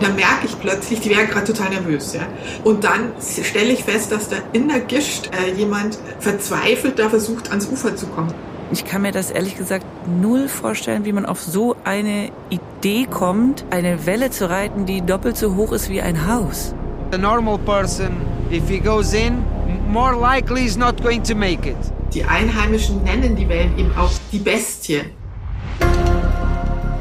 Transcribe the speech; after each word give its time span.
Und 0.00 0.06
dann 0.06 0.16
merke 0.16 0.46
ich 0.46 0.58
plötzlich, 0.58 1.00
die 1.00 1.10
wären 1.10 1.28
gerade 1.28 1.52
total 1.52 1.68
nervös. 1.68 2.14
Ja? 2.14 2.22
Und 2.64 2.84
dann 2.84 3.12
stelle 3.20 3.70
ich 3.70 3.84
fest, 3.84 4.10
dass 4.10 4.30
da 4.30 4.36
in 4.54 4.66
der 4.68 4.80
Gischt 4.80 5.28
äh, 5.36 5.52
jemand 5.52 5.98
verzweifelt 6.20 6.98
da 6.98 7.10
versucht, 7.10 7.50
ans 7.50 7.66
Ufer 7.66 7.94
zu 7.94 8.06
kommen. 8.06 8.32
Ich 8.72 8.86
kann 8.86 9.02
mir 9.02 9.12
das 9.12 9.30
ehrlich 9.30 9.58
gesagt 9.58 9.84
null 10.08 10.48
vorstellen, 10.48 11.04
wie 11.04 11.12
man 11.12 11.26
auf 11.26 11.42
so 11.42 11.76
eine 11.84 12.30
Idee 12.48 13.08
kommt, 13.10 13.66
eine 13.68 14.06
Welle 14.06 14.30
zu 14.30 14.48
reiten, 14.48 14.86
die 14.86 15.02
doppelt 15.02 15.36
so 15.36 15.54
hoch 15.54 15.72
ist 15.72 15.90
wie 15.90 16.00
ein 16.00 16.26
Haus. 16.26 16.74
A 17.12 17.18
normal 17.18 17.58
person, 17.58 18.22
if 18.50 18.66
he 18.70 18.78
goes 18.78 19.12
in, 19.12 19.44
more 19.86 20.18
likely 20.18 20.64
is 20.64 20.78
not 20.78 21.02
going 21.02 21.22
to 21.24 21.34
make 21.34 21.68
it. 21.68 21.76
Die 22.14 22.24
Einheimischen 22.24 23.04
nennen 23.04 23.36
die 23.36 23.46
Wellen 23.50 23.76
eben 23.78 23.94
auch 23.98 24.12
die 24.32 24.38
Bestie. 24.38 25.02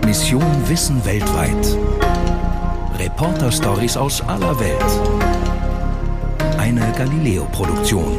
Mission 0.06 0.44
Wissen 0.68 1.06
weltweit. 1.06 1.78
Reporter-Stories 3.00 3.96
aus 3.96 4.22
aller 4.24 4.60
Welt. 4.60 4.84
Eine 6.58 6.92
Galileo-Produktion. 6.98 8.18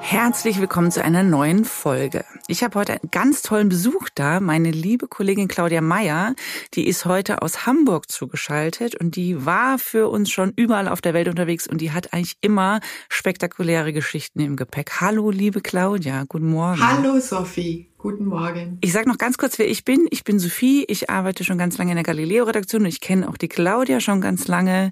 Herzlich 0.00 0.60
willkommen 0.60 0.92
zu 0.92 1.02
einer 1.02 1.24
neuen 1.24 1.64
Folge. 1.64 2.24
Ich 2.46 2.62
habe 2.62 2.78
heute 2.78 2.92
einen 2.92 3.10
ganz 3.10 3.42
tollen 3.42 3.68
Besuch 3.68 4.10
da. 4.14 4.38
Meine 4.38 4.70
liebe 4.70 5.08
Kollegin 5.08 5.48
Claudia 5.48 5.80
Meyer, 5.80 6.36
die 6.74 6.86
ist 6.86 7.04
heute 7.04 7.42
aus 7.42 7.66
Hamburg 7.66 8.08
zugeschaltet 8.08 8.94
und 8.94 9.16
die 9.16 9.44
war 9.44 9.80
für 9.80 10.08
uns 10.08 10.30
schon 10.30 10.52
überall 10.54 10.86
auf 10.86 11.00
der 11.00 11.12
Welt 11.12 11.26
unterwegs 11.26 11.66
und 11.66 11.80
die 11.80 11.90
hat 11.90 12.12
eigentlich 12.12 12.36
immer 12.42 12.78
spektakuläre 13.08 13.92
Geschichten 13.92 14.38
im 14.38 14.54
Gepäck. 14.54 15.00
Hallo, 15.00 15.32
liebe 15.32 15.60
Claudia, 15.60 16.26
guten 16.28 16.48
Morgen. 16.48 16.80
Hallo, 16.80 17.18
Sophie. 17.18 17.89
Guten 18.02 18.24
Morgen. 18.24 18.78
Ich 18.80 18.92
sage 18.92 19.06
noch 19.10 19.18
ganz 19.18 19.36
kurz, 19.36 19.58
wer 19.58 19.68
ich 19.68 19.84
bin. 19.84 20.06
Ich 20.10 20.24
bin 20.24 20.38
Sophie. 20.38 20.86
Ich 20.88 21.10
arbeite 21.10 21.44
schon 21.44 21.58
ganz 21.58 21.76
lange 21.76 21.90
in 21.90 21.96
der 21.96 22.04
Galileo-Redaktion 22.04 22.82
und 22.82 22.88
ich 22.88 23.02
kenne 23.02 23.28
auch 23.28 23.36
die 23.36 23.48
Claudia 23.48 24.00
schon 24.00 24.22
ganz 24.22 24.48
lange. 24.48 24.90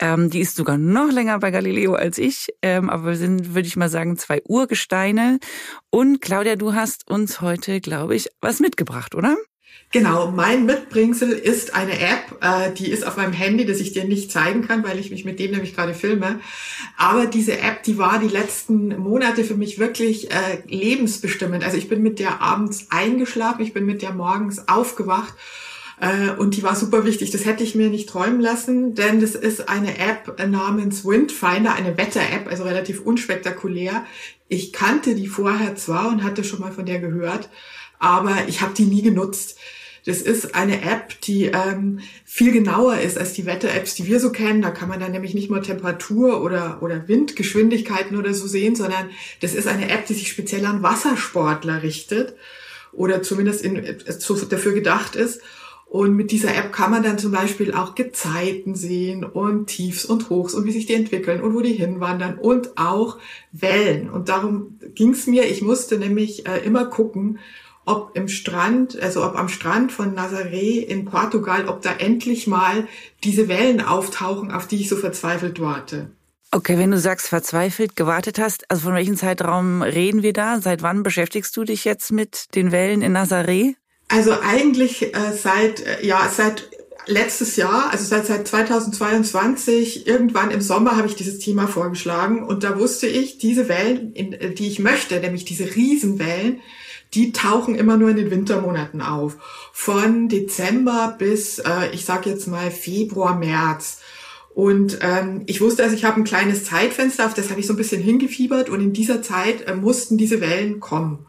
Ähm, 0.00 0.28
die 0.28 0.40
ist 0.40 0.56
sogar 0.56 0.76
noch 0.76 1.12
länger 1.12 1.38
bei 1.38 1.52
Galileo 1.52 1.94
als 1.94 2.18
ich. 2.18 2.48
Ähm, 2.62 2.90
aber 2.90 3.10
wir 3.10 3.16
sind, 3.16 3.54
würde 3.54 3.68
ich 3.68 3.76
mal 3.76 3.88
sagen, 3.88 4.16
zwei 4.16 4.42
Urgesteine. 4.44 5.38
Und 5.90 6.20
Claudia, 6.20 6.56
du 6.56 6.74
hast 6.74 7.08
uns 7.08 7.40
heute, 7.40 7.80
glaube 7.80 8.16
ich, 8.16 8.28
was 8.40 8.58
mitgebracht, 8.58 9.14
oder? 9.14 9.36
Genau, 9.90 10.30
mein 10.30 10.66
Mitbringsel 10.66 11.30
ist 11.30 11.74
eine 11.74 11.98
App, 11.98 12.36
äh, 12.42 12.74
die 12.74 12.90
ist 12.90 13.06
auf 13.06 13.16
meinem 13.16 13.32
Handy, 13.32 13.64
das 13.64 13.80
ich 13.80 13.92
dir 13.92 14.04
nicht 14.04 14.30
zeigen 14.30 14.68
kann, 14.68 14.84
weil 14.84 14.98
ich 14.98 15.10
mich 15.10 15.24
mit 15.24 15.38
dem 15.38 15.52
nämlich 15.52 15.74
gerade 15.74 15.94
filme. 15.94 16.40
Aber 16.98 17.24
diese 17.24 17.58
App, 17.58 17.84
die 17.84 17.96
war 17.96 18.18
die 18.18 18.28
letzten 18.28 18.98
Monate 18.98 19.44
für 19.44 19.54
mich 19.54 19.78
wirklich 19.78 20.30
äh, 20.30 20.62
lebensbestimmend. 20.66 21.64
Also 21.64 21.78
ich 21.78 21.88
bin 21.88 22.02
mit 22.02 22.18
der 22.18 22.42
abends 22.42 22.88
eingeschlafen, 22.90 23.62
ich 23.62 23.72
bin 23.72 23.86
mit 23.86 24.02
der 24.02 24.12
morgens 24.12 24.68
aufgewacht 24.68 25.32
äh, 26.00 26.32
und 26.38 26.54
die 26.58 26.62
war 26.62 26.76
super 26.76 27.06
wichtig. 27.06 27.30
Das 27.30 27.46
hätte 27.46 27.64
ich 27.64 27.74
mir 27.74 27.88
nicht 27.88 28.10
träumen 28.10 28.42
lassen, 28.42 28.94
denn 28.94 29.22
das 29.22 29.34
ist 29.34 29.70
eine 29.70 29.98
App 29.98 30.38
namens 30.46 31.06
Windfinder, 31.06 31.74
eine 31.74 31.96
Wetter-App, 31.96 32.46
also 32.46 32.64
relativ 32.64 33.00
unspektakulär. 33.00 34.04
Ich 34.48 34.74
kannte 34.74 35.14
die 35.14 35.28
vorher 35.28 35.76
zwar 35.76 36.08
und 36.08 36.24
hatte 36.24 36.44
schon 36.44 36.60
mal 36.60 36.72
von 36.72 36.84
der 36.84 36.98
gehört, 36.98 37.48
aber 37.98 38.36
ich 38.48 38.60
habe 38.60 38.74
die 38.74 38.84
nie 38.84 39.00
genutzt. 39.00 39.56
Das 40.06 40.22
ist 40.22 40.54
eine 40.54 40.82
App, 40.82 41.20
die 41.22 41.46
ähm, 41.46 42.00
viel 42.24 42.52
genauer 42.52 42.98
ist 42.98 43.18
als 43.18 43.32
die 43.32 43.46
Wetter-Apps, 43.46 43.94
die 43.94 44.06
wir 44.06 44.20
so 44.20 44.30
kennen. 44.30 44.62
Da 44.62 44.70
kann 44.70 44.88
man 44.88 45.00
dann 45.00 45.12
nämlich 45.12 45.34
nicht 45.34 45.50
nur 45.50 45.62
Temperatur 45.62 46.42
oder, 46.42 46.82
oder 46.82 47.08
Windgeschwindigkeiten 47.08 48.16
oder 48.16 48.34
so 48.34 48.46
sehen, 48.46 48.76
sondern 48.76 49.10
das 49.40 49.54
ist 49.54 49.68
eine 49.68 49.90
App, 49.90 50.06
die 50.06 50.14
sich 50.14 50.28
speziell 50.28 50.64
an 50.66 50.82
Wassersportler 50.82 51.82
richtet 51.82 52.34
oder 52.92 53.22
zumindest 53.22 53.62
in, 53.62 53.76
äh, 53.76 53.96
dafür 54.48 54.72
gedacht 54.72 55.16
ist. 55.16 55.40
Und 55.88 56.16
mit 56.16 56.32
dieser 56.32 56.54
App 56.54 56.70
kann 56.70 56.90
man 56.90 57.02
dann 57.02 57.18
zum 57.18 57.32
Beispiel 57.32 57.72
auch 57.72 57.94
Gezeiten 57.94 58.74
sehen 58.74 59.24
und 59.24 59.68
Tiefs 59.68 60.04
und 60.04 60.28
Hochs 60.28 60.52
und 60.52 60.66
wie 60.66 60.72
sich 60.72 60.84
die 60.84 60.92
entwickeln 60.92 61.40
und 61.40 61.54
wo 61.54 61.62
die 61.62 61.72
hinwandern 61.72 62.38
und 62.38 62.76
auch 62.76 63.16
Wellen. 63.52 64.10
Und 64.10 64.28
darum 64.28 64.78
ging 64.94 65.12
es 65.12 65.26
mir. 65.26 65.46
Ich 65.48 65.62
musste 65.62 65.96
nämlich 65.96 66.46
äh, 66.46 66.58
immer 66.58 66.84
gucken, 66.84 67.38
ob 67.88 68.14
im 68.14 68.28
Strand, 68.28 69.00
also 69.00 69.24
ob 69.24 69.36
am 69.36 69.48
Strand 69.48 69.92
von 69.92 70.14
Nazaré 70.14 70.78
in 70.84 71.04
Portugal, 71.06 71.66
ob 71.68 71.82
da 71.82 71.92
endlich 71.92 72.46
mal 72.46 72.86
diese 73.24 73.48
Wellen 73.48 73.80
auftauchen, 73.80 74.50
auf 74.50 74.66
die 74.66 74.80
ich 74.80 74.88
so 74.88 74.96
verzweifelt 74.96 75.60
warte. 75.60 76.10
Okay, 76.50 76.78
wenn 76.78 76.90
du 76.90 76.98
sagst 76.98 77.28
verzweifelt 77.28 77.96
gewartet 77.96 78.38
hast, 78.38 78.70
also 78.70 78.84
von 78.84 78.94
welchem 78.94 79.16
Zeitraum 79.16 79.82
reden 79.82 80.22
wir 80.22 80.32
da? 80.32 80.60
Seit 80.60 80.82
wann 80.82 81.02
beschäftigst 81.02 81.56
du 81.56 81.64
dich 81.64 81.84
jetzt 81.84 82.10
mit 82.12 82.54
den 82.54 82.72
Wellen 82.72 83.02
in 83.02 83.16
Nazaré? 83.16 83.74
Also 84.08 84.32
eigentlich 84.40 85.14
äh, 85.14 85.32
seit 85.32 85.80
äh, 85.80 86.06
ja 86.06 86.30
seit 86.34 86.70
letztes 87.08 87.56
Jahr, 87.56 87.90
also 87.90 88.04
seit, 88.04 88.26
seit 88.26 88.46
2022, 88.46 90.06
irgendwann 90.06 90.50
im 90.50 90.60
Sommer 90.60 90.96
habe 90.96 91.08
ich 91.08 91.16
dieses 91.16 91.38
Thema 91.38 91.66
vorgeschlagen 91.66 92.42
und 92.42 92.64
da 92.64 92.78
wusste 92.78 93.06
ich, 93.06 93.38
diese 93.38 93.68
Wellen, 93.68 94.12
in, 94.12 94.32
äh, 94.32 94.52
die 94.52 94.68
ich 94.68 94.78
möchte, 94.78 95.18
nämlich 95.20 95.44
diese 95.44 95.74
Riesenwellen, 95.74 96.60
die 97.14 97.32
tauchen 97.32 97.74
immer 97.74 97.96
nur 97.96 98.10
in 98.10 98.16
den 98.16 98.30
Wintermonaten 98.30 99.00
auf. 99.00 99.36
Von 99.72 100.28
Dezember 100.28 101.16
bis, 101.18 101.58
äh, 101.58 101.90
ich 101.92 102.04
sage 102.04 102.30
jetzt 102.30 102.46
mal, 102.46 102.70
Februar, 102.70 103.38
März. 103.38 104.00
Und 104.54 104.98
ähm, 105.02 105.42
ich 105.46 105.60
wusste, 105.60 105.84
also 105.84 105.94
ich 105.94 106.04
habe 106.04 106.20
ein 106.20 106.24
kleines 106.24 106.64
Zeitfenster, 106.64 107.26
auf 107.26 107.34
das 107.34 107.50
habe 107.50 107.60
ich 107.60 107.66
so 107.66 107.74
ein 107.74 107.76
bisschen 107.76 108.02
hingefiebert 108.02 108.68
und 108.68 108.80
in 108.80 108.92
dieser 108.92 109.22
Zeit 109.22 109.68
äh, 109.68 109.74
mussten 109.74 110.18
diese 110.18 110.40
Wellen 110.40 110.80
kommen. 110.80 111.26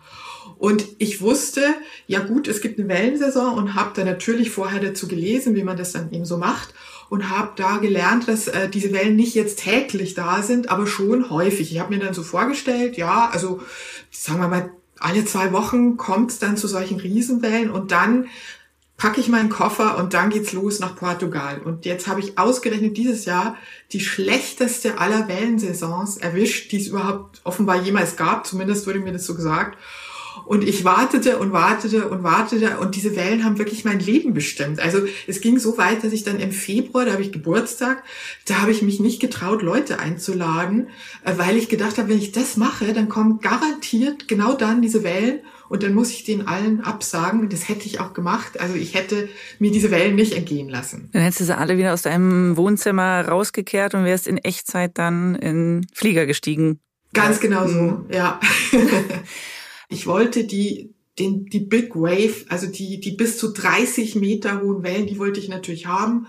Und 0.57 0.85
ich 0.97 1.21
wusste, 1.21 1.61
ja 2.05 2.19
gut, 2.19 2.47
es 2.49 2.59
gibt 2.59 2.79
eine 2.79 2.89
Wellensaison 2.89 3.57
und 3.57 3.75
habe 3.75 3.91
da 3.95 4.03
natürlich 4.03 4.49
vorher 4.49 4.81
dazu 4.81 5.07
gelesen, 5.07 5.55
wie 5.55 5.63
man 5.63 5.77
das 5.77 5.93
dann 5.93 6.11
eben 6.11 6.25
so 6.25 6.37
macht 6.37 6.73
und 7.09 7.29
habe 7.29 7.51
da 7.55 7.77
gelernt, 7.77 8.27
dass 8.27 8.47
äh, 8.47 8.67
diese 8.67 8.91
Wellen 8.91 9.15
nicht 9.15 9.35
jetzt 9.35 9.59
täglich 9.59 10.15
da 10.15 10.41
sind, 10.41 10.69
aber 10.69 10.85
schon 10.85 11.29
häufig. 11.29 11.71
Ich 11.71 11.79
habe 11.79 11.95
mir 11.95 12.03
dann 12.03 12.13
so 12.13 12.23
vorgestellt, 12.23 12.97
ja, 12.97 13.29
also 13.31 13.61
sagen 14.11 14.41
wir 14.41 14.47
mal 14.47 14.71
alle 14.99 15.25
zwei 15.25 15.51
Wochen 15.51 15.97
kommt 15.97 16.31
es 16.31 16.39
dann 16.39 16.57
zu 16.57 16.67
solchen 16.67 16.99
Riesenwellen 16.99 17.69
und 17.69 17.91
dann 17.91 18.27
packe 18.99 19.21
ich 19.21 19.29
meinen 19.29 19.49
Koffer 19.49 19.97
und 19.97 20.13
dann 20.13 20.29
geht's 20.29 20.51
los 20.51 20.79
nach 20.79 20.95
Portugal. 20.95 21.61
Und 21.63 21.85
jetzt 21.85 22.07
habe 22.07 22.19
ich 22.19 22.37
ausgerechnet 22.37 22.97
dieses 22.97 23.25
Jahr 23.25 23.55
die 23.93 24.01
schlechteste 24.01 24.97
aller 24.97 25.27
Wellensaisons 25.29 26.17
erwischt, 26.17 26.71
die 26.73 26.81
es 26.81 26.87
überhaupt 26.87 27.39
offenbar 27.45 27.81
jemals 27.81 28.17
gab. 28.17 28.45
Zumindest 28.45 28.85
wurde 28.85 28.99
mir 28.99 29.13
das 29.13 29.25
so 29.25 29.35
gesagt. 29.35 29.77
Und 30.49 30.67
ich 30.67 30.83
wartete 30.83 31.37
und 31.37 31.51
wartete 31.51 32.09
und 32.09 32.23
wartete 32.23 32.79
und 32.79 32.95
diese 32.95 33.15
Wellen 33.15 33.45
haben 33.45 33.59
wirklich 33.59 33.85
mein 33.85 33.99
Leben 33.99 34.33
bestimmt. 34.33 34.79
Also 34.79 35.01
es 35.27 35.41
ging 35.41 35.59
so 35.59 35.77
weit, 35.77 36.03
dass 36.03 36.11
ich 36.11 36.23
dann 36.23 36.39
im 36.39 36.51
Februar, 36.51 37.05
da 37.05 37.11
habe 37.11 37.21
ich 37.21 37.31
Geburtstag, 37.31 38.01
da 38.47 38.59
habe 38.59 38.71
ich 38.71 38.81
mich 38.81 38.99
nicht 38.99 39.19
getraut, 39.19 39.61
Leute 39.61 39.99
einzuladen, 39.99 40.87
äh, 41.23 41.33
weil 41.37 41.55
ich 41.55 41.69
gedacht 41.69 41.99
habe, 41.99 42.09
wenn 42.09 42.17
ich 42.17 42.31
das 42.31 42.57
mache, 42.57 42.93
dann 42.93 43.09
kommen 43.09 43.41
garantiert 43.41 44.27
genau 44.27 44.53
dann 44.53 44.81
diese 44.81 45.03
Wellen 45.03 45.41
und 45.67 45.83
dann 45.83 45.93
muss 45.93 46.09
ich 46.09 46.23
den 46.23 46.47
allen 46.47 46.81
absagen. 46.81 47.47
Das 47.49 47.69
hätte 47.69 47.85
ich 47.85 47.99
auch 47.99 48.15
gemacht. 48.15 48.59
Also 48.59 48.73
ich 48.73 48.95
hätte 48.95 49.29
mir 49.59 49.69
diese 49.69 49.91
Wellen 49.91 50.15
nicht 50.15 50.33
entgehen 50.33 50.67
lassen. 50.67 51.09
Dann 51.13 51.21
hättest 51.21 51.41
du 51.41 51.45
sie 51.45 51.55
alle 51.55 51.77
wieder 51.77 51.93
aus 51.93 52.01
deinem 52.01 52.57
Wohnzimmer 52.57 53.23
rausgekehrt 53.27 53.93
und 53.93 54.03
wärst 54.03 54.25
in 54.25 54.39
Echtzeit 54.39 54.97
dann 54.97 55.35
in 55.35 55.85
Flieger 55.93 56.25
gestiegen. 56.25 56.79
Ganz 57.13 57.39
genau 57.39 57.67
so, 57.67 57.81
mhm. 57.81 58.05
ja. 58.11 58.39
Ich 59.89 60.05
wollte 60.05 60.43
die, 60.43 60.93
den, 61.17 61.47
die 61.47 61.59
Big 61.59 61.95
Wave, 61.95 62.45
also 62.47 62.67
die, 62.67 62.99
die 62.99 63.11
bis 63.11 63.37
zu 63.37 63.51
30 63.51 64.15
Meter 64.15 64.61
hohen 64.61 64.83
Wellen, 64.83 65.07
die 65.07 65.17
wollte 65.17 65.39
ich 65.39 65.49
natürlich 65.49 65.87
haben. 65.87 66.27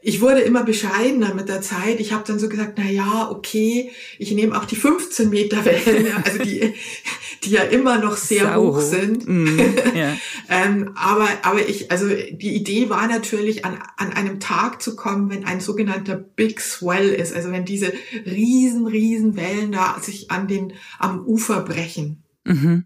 Ich 0.00 0.20
wurde 0.20 0.40
immer 0.40 0.62
bescheidener 0.62 1.34
mit 1.34 1.48
der 1.48 1.60
Zeit. 1.60 1.98
Ich 1.98 2.12
habe 2.12 2.24
dann 2.26 2.38
so 2.38 2.48
gesagt, 2.48 2.74
na 2.76 2.88
ja, 2.88 3.30
okay, 3.30 3.90
ich 4.18 4.30
nehme 4.32 4.56
auch 4.56 4.64
die 4.64 4.76
15 4.76 5.28
Meter 5.28 5.64
Wellen, 5.64 6.06
also 6.24 6.38
die, 6.38 6.74
die 7.44 7.50
ja 7.50 7.62
immer 7.62 7.98
noch 7.98 8.16
sehr 8.16 8.44
Sau. 8.44 8.62
hoch 8.62 8.80
sind. 8.80 9.28
Mm, 9.28 9.58
yeah. 9.94 10.16
ähm, 10.48 10.92
aber, 10.94 11.28
aber 11.42 11.68
ich, 11.68 11.90
also 11.90 12.08
die 12.08 12.54
Idee 12.54 12.90
war 12.90 13.08
natürlich, 13.08 13.64
an, 13.64 13.78
an 13.96 14.12
einem 14.12 14.38
Tag 14.38 14.82
zu 14.82 14.94
kommen, 14.94 15.30
wenn 15.30 15.44
ein 15.44 15.60
sogenannter 15.60 16.16
Big 16.16 16.60
Swell 16.60 17.08
ist, 17.08 17.34
also 17.34 17.50
wenn 17.50 17.64
diese 17.64 17.92
riesen, 18.24 18.86
riesen 18.86 19.36
Wellen 19.36 19.72
da 19.72 19.98
sich 20.00 20.30
an 20.30 20.46
den, 20.46 20.74
am 20.98 21.24
Ufer 21.26 21.62
brechen. 21.62 22.22
Mhm. 22.48 22.84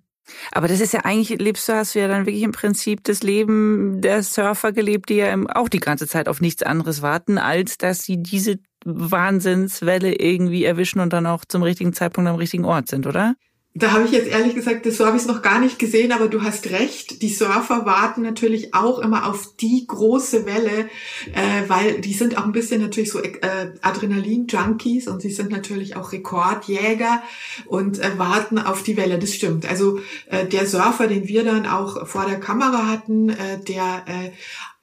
Aber 0.53 0.69
das 0.69 0.81
ist 0.81 0.93
ja 0.93 1.00
eigentlich, 1.00 1.41
lebst 1.41 1.69
du, 1.69 1.75
hast 1.75 1.94
du 1.94 1.99
ja 2.00 2.09
dann 2.09 2.26
wirklich 2.26 2.43
im 2.43 2.53
Prinzip 2.53 3.03
das 3.05 3.23
Leben 3.23 4.00
der 4.00 4.23
Surfer 4.23 4.73
gelebt, 4.73 5.09
die 5.09 5.17
ja 5.17 5.37
auch 5.55 5.69
die 5.69 5.81
ganze 5.81 6.06
Zeit 6.06 6.29
auf 6.29 6.41
nichts 6.41 6.62
anderes 6.62 7.03
warten, 7.03 7.38
als 7.38 7.76
dass 7.76 8.05
sie 8.05 8.23
diese 8.23 8.59
Wahnsinnswelle 8.85 10.14
irgendwie 10.14 10.64
erwischen 10.64 11.00
und 11.00 11.12
dann 11.12 11.26
auch 11.26 11.44
zum 11.44 11.62
richtigen 11.62 11.93
Zeitpunkt 11.93 12.31
am 12.31 12.37
richtigen 12.37 12.64
Ort 12.64 12.88
sind, 12.88 13.06
oder? 13.06 13.35
Da 13.75 13.93
habe 13.93 14.05
ich 14.05 14.11
jetzt 14.11 14.29
ehrlich 14.29 14.55
gesagt, 14.55 14.85
so 14.93 15.07
habe 15.07 15.17
ich 15.17 15.23
es 15.23 15.29
noch 15.29 15.41
gar 15.41 15.59
nicht 15.59 15.79
gesehen, 15.79 16.13
aber 16.13 16.29
du 16.29 16.43
hast 16.43 16.69
recht. 16.71 17.23
Die 17.23 17.31
Surfer 17.31 17.87
warten 17.87 18.21
natürlich 18.21 18.75
auch 18.75 18.99
immer 18.99 19.27
auf 19.27 19.57
die 19.57 19.87
große 19.87 20.45
Welle, 20.45 20.91
äh, 21.33 21.69
weil 21.69 22.03
die 22.03 22.13
sind 22.13 22.37
auch 22.37 22.45
ein 22.45 22.53
bisschen 22.53 22.83
natürlich 22.83 23.11
so 23.11 23.21
äh, 23.21 23.73
Adrenalin-Junkies 23.81 25.09
und 25.09 25.23
sie 25.23 25.31
sind 25.31 25.51
natürlich 25.51 25.97
auch 25.97 26.13
Rekordjäger 26.13 27.23
und 27.65 27.99
äh, 27.99 28.19
warten 28.19 28.59
auf 28.59 28.83
die 28.83 28.99
Welle. 28.99 29.19
Das 29.19 29.33
stimmt. 29.33 29.65
Also 29.65 30.01
äh, 30.27 30.45
der 30.45 30.67
Surfer, 30.67 31.07
den 31.07 31.27
wir 31.27 31.43
dann 31.43 31.67
auch 31.67 32.07
vor 32.07 32.27
der 32.27 32.41
Kamera 32.41 32.89
hatten, 32.89 33.31
äh, 33.31 33.59
der 33.67 34.05
äh, 34.07 34.33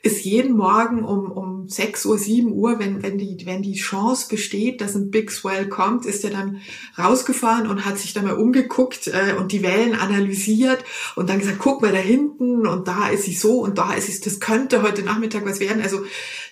ist 0.02 0.24
jeden 0.24 0.56
Morgen 0.56 1.04
um, 1.04 1.30
um 1.30 1.68
6 1.68 2.06
Uhr, 2.06 2.18
7 2.18 2.54
Uhr, 2.54 2.80
wenn, 2.80 3.04
wenn, 3.04 3.18
die, 3.18 3.46
wenn 3.46 3.62
die 3.62 3.76
Chance 3.76 4.28
besteht, 4.30 4.80
dass 4.80 4.96
ein 4.96 5.12
Big 5.12 5.30
Swell 5.30 5.68
kommt, 5.68 6.06
ist 6.06 6.24
er 6.24 6.30
dann 6.30 6.62
rausgefahren 6.98 7.68
und 7.68 7.84
hat 7.84 7.98
sich 7.98 8.14
dann 8.14 8.24
mal 8.24 8.38
umgeguckt 8.38 9.08
äh, 9.08 9.34
und 9.38 9.52
die 9.52 9.62
Wellen 9.62 9.96
analysiert 9.96 10.86
und 11.16 11.30
dann 11.30 11.40
gesagt, 11.40 11.60
guck 11.60 11.82
mal 11.82 11.92
da 11.92 11.98
hinten 11.98 12.66
und 12.66 12.88
da 12.88 13.10
ist 13.10 13.26
sie 13.26 13.36
so 13.36 13.60
und 13.60 13.78
da 13.78 13.94
ist 13.94 14.08
sie, 14.08 14.22
das 14.22 14.40
könnte 14.40 14.84
heute 14.84 15.04
Nachmittag 15.04 15.46
was 15.46 15.60
werden. 15.60 15.82
Also 15.82 16.06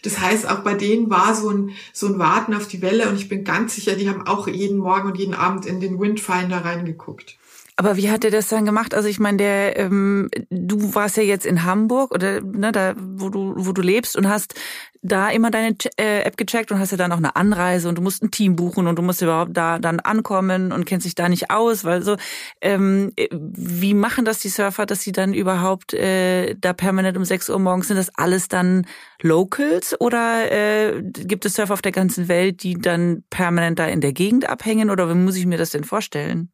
das 0.04 0.20
heißt, 0.20 0.50
auch 0.50 0.60
bei 0.60 0.74
denen 0.74 1.10
war 1.10 1.34
so 1.34 1.50
ein, 1.50 1.72
so 1.94 2.08
ein 2.08 2.20
Warten 2.20 2.54
auf 2.54 2.68
die 2.68 2.82
Welle 2.82 3.08
und 3.08 3.16
ich 3.16 3.30
bin 3.30 3.46
ganz 3.46 3.76
sicher, 3.76 3.96
die 3.96 4.10
haben 4.10 4.28
auch 4.28 4.50
jeden 4.50 4.78
Morgen 4.78 5.08
und 5.08 5.18
jeden 5.18 5.34
Abend 5.34 5.66
in 5.66 5.80
den 5.80 6.00
Windfinder 6.02 6.66
reingeguckt. 6.66 7.38
Aber 7.80 7.96
wie 7.96 8.10
hat 8.10 8.26
er 8.26 8.32
das 8.32 8.48
dann 8.48 8.66
gemacht? 8.66 8.96
Also 8.96 9.08
ich 9.08 9.20
meine, 9.20 9.38
der, 9.38 9.78
ähm, 9.78 10.30
du 10.50 10.96
warst 10.96 11.16
ja 11.16 11.22
jetzt 11.22 11.46
in 11.46 11.64
Hamburg 11.64 12.12
oder 12.12 12.42
ne, 12.42 12.72
da, 12.72 12.96
wo 12.98 13.30
du, 13.30 13.54
wo 13.56 13.72
du 13.72 13.84
lebst 13.84 14.18
und 14.18 14.28
hast 14.28 14.56
da 15.04 15.30
immer 15.30 15.52
deine 15.52 15.76
äh, 16.00 16.22
App 16.24 16.38
gecheckt 16.38 16.72
und 16.72 16.80
hast 16.80 16.90
ja 16.90 16.98
dann 16.98 17.12
auch 17.12 17.18
eine 17.18 17.36
Anreise 17.36 17.88
und 17.88 18.00
du 18.00 18.02
musst 18.02 18.24
ein 18.24 18.32
Team 18.32 18.56
buchen 18.56 18.88
und 18.88 18.98
du 18.98 19.04
musst 19.04 19.22
überhaupt 19.22 19.56
da 19.56 19.78
dann 19.78 20.00
ankommen 20.00 20.72
und 20.72 20.86
kennst 20.86 21.06
dich 21.06 21.14
da 21.14 21.30
nicht 21.30 21.52
aus, 21.52 21.86
weil 21.86 22.02
so 22.02 22.18
ähm, 22.62 23.14
wie 23.32 23.94
machen 23.94 24.26
das 24.26 24.40
die 24.40 24.50
Surfer, 24.50 24.88
dass 24.88 25.02
sie 25.02 25.12
dann 25.12 25.36
überhaupt 25.36 25.94
äh, 25.94 26.56
da 26.56 26.74
permanent 26.74 27.16
um 27.16 27.26
6 27.26 27.48
Uhr 27.52 27.60
morgens 27.60 27.90
sind 27.90 27.98
das 27.98 28.10
alles 28.16 28.48
dann 28.48 28.88
Locals 29.22 29.96
oder 30.02 30.52
äh, 30.52 31.04
gibt 31.04 31.46
es 31.46 31.54
Surfer 31.54 31.74
auf 31.74 31.84
der 31.84 31.92
ganzen 31.92 32.28
Welt, 32.28 32.64
die 32.64 32.74
dann 32.74 33.24
permanent 33.30 33.78
da 33.78 33.86
in 33.86 34.02
der 34.02 34.14
Gegend 34.14 34.50
abhängen 34.50 34.90
oder 34.90 35.08
wie 35.10 35.14
muss 35.14 35.36
ich 35.36 35.46
mir 35.46 35.60
das 35.60 35.70
denn 35.70 35.84
vorstellen? 35.84 36.52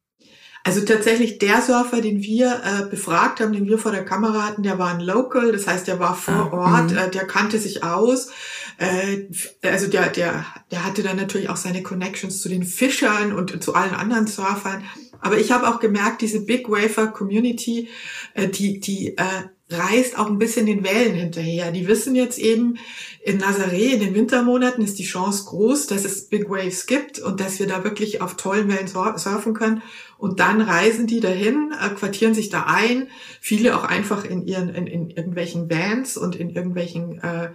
Also 0.65 0.79
tatsächlich 0.81 1.39
der 1.39 1.61
Surfer, 1.61 1.99
den 1.99 2.21
wir 2.23 2.61
äh, 2.63 2.89
befragt 2.89 3.41
haben, 3.41 3.51
den 3.51 3.67
wir 3.67 3.77
vor 3.77 3.91
der 3.91 4.05
Kamera 4.05 4.47
hatten, 4.47 4.63
der 4.63 4.79
war 4.79 4.91
ein 4.91 5.01
Local, 5.01 5.51
das 5.51 5.67
heißt, 5.67 5.87
der 5.87 5.99
war 5.99 6.15
vor 6.15 6.53
ah, 6.53 6.77
Ort, 6.77 6.91
mhm. 6.91 6.97
äh, 6.97 7.11
der 7.11 7.27
kannte 7.27 7.59
sich 7.59 7.83
aus. 7.83 8.29
Äh, 8.77 9.25
also 9.61 9.87
der, 9.87 10.07
der, 10.07 10.45
der 10.71 10.85
hatte 10.85 11.03
dann 11.03 11.17
natürlich 11.17 11.49
auch 11.49 11.57
seine 11.57 11.83
Connections 11.83 12.41
zu 12.41 12.47
den 12.47 12.63
Fischern 12.63 13.33
und 13.33 13.61
zu 13.61 13.75
allen 13.75 13.93
anderen 13.93 14.25
Surfern. 14.25 14.85
Aber 15.19 15.37
ich 15.37 15.51
habe 15.51 15.67
auch 15.67 15.81
gemerkt, 15.81 16.21
diese 16.21 16.39
Big 16.39 16.69
Wafer 16.69 17.07
Community, 17.07 17.89
äh, 18.33 18.47
die, 18.47 18.79
die 18.79 19.17
äh, 19.17 19.23
reist 19.69 20.17
auch 20.17 20.27
ein 20.27 20.37
bisschen 20.37 20.65
den 20.65 20.83
Wellen 20.83 21.15
hinterher. 21.15 21.71
Die 21.71 21.87
wissen 21.87 22.15
jetzt 22.15 22.37
eben, 22.39 22.77
in 23.25 23.39
Nazaré 23.39 23.93
in 23.93 24.01
den 24.01 24.15
Wintermonaten 24.15 24.83
ist 24.83 24.99
die 24.99 25.05
Chance 25.05 25.45
groß, 25.45 25.87
dass 25.87 26.03
es 26.03 26.27
Big 26.27 26.49
Waves 26.49 26.87
gibt 26.87 27.19
und 27.19 27.39
dass 27.39 27.57
wir 27.57 27.67
da 27.67 27.85
wirklich 27.85 28.21
auf 28.21 28.35
tollen 28.35 28.67
Wellen 28.67 28.87
surfen 28.87 29.53
können. 29.53 29.81
Und 30.17 30.39
dann 30.39 30.61
reisen 30.61 31.05
die 31.05 31.19
dahin, 31.19 31.73
äh, 31.73 31.89
quartieren 31.89 32.33
sich 32.33 32.49
da 32.49 32.63
ein, 32.65 33.09
viele 33.41 33.75
auch 33.75 33.83
einfach 33.83 34.23
in 34.23 34.45
ihren 34.45 34.69
in, 34.69 34.87
in 34.87 35.09
irgendwelchen 35.09 35.69
Vans 35.69 36.15
und 36.15 36.35
in 36.35 36.49
irgendwelchen 36.49 37.21
äh, 37.21 37.49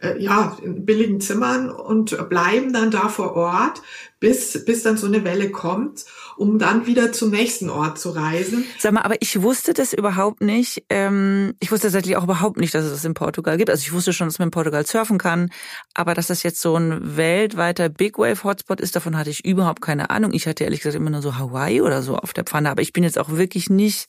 äh, 0.00 0.22
ja 0.22 0.56
in 0.62 0.86
billigen 0.86 1.20
Zimmern 1.20 1.70
und 1.70 2.16
bleiben 2.30 2.72
dann 2.72 2.90
da 2.90 3.10
vor 3.10 3.34
Ort, 3.34 3.82
bis 4.20 4.64
bis 4.64 4.82
dann 4.82 4.96
so 4.96 5.06
eine 5.06 5.22
Welle 5.24 5.50
kommt, 5.50 6.06
um 6.38 6.58
dann 6.58 6.86
wieder 6.86 7.12
zum 7.12 7.30
nächsten 7.30 7.68
Ort 7.68 7.98
zu 7.98 8.08
reisen. 8.08 8.64
Sag 8.78 8.92
mal, 8.92 9.02
aber 9.02 9.16
ich 9.20 9.42
wusste 9.42 9.74
das 9.74 9.92
überhaupt 9.92 10.40
nicht. 10.40 10.84
Ähm, 10.88 11.52
ich 11.60 11.70
wusste 11.70 11.88
tatsächlich 11.88 12.16
auch 12.16 12.24
überhaupt 12.24 12.56
nicht, 12.56 12.74
dass 12.74 12.86
es 12.86 12.92
das 12.92 13.04
in 13.04 13.12
Portugal 13.12 13.58
gibt. 13.58 13.68
Also 13.68 13.82
ich 13.82 13.92
wusste 13.92 14.14
schon, 14.14 14.28
dass 14.28 14.38
man 14.38 14.48
in 14.48 14.52
Portugal 14.52 14.86
surfen 14.86 15.13
kann, 15.18 15.50
aber 15.94 16.14
dass 16.14 16.28
das 16.28 16.42
jetzt 16.42 16.60
so 16.60 16.76
ein 16.76 17.16
weltweiter 17.16 17.88
Big 17.88 18.18
Wave 18.18 18.42
Hotspot 18.44 18.80
ist, 18.80 18.96
davon 18.96 19.16
hatte 19.16 19.30
ich 19.30 19.44
überhaupt 19.44 19.80
keine 19.80 20.10
Ahnung. 20.10 20.32
Ich 20.32 20.46
hatte 20.46 20.64
ehrlich 20.64 20.80
gesagt 20.80 20.96
immer 20.96 21.10
nur 21.10 21.22
so 21.22 21.36
Hawaii 21.36 21.80
oder 21.80 22.02
so 22.02 22.16
auf 22.16 22.32
der 22.32 22.44
Pfanne, 22.44 22.70
aber 22.70 22.82
ich 22.82 22.92
bin 22.92 23.04
jetzt 23.04 23.18
auch 23.18 23.30
wirklich 23.30 23.70
nicht 23.70 24.06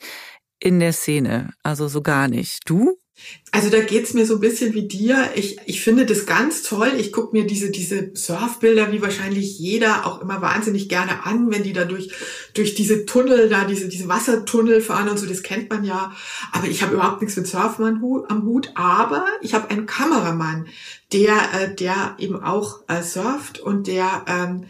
in 0.59 0.79
der 0.79 0.93
Szene, 0.93 1.51
also 1.63 1.87
so 1.87 2.01
gar 2.01 2.27
nicht. 2.27 2.61
Du? 2.65 2.97
Also 3.51 3.69
da 3.69 3.79
geht's 3.79 4.13
mir 4.13 4.25
so 4.25 4.35
ein 4.35 4.41
bisschen 4.41 4.73
wie 4.73 4.87
dir. 4.87 5.29
Ich, 5.35 5.57
ich 5.65 5.81
finde 5.81 6.05
das 6.05 6.25
ganz 6.25 6.61
toll. 6.61 6.91
Ich 6.97 7.13
gucke 7.13 7.35
mir 7.35 7.47
diese, 7.47 7.71
diese 7.71 8.11
Surfbilder, 8.13 8.91
wie 8.91 9.01
wahrscheinlich 9.01 9.57
jeder, 9.57 10.05
auch 10.05 10.21
immer 10.21 10.41
wahnsinnig 10.41 10.89
gerne 10.89 11.25
an, 11.25 11.49
wenn 11.51 11.63
die 11.63 11.71
da 11.71 11.85
durch, 11.85 12.11
durch 12.53 12.75
diese 12.75 13.05
Tunnel, 13.05 13.47
da 13.47 13.63
diese, 13.63 13.87
diese 13.87 14.09
Wassertunnel 14.09 14.81
fahren 14.81 15.07
und 15.07 15.17
so, 15.17 15.25
das 15.25 15.41
kennt 15.41 15.69
man 15.69 15.85
ja. 15.85 16.13
Aber 16.51 16.67
ich 16.67 16.81
habe 16.81 16.95
überhaupt 16.95 17.21
nichts 17.21 17.37
mit 17.37 17.47
Surfen 17.47 17.85
am 17.85 18.43
Hut. 18.43 18.71
Aber 18.75 19.25
ich 19.41 19.53
habe 19.53 19.69
einen 19.69 19.85
Kameramann, 19.85 20.67
der, 21.13 21.35
äh, 21.53 21.73
der 21.73 22.15
eben 22.19 22.43
auch 22.43 22.81
äh, 22.89 23.01
surft 23.01 23.59
und 23.59 23.87
der 23.87 24.25
ähm, 24.27 24.65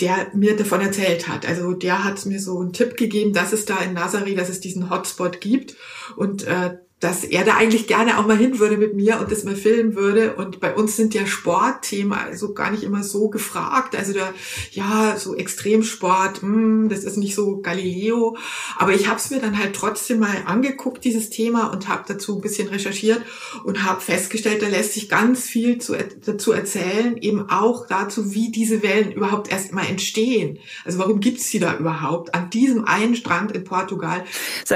der 0.00 0.30
mir 0.34 0.56
davon 0.56 0.82
erzählt 0.82 1.26
hat. 1.26 1.46
Also 1.46 1.72
der 1.72 2.04
hat 2.04 2.26
mir 2.26 2.38
so 2.38 2.60
einen 2.60 2.74
Tipp 2.74 2.98
gegeben, 2.98 3.32
dass 3.32 3.54
es 3.54 3.64
da 3.64 3.78
in 3.78 3.94
Nazari, 3.94 4.34
dass 4.34 4.50
es 4.50 4.60
diesen 4.60 4.90
Hotspot 4.90 5.40
gibt. 5.40 5.74
Und 6.16 6.44
äh, 6.44 6.76
dass 7.00 7.24
er 7.24 7.44
da 7.44 7.56
eigentlich 7.56 7.86
gerne 7.86 8.18
auch 8.18 8.26
mal 8.26 8.38
hin 8.38 8.58
würde 8.58 8.78
mit 8.78 8.94
mir 8.94 9.20
und 9.20 9.30
das 9.30 9.44
mal 9.44 9.54
filmen 9.54 9.96
würde. 9.96 10.34
Und 10.36 10.60
bei 10.60 10.74
uns 10.74 10.96
sind 10.96 11.12
ja 11.12 11.26
Sportthemen 11.26 12.14
also 12.14 12.54
gar 12.54 12.70
nicht 12.70 12.84
immer 12.84 13.02
so 13.02 13.28
gefragt. 13.28 13.94
Also 13.94 14.14
da, 14.14 14.32
ja, 14.70 15.16
so 15.18 15.34
Extremsport, 15.34 16.42
mh, 16.42 16.48
hm, 16.48 16.88
das 16.88 17.04
ist 17.04 17.18
nicht 17.18 17.34
so 17.34 17.58
Galileo. 17.58 18.38
Aber 18.76 18.94
ich 18.94 19.08
habe 19.08 19.18
es 19.18 19.28
mir 19.28 19.40
dann 19.40 19.58
halt 19.58 19.76
trotzdem 19.76 20.20
mal 20.20 20.44
angeguckt, 20.46 21.04
dieses 21.04 21.28
Thema, 21.28 21.66
und 21.66 21.86
habe 21.86 22.04
dazu 22.08 22.36
ein 22.36 22.40
bisschen 22.40 22.68
recherchiert 22.68 23.20
und 23.64 23.84
habe 23.84 24.00
festgestellt, 24.00 24.62
da 24.62 24.68
lässt 24.68 24.94
sich 24.94 25.10
ganz 25.10 25.44
viel 25.44 25.78
zu, 25.78 25.94
dazu 26.24 26.52
erzählen, 26.52 27.18
eben 27.18 27.50
auch 27.50 27.86
dazu, 27.86 28.32
wie 28.32 28.50
diese 28.50 28.82
Wellen 28.82 29.12
überhaupt 29.12 29.52
erst 29.52 29.70
mal 29.72 29.86
entstehen. 29.86 30.58
Also 30.86 30.98
warum 30.98 31.20
gibt's 31.20 31.50
die 31.50 31.58
da 31.58 31.76
überhaupt 31.76 32.34
an 32.34 32.48
diesem 32.48 32.86
einen 32.86 33.16
Strand 33.16 33.52
in 33.52 33.64
Portugal? 33.64 34.24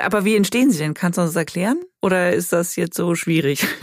Aber 0.03 0.27
wie 0.27 0.37
entstehen 0.37 0.71
sie 0.71 0.79
denn? 0.79 0.93
Kannst 0.93 1.17
du 1.17 1.23
uns 1.23 1.31
das 1.31 1.41
erklären? 1.41 1.81
Oder 2.03 2.33
ist 2.33 2.53
das 2.53 2.77
jetzt 2.77 2.97
so 2.97 3.15
schwierig? 3.15 3.67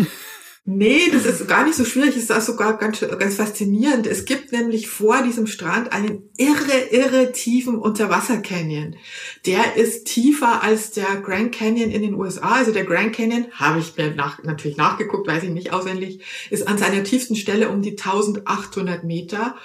Nee, 0.69 1.09
das 1.13 1.25
ist 1.25 1.47
gar 1.47 1.63
nicht 1.63 1.77
so 1.77 1.85
schwierig, 1.85 2.17
ist 2.17 2.29
das 2.29 2.45
sogar 2.45 2.77
ganz, 2.77 2.99
ganz 2.99 3.35
faszinierend. 3.35 4.05
Es 4.05 4.25
gibt 4.25 4.51
nämlich 4.51 4.89
vor 4.89 5.23
diesem 5.23 5.47
Strand 5.47 5.93
einen 5.93 6.29
irre, 6.35 6.89
irre 6.91 7.31
tiefen 7.31 7.77
Unterwassercanyon. 7.77 8.97
Der 9.45 9.77
ist 9.77 10.07
tiefer 10.07 10.61
als 10.63 10.91
der 10.91 11.21
Grand 11.21 11.55
Canyon 11.55 11.89
in 11.89 12.01
den 12.01 12.15
USA. 12.15 12.55
Also 12.55 12.73
der 12.73 12.83
Grand 12.83 13.15
Canyon, 13.15 13.45
habe 13.53 13.79
ich 13.79 13.95
mir 13.95 14.13
nach, 14.13 14.43
natürlich 14.43 14.75
nachgeguckt, 14.75 15.25
weiß 15.25 15.43
ich 15.43 15.51
nicht 15.51 15.71
auswendig, 15.71 16.21
ist 16.49 16.67
an 16.67 16.77
seiner 16.77 17.05
tiefsten 17.05 17.37
Stelle 17.37 17.69
um 17.69 17.81
die 17.81 17.91
1800 17.91 19.05
Meter. 19.05 19.55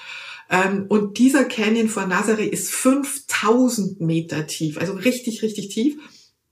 Ähm, 0.49 0.87
und 0.89 1.19
dieser 1.19 1.47
Canyon 1.47 1.89
vor 1.89 2.05
Nazaré 2.05 2.45
ist 2.45 2.71
5000 2.71 4.01
Meter 4.01 4.47
tief, 4.47 4.79
also 4.79 4.93
richtig, 4.93 5.43
richtig 5.43 5.71
tief. 5.71 5.97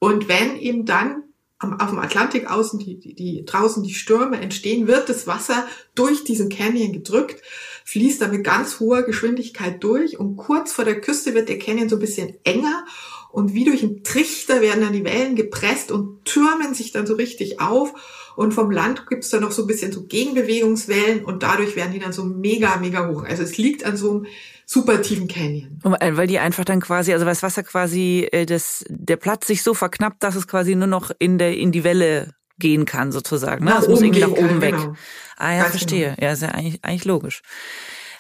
Und 0.01 0.27
wenn 0.27 0.59
eben 0.59 0.87
dann 0.87 1.23
am, 1.61 1.79
auf 1.79 1.91
dem 1.91 1.99
Atlantik 2.01 2.51
außen, 2.51 2.79
die, 2.81 2.99
die, 2.99 3.15
die, 3.15 3.45
draußen 3.45 3.83
die 3.83 3.95
Stürme 3.95 4.41
entstehen, 4.41 4.89
wird 4.89 5.09
das 5.09 5.27
Wasser 5.27 5.67
durch 5.95 6.25
diesen 6.25 6.49
Canyon 6.49 6.93
gedrückt, 6.93 7.41
fließt 7.85 8.21
da 8.21 8.29
mit 8.29 8.43
ganz 8.43 8.81
hoher 8.81 9.03
Geschwindigkeit 9.03 9.83
durch 9.85 10.19
und 10.19 10.37
kurz 10.37 10.73
vor 10.73 10.85
der 10.85 11.01
Küste 11.01 11.35
wird 11.35 11.49
der 11.49 11.59
Canyon 11.59 11.89
so 11.89 11.97
ein 11.97 12.01
bisschen 12.01 12.35
enger 12.45 12.85
und 13.31 13.55
wie 13.55 13.65
durch 13.65 13.83
einen 13.83 14.03
Trichter 14.03 14.61
werden 14.61 14.81
dann 14.81 14.93
die 14.93 15.05
Wellen 15.05 15.37
gepresst 15.37 15.93
und 15.93 16.25
türmen 16.25 16.75
sich 16.75 16.91
dann 16.91 17.07
so 17.07 17.15
richtig 17.15 17.61
auf 17.61 17.93
und 18.37 18.53
vom 18.53 18.71
Land 18.71 19.07
gibt's 19.09 19.31
dann 19.31 19.43
noch 19.43 19.53
so 19.53 19.63
ein 19.63 19.67
bisschen 19.67 19.93
so 19.93 20.05
Gegenbewegungswellen 20.05 21.25
und 21.25 21.43
dadurch 21.43 21.77
werden 21.77 21.93
die 21.93 21.99
dann 21.99 22.13
so 22.13 22.25
mega, 22.25 22.77
mega 22.77 23.09
hoch. 23.09 23.25
Also 23.25 23.43
es 23.43 23.59
liegt 23.59 23.85
an 23.85 23.97
so 23.97 24.11
einem 24.11 24.27
super 24.67 25.03
tiefen 25.03 25.27
Canyon. 25.29 25.81
Äh, 26.01 26.17
weil 26.17 26.27
die 26.27 26.39
einfach 26.39 26.65
dann 26.65 26.81
quasi, 26.81 27.13
also 27.13 27.27
weil 27.27 27.33
das 27.33 27.43
Wasser 27.43 27.63
quasi, 27.63 28.29
äh, 28.31 28.47
das, 28.47 28.85
der 28.89 29.17
Platz 29.17 29.47
sich 29.47 29.63
so 29.63 29.75
verknappt, 29.75 30.23
dass 30.23 30.37
es 30.37 30.47
quasi 30.47 30.75
nur 30.77 30.87
noch 30.87 31.11
in 31.19 31.39
der, 31.39 31.57
in 31.57 31.73
die 31.73 31.85
Welle 31.85 32.35
gehen 32.59 32.85
kann 32.85 33.11
sozusagen. 33.11 33.65
Ne? 33.65 33.75
Es 33.79 33.89
muss 33.89 34.01
irgendwie 34.01 34.21
nach 34.21 34.31
oben 34.31 34.49
kann, 34.49 34.61
weg. 34.61 34.77
Genau. 34.77 34.95
Ah 35.37 35.53
ja, 35.53 35.59
Ganz 35.63 35.71
verstehe. 35.71 36.15
Genau. 36.15 36.27
Ja, 36.27 36.33
ist 36.33 36.43
ja 36.43 36.49
eigentlich, 36.51 36.85
eigentlich 36.85 37.05
logisch. 37.05 37.43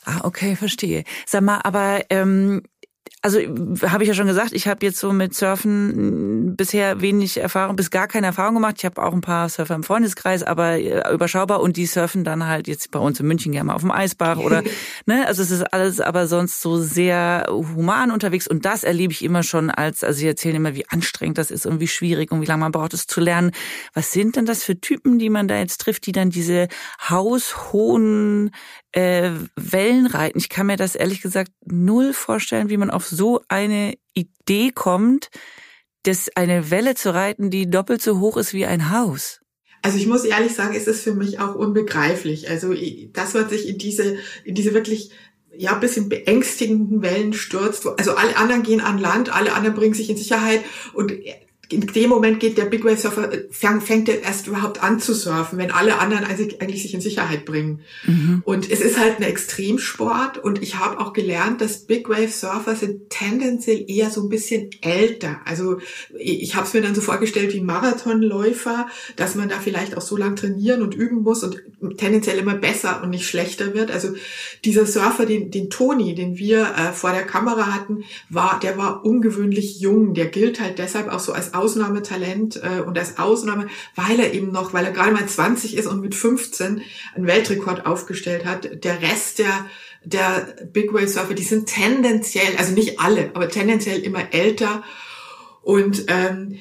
Ah, 0.05 0.21
okay, 0.25 0.57
verstehe. 0.57 1.05
Sag 1.27 1.43
mal, 1.43 1.61
aber 1.63 2.01
ähm, 2.11 2.63
also 3.23 3.39
habe 3.39 4.03
ich 4.03 4.09
ja 4.09 4.15
schon 4.15 4.27
gesagt, 4.27 4.53
ich 4.53 4.67
habe 4.67 4.85
jetzt 4.87 4.99
so 4.99 5.13
mit 5.13 5.35
Surfen 5.35 6.57
bisher 6.57 7.03
wenig 7.03 7.37
Erfahrung, 7.37 7.77
bis 7.77 7.91
gar 7.91 8.09
keine 8.09 8.29
Erfahrung 8.29 8.55
gemacht. 8.55 8.77
Ich 8.79 8.87
habe 8.87 9.03
auch 9.03 9.13
ein 9.13 9.21
paar 9.21 9.51
Surfer 9.51 9.75
im 9.75 9.83
Freundeskreis, 9.83 10.43
aber 10.43 10.79
äh, 10.79 11.13
überschaubar 11.13 11.61
und 11.61 11.77
die 11.77 11.85
surfen 11.85 12.25
dann 12.25 12.47
halt 12.47 12.67
jetzt 12.67 12.91
bei 12.91 12.99
uns 12.99 13.21
in 13.21 13.27
München 13.27 13.53
gerne 13.53 13.67
mal 13.67 13.75
auf 13.75 13.83
dem 13.83 13.91
Eisbach 13.91 14.39
oder 14.39 14.63
ne, 15.07 15.27
also 15.27 15.43
es 15.43 15.51
ist 15.51 15.63
alles 15.73 16.01
aber 16.01 16.27
sonst 16.27 16.63
so 16.63 16.79
sehr 16.79 17.47
human 17.51 18.11
unterwegs 18.11 18.49
und 18.49 18.65
das 18.65 18.85
erlebe 18.85 19.13
ich 19.13 19.23
immer 19.23 19.43
schon 19.43 19.71
als 19.71 20.03
also 20.03 20.19
sie 20.19 20.27
erzählen 20.27 20.57
immer, 20.57 20.75
wie 20.75 20.89
anstrengend 20.89 21.37
das 21.37 21.51
ist 21.51 21.67
und 21.67 21.79
wie 21.79 21.89
schwierig 21.89 22.33
und 22.33 22.41
wie 22.41 22.47
lange 22.47 22.61
man 22.61 22.73
braucht 22.73 22.95
es 22.95 23.07
zu 23.07 23.21
lernen. 23.21 23.51
Was 23.93 24.13
sind 24.13 24.37
denn 24.37 24.47
das 24.47 24.65
für 24.65 24.81
Typen, 24.81 25.19
die 25.19 25.29
man 25.29 25.47
da 25.47 25.59
jetzt 25.59 25.83
trifft, 25.83 26.07
die 26.07 26.13
dann 26.13 26.31
diese 26.31 26.69
haushohen 27.09 28.53
äh, 28.93 29.31
Wellen 29.57 30.07
reiten. 30.07 30.39
Ich 30.39 30.49
kann 30.49 30.67
mir 30.67 30.77
das 30.77 30.95
ehrlich 30.95 31.21
gesagt 31.21 31.53
null 31.65 32.13
vorstellen, 32.13 32.71
wie 32.71 32.77
man 32.77 32.91
auf 32.91 33.07
so 33.07 33.43
eine 33.49 33.95
Idee 34.15 34.71
kommt, 34.73 35.31
dass 36.03 36.35
eine 36.35 36.71
Welle 36.71 36.95
zu 36.95 37.13
reiten, 37.15 37.51
die 37.51 37.69
doppelt 37.69 38.03
so 38.03 38.21
hoch 38.21 38.37
ist 38.37 38.53
wie 38.53 38.67
ein 38.67 38.91
Haus. 38.91 39.41
Also 39.83 39.97
ich 39.97 40.07
muss 40.07 40.25
ehrlich 40.25 40.55
sagen, 40.55 40.75
ist 40.75 40.89
es 40.89 41.03
für 41.03 41.15
mich 41.15 41.39
auch 41.39 41.55
unbegreiflich. 41.55 42.51
Also 42.51 42.75
das, 43.13 43.35
was 43.35 43.51
sich 43.51 43.69
in 43.69 43.79
diese, 43.79 44.17
in 44.45 44.55
diese 44.55 44.75
wirklich 44.75 45.11
ja, 45.57 45.75
bisschen 45.75 46.09
beängstigenden 46.09 47.03
Wellen 47.03 47.33
stürzt. 47.33 47.87
Also 47.99 48.15
alle 48.15 48.37
anderen 48.37 48.63
gehen 48.63 48.81
an 48.81 48.99
Land, 48.99 49.35
alle 49.35 49.53
anderen 49.53 49.75
bringen 49.75 49.95
sich 49.95 50.11
in 50.11 50.17
Sicherheit 50.17 50.63
und 50.93 51.13
in 51.71 51.87
dem 51.87 52.11
Moment 52.11 52.41
geht 52.41 52.59
der 52.59 52.65
Big 52.65 52.85
Wave 52.85 52.97
Surfer, 52.97 53.31
fängt 53.51 54.09
er 54.09 54.23
erst 54.23 54.49
überhaupt 54.49 54.83
an 54.83 54.99
zu 54.99 55.15
surfen, 55.15 55.57
wenn 55.57 55.71
alle 55.71 55.99
anderen 55.99 56.25
eigentlich 56.25 56.83
sich 56.83 56.95
in 56.95 57.01
Sicherheit 57.01 57.45
bringen. 57.45 57.81
Mhm. 58.05 58.43
Und 58.45 58.69
es 58.71 58.81
ist 58.81 58.99
halt 58.99 59.19
ein 59.19 59.23
Extremsport 59.23 60.39
und 60.39 60.63
ich 60.63 60.77
habe 60.77 60.99
auch 60.99 61.13
gelernt, 61.13 61.61
dass 61.61 61.87
Big 61.87 62.09
Wave 62.09 62.31
Surfer 62.31 62.75
sind 62.75 63.11
tendenziell 63.11 63.85
eher 63.89 64.11
so 64.11 64.23
ein 64.23 64.29
bisschen 64.29 64.71
älter. 64.81 65.41
Also 65.45 65.79
ich 66.19 66.57
habe 66.57 66.67
es 66.67 66.75
mir 66.75 66.83
dann 66.83 66.95
so 66.95 67.01
vorgestellt 67.01 67.55
wie 67.55 67.61
Marathonläufer, 67.61 68.89
dass 69.15 69.37
man 69.37 69.49
da 69.49 69.61
vielleicht 69.61 69.97
auch 69.97 70.03
so 70.03 70.17
lang 70.17 70.35
trainieren 70.35 70.83
und 70.83 70.95
üben 70.95 71.23
muss 71.23 71.45
und 71.45 71.63
tendenziell 71.99 72.39
immer 72.39 72.55
besser 72.55 73.01
und 73.03 73.11
nicht 73.11 73.29
schlechter 73.29 73.75
wird. 73.75 73.93
Also 73.93 74.15
dieser 74.65 74.87
Surfer, 74.87 75.25
den, 75.25 75.53
den 75.53 75.71
Toni, 75.71 76.17
den 76.17 76.37
wir 76.37 76.63
äh, 76.63 76.93
vor 76.93 77.13
der 77.13 77.25
Kamera 77.25 77.73
hatten, 77.73 78.03
war, 78.29 78.59
der 78.61 78.77
war 78.77 79.05
ungewöhnlich 79.05 79.79
jung. 79.79 80.15
Der 80.15 80.27
gilt 80.27 80.61
halt 80.61 80.79
deshalb 80.79 81.13
auch 81.13 81.21
so 81.21 81.33
als 81.33 81.55
Ausnahmetalent 81.61 82.57
äh, 82.57 82.81
und 82.81 82.99
als 82.99 83.19
Ausnahme, 83.19 83.69
weil 83.95 84.19
er 84.19 84.33
eben 84.33 84.51
noch, 84.53 84.73
weil 84.73 84.85
er 84.85 84.93
gerade 84.93 85.13
mal 85.13 85.27
20 85.27 85.77
ist 85.77 85.87
und 85.87 86.01
mit 86.01 86.15
15 86.15 86.83
einen 87.15 87.27
Weltrekord 87.27 87.87
aufgestellt 87.87 88.45
hat. 88.45 88.85
Der 88.85 89.03
Rest 89.03 89.39
der 89.39 89.67
der 90.03 90.57
Big 90.73 90.95
Wave 90.95 91.09
Surfer, 91.09 91.35
die 91.35 91.43
sind 91.43 91.67
tendenziell, 91.69 92.57
also 92.57 92.73
nicht 92.73 93.01
alle, 93.01 93.31
aber 93.35 93.49
tendenziell 93.49 94.01
immer 94.01 94.33
älter 94.33 94.83
und 95.63 96.07
ähm, 96.09 96.59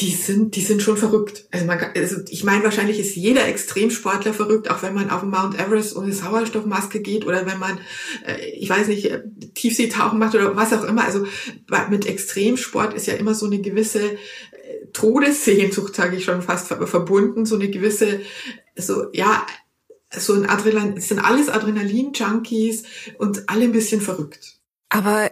die 0.00 0.12
sind, 0.12 0.56
die 0.56 0.62
sind 0.62 0.82
schon 0.82 0.96
verrückt. 0.96 1.46
Also 1.50 1.66
man 1.66 1.78
also 1.94 2.16
ich 2.30 2.42
meine, 2.42 2.64
wahrscheinlich 2.64 2.98
ist 2.98 3.16
jeder 3.16 3.46
Extremsportler 3.46 4.32
verrückt, 4.32 4.70
auch 4.70 4.82
wenn 4.82 4.94
man 4.94 5.10
auf 5.10 5.20
den 5.20 5.30
Mount 5.30 5.58
Everest 5.58 5.94
ohne 5.94 6.12
Sauerstoffmaske 6.12 7.00
geht 7.00 7.26
oder 7.26 7.44
wenn 7.44 7.58
man, 7.58 7.78
äh, 8.26 8.50
ich 8.50 8.70
weiß 8.70 8.88
nicht, 8.88 9.10
äh, 9.10 9.22
Tiefseetauchen 9.54 10.18
macht 10.18 10.34
oder 10.34 10.56
was 10.56 10.72
auch 10.72 10.84
immer. 10.84 11.04
Also 11.04 11.26
mit 11.90 12.06
Extremsport 12.06 12.94
ist 12.94 13.06
ja 13.06 13.14
immer 13.14 13.34
so 13.34 13.46
eine 13.46 13.60
gewisse 13.60 14.12
äh, 14.12 14.16
Todessehnsucht, 14.92 15.94
sage 15.94 16.16
ich 16.16 16.24
schon 16.24 16.40
fast, 16.40 16.68
verbunden, 16.68 17.44
so 17.44 17.56
eine 17.56 17.68
gewisse, 17.68 18.20
so, 18.76 19.06
ja, 19.12 19.46
so 20.12 20.32
ein 20.32 20.48
Adrenalin, 20.48 20.96
es 20.96 21.08
sind 21.08 21.18
alles 21.18 21.48
Adrenalin-Junkies 21.48 22.84
und 23.18 23.48
alle 23.48 23.64
ein 23.64 23.72
bisschen 23.72 24.00
verrückt. 24.00 24.58
Aber, 24.88 25.30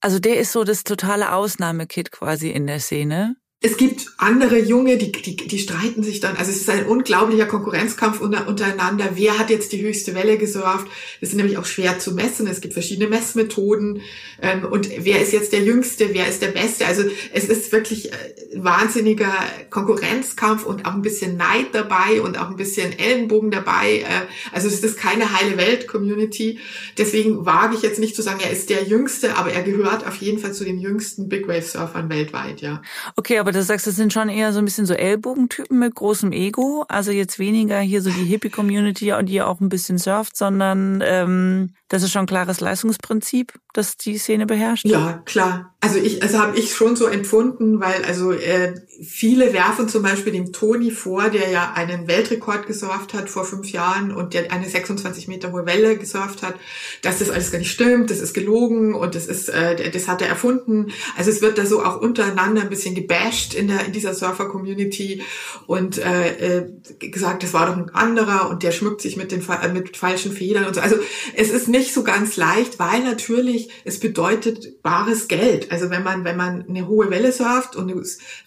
also 0.00 0.20
der 0.20 0.38
ist 0.38 0.52
so 0.52 0.62
das 0.64 0.84
totale 0.84 1.32
Ausnahmekit 1.32 2.12
quasi 2.12 2.50
in 2.50 2.66
der 2.66 2.80
Szene 2.80 3.36
es 3.62 3.78
gibt 3.78 4.08
andere 4.18 4.58
Junge, 4.58 4.98
die, 4.98 5.10
die, 5.10 5.34
die 5.34 5.58
streiten 5.58 6.02
sich 6.02 6.20
dann. 6.20 6.36
Also 6.36 6.50
es 6.50 6.58
ist 6.58 6.68
ein 6.68 6.84
unglaublicher 6.84 7.46
Konkurrenzkampf 7.46 8.20
unter, 8.20 8.46
untereinander. 8.48 9.12
Wer 9.14 9.38
hat 9.38 9.48
jetzt 9.48 9.72
die 9.72 9.80
höchste 9.80 10.14
Welle 10.14 10.36
gesurft? 10.36 10.86
Das 11.20 11.30
ist 11.30 11.36
nämlich 11.36 11.56
auch 11.56 11.64
schwer 11.64 11.98
zu 11.98 12.12
messen. 12.12 12.46
Es 12.46 12.60
gibt 12.60 12.74
verschiedene 12.74 13.08
Messmethoden. 13.08 14.02
Ähm, 14.42 14.66
und 14.66 14.90
wer 14.98 15.22
ist 15.22 15.32
jetzt 15.32 15.54
der 15.54 15.62
Jüngste? 15.62 16.10
Wer 16.12 16.28
ist 16.28 16.42
der 16.42 16.48
Beste? 16.48 16.86
Also 16.86 17.04
es 17.32 17.44
ist 17.48 17.72
wirklich 17.72 18.12
ein 18.12 18.60
äh, 18.60 18.64
wahnsinniger 18.64 19.32
Konkurrenzkampf 19.70 20.66
und 20.66 20.84
auch 20.84 20.94
ein 20.94 21.02
bisschen 21.02 21.38
Neid 21.38 21.68
dabei 21.72 22.20
und 22.20 22.38
auch 22.38 22.50
ein 22.50 22.56
bisschen 22.56 22.96
Ellenbogen 22.96 23.50
dabei. 23.50 24.00
Äh, 24.00 24.26
also 24.52 24.68
es 24.68 24.84
ist 24.84 24.98
keine 24.98 25.32
heile 25.32 25.56
Welt-Community. 25.56 26.58
Deswegen 26.98 27.46
wage 27.46 27.74
ich 27.74 27.82
jetzt 27.82 28.00
nicht 28.00 28.16
zu 28.16 28.22
sagen, 28.22 28.40
er 28.44 28.50
ist 28.50 28.68
der 28.68 28.84
Jüngste, 28.84 29.36
aber 29.36 29.50
er 29.50 29.62
gehört 29.62 30.06
auf 30.06 30.16
jeden 30.16 30.38
Fall 30.38 30.52
zu 30.52 30.64
den 30.64 30.78
jüngsten 30.78 31.30
Big 31.30 31.48
Wave 31.48 31.62
Surfern 31.62 32.10
weltweit, 32.10 32.60
ja. 32.60 32.82
Okay, 33.16 33.38
aber 33.46 33.52
du 33.52 33.62
sagst, 33.62 33.86
das 33.86 33.94
sind 33.94 34.12
schon 34.12 34.28
eher 34.28 34.52
so 34.52 34.58
ein 34.58 34.64
bisschen 34.64 34.86
so 34.86 34.94
Ellbogentypen 34.94 35.78
mit 35.78 35.94
großem 35.94 36.32
Ego. 36.32 36.84
Also 36.88 37.12
jetzt 37.12 37.38
weniger 37.38 37.78
hier 37.78 38.02
so 38.02 38.10
die 38.10 38.24
Hippie-Community, 38.24 39.12
die 39.22 39.40
auch 39.40 39.60
ein 39.60 39.68
bisschen 39.68 39.98
surft, 39.98 40.36
sondern 40.36 41.00
ähm, 41.06 41.72
das 41.88 42.02
ist 42.02 42.12
schon 42.12 42.22
ein 42.22 42.26
klares 42.26 42.60
Leistungsprinzip, 42.60 43.52
das 43.72 43.96
die 43.96 44.18
Szene 44.18 44.46
beherrscht. 44.46 44.84
Ja, 44.84 45.22
klar. 45.24 45.74
Also 45.80 45.98
ich, 45.98 46.20
also 46.20 46.38
habe 46.38 46.58
ich 46.58 46.74
schon 46.74 46.96
so 46.96 47.06
empfunden, 47.06 47.78
weil 47.80 48.04
also 48.04 48.32
äh, 48.32 48.74
viele 49.04 49.52
werfen 49.52 49.88
zum 49.88 50.02
Beispiel 50.02 50.32
dem 50.32 50.52
Toni 50.52 50.90
vor, 50.90 51.30
der 51.30 51.48
ja 51.50 51.74
einen 51.74 52.08
Weltrekord 52.08 52.66
gesurft 52.66 53.14
hat 53.14 53.30
vor 53.30 53.44
fünf 53.44 53.70
Jahren 53.70 54.10
und 54.10 54.34
der 54.34 54.50
eine 54.50 54.68
26 54.68 55.28
Meter 55.28 55.52
hohe 55.52 55.64
Welle 55.64 55.96
gesurft 55.96 56.42
hat, 56.42 56.56
dass 57.02 57.20
das 57.20 57.30
alles 57.30 57.52
gar 57.52 57.58
nicht 57.58 57.70
stimmt, 57.70 58.10
das 58.10 58.18
ist 58.18 58.34
gelogen 58.34 58.94
und 58.94 59.14
das 59.14 59.26
ist, 59.26 59.48
äh, 59.48 59.90
das 59.90 60.08
hat 60.08 60.22
er 60.22 60.28
erfunden. 60.28 60.92
Also 61.16 61.30
es 61.30 61.40
wird 61.40 61.56
da 61.56 61.66
so 61.66 61.84
auch 61.84 62.00
untereinander 62.00 62.62
ein 62.62 62.70
bisschen 62.70 62.96
gebasht 62.96 63.54
in 63.54 63.68
der 63.68 63.84
in 63.84 63.92
dieser 63.92 64.14
Surfer-Community 64.14 65.22
und 65.68 65.98
äh, 65.98 66.62
äh, 66.62 66.72
gesagt, 66.98 67.44
das 67.44 67.52
war 67.52 67.66
doch 67.66 67.76
ein 67.76 67.90
anderer 67.90 68.50
und 68.50 68.64
der 68.64 68.72
schmückt 68.72 69.02
sich 69.02 69.16
mit 69.16 69.30
den 69.30 69.46
äh, 69.48 69.68
mit 69.68 69.96
falschen 69.96 70.32
Federn 70.32 70.64
und 70.64 70.74
so. 70.74 70.80
Also 70.80 70.96
es 71.36 71.50
ist 71.50 71.68
nicht 71.76 71.92
so 71.92 72.02
ganz 72.02 72.36
leicht, 72.36 72.78
weil 72.78 73.02
natürlich 73.02 73.70
es 73.84 74.00
bedeutet 74.00 74.82
bares 74.82 75.28
Geld. 75.28 75.70
Also 75.70 75.90
wenn 75.90 76.02
man, 76.02 76.24
wenn 76.24 76.36
man 76.36 76.66
eine 76.68 76.86
hohe 76.88 77.10
Welle 77.10 77.32
surft 77.32 77.76
und 77.76 77.92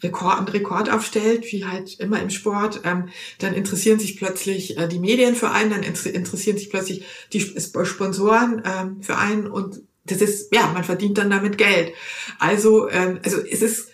Rekord, 0.03 0.37
einen 0.37 0.47
Rekord 0.47 0.89
aufstellt, 0.91 1.45
wie 1.51 1.65
halt 1.65 1.99
immer 1.99 2.21
im 2.21 2.29
Sport, 2.29 2.81
ähm, 2.83 3.09
dann 3.37 3.53
interessieren 3.53 3.99
sich 3.99 4.17
plötzlich 4.17 4.77
äh, 4.77 4.87
die 4.87 4.99
Medien 4.99 5.35
für 5.35 5.51
einen, 5.51 5.69
dann 5.69 5.83
interessieren 5.83 6.57
sich 6.57 6.69
plötzlich 6.69 7.05
die 7.33 7.41
Sponsoren 7.41 8.63
ähm, 8.65 9.01
für 9.01 9.17
einen 9.17 9.47
und 9.47 9.81
das 10.05 10.21
ist, 10.21 10.53
ja, 10.53 10.71
man 10.73 10.83
verdient 10.83 11.17
dann 11.17 11.29
damit 11.29 11.57
Geld. 11.57 11.93
Also, 12.39 12.89
ähm, 12.89 13.19
also 13.23 13.37
es 13.39 13.61
ist, 13.61 13.89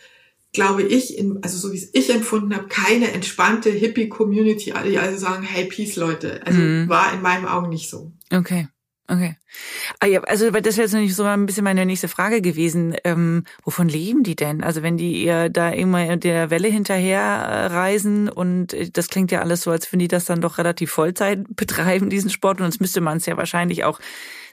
glaube 0.53 0.83
ich, 0.83 1.17
in, 1.17 1.43
also 1.43 1.57
so 1.57 1.73
wie 1.73 1.77
es 1.77 1.89
ich 1.93 2.09
empfunden 2.09 2.55
habe, 2.55 2.67
keine 2.67 3.11
entspannte 3.11 3.69
Hippie-Community, 3.69 4.73
die 4.85 4.97
also 4.97 5.17
sagen, 5.17 5.43
hey, 5.43 5.65
Peace, 5.65 5.97
Leute. 5.97 6.41
Also 6.45 6.59
mhm. 6.59 6.89
war 6.89 7.13
in 7.13 7.21
meinen 7.21 7.45
Augen 7.45 7.69
nicht 7.69 7.89
so. 7.89 8.13
Okay. 8.31 8.67
Okay. 9.07 9.35
Ah, 9.99 10.07
ja, 10.07 10.21
also 10.21 10.49
das 10.49 10.77
wäre 10.77 10.87
jetzt 10.87 10.93
nicht 10.93 11.15
so 11.15 11.23
ein 11.23 11.45
bisschen 11.45 11.63
meine 11.63 11.85
nächste 11.85 12.07
Frage 12.07 12.41
gewesen. 12.41 12.95
Ähm, 13.03 13.43
wovon 13.63 13.87
leben 13.87 14.23
die 14.23 14.35
denn? 14.35 14.63
Also 14.63 14.81
wenn 14.81 14.97
die 14.97 15.23
ihr 15.23 15.49
da 15.49 15.69
immer 15.69 16.17
der 16.17 16.49
Welle 16.49 16.69
hinterher 16.69 17.19
äh, 17.21 17.65
reisen 17.67 18.29
und 18.29 18.73
äh, 18.73 18.89
das 18.89 19.09
klingt 19.09 19.31
ja 19.31 19.41
alles 19.41 19.61
so, 19.61 19.69
als 19.69 19.91
wenn 19.91 19.99
die 19.99 20.07
das 20.07 20.25
dann 20.25 20.41
doch 20.41 20.57
relativ 20.57 20.91
Vollzeit 20.91 21.43
betreiben, 21.55 22.09
diesen 22.09 22.31
Sport. 22.31 22.59
Und 22.59 22.65
sonst 22.65 22.81
müsste 22.81 23.01
man 23.01 23.17
es 23.17 23.27
ja 23.27 23.37
wahrscheinlich 23.37 23.83
auch 23.83 23.99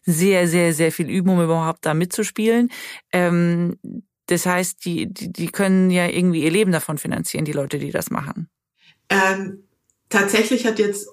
sehr, 0.04 0.46
sehr, 0.48 0.74
sehr 0.74 0.92
viel 0.92 1.08
üben, 1.08 1.30
um 1.30 1.42
überhaupt 1.42 1.86
da 1.86 1.94
mitzuspielen. 1.94 2.70
Ähm, 3.10 3.78
das 4.26 4.44
heißt, 4.44 4.84
die, 4.84 5.12
die, 5.12 5.32
die 5.32 5.48
können 5.48 5.90
ja 5.90 6.08
irgendwie 6.08 6.42
ihr 6.44 6.50
Leben 6.50 6.72
davon 6.72 6.98
finanzieren, 6.98 7.44
die 7.44 7.52
Leute, 7.52 7.78
die 7.78 7.90
das 7.90 8.10
machen. 8.10 8.48
Ähm, 9.08 9.64
tatsächlich 10.10 10.66
hat 10.66 10.78
jetzt 10.78 11.08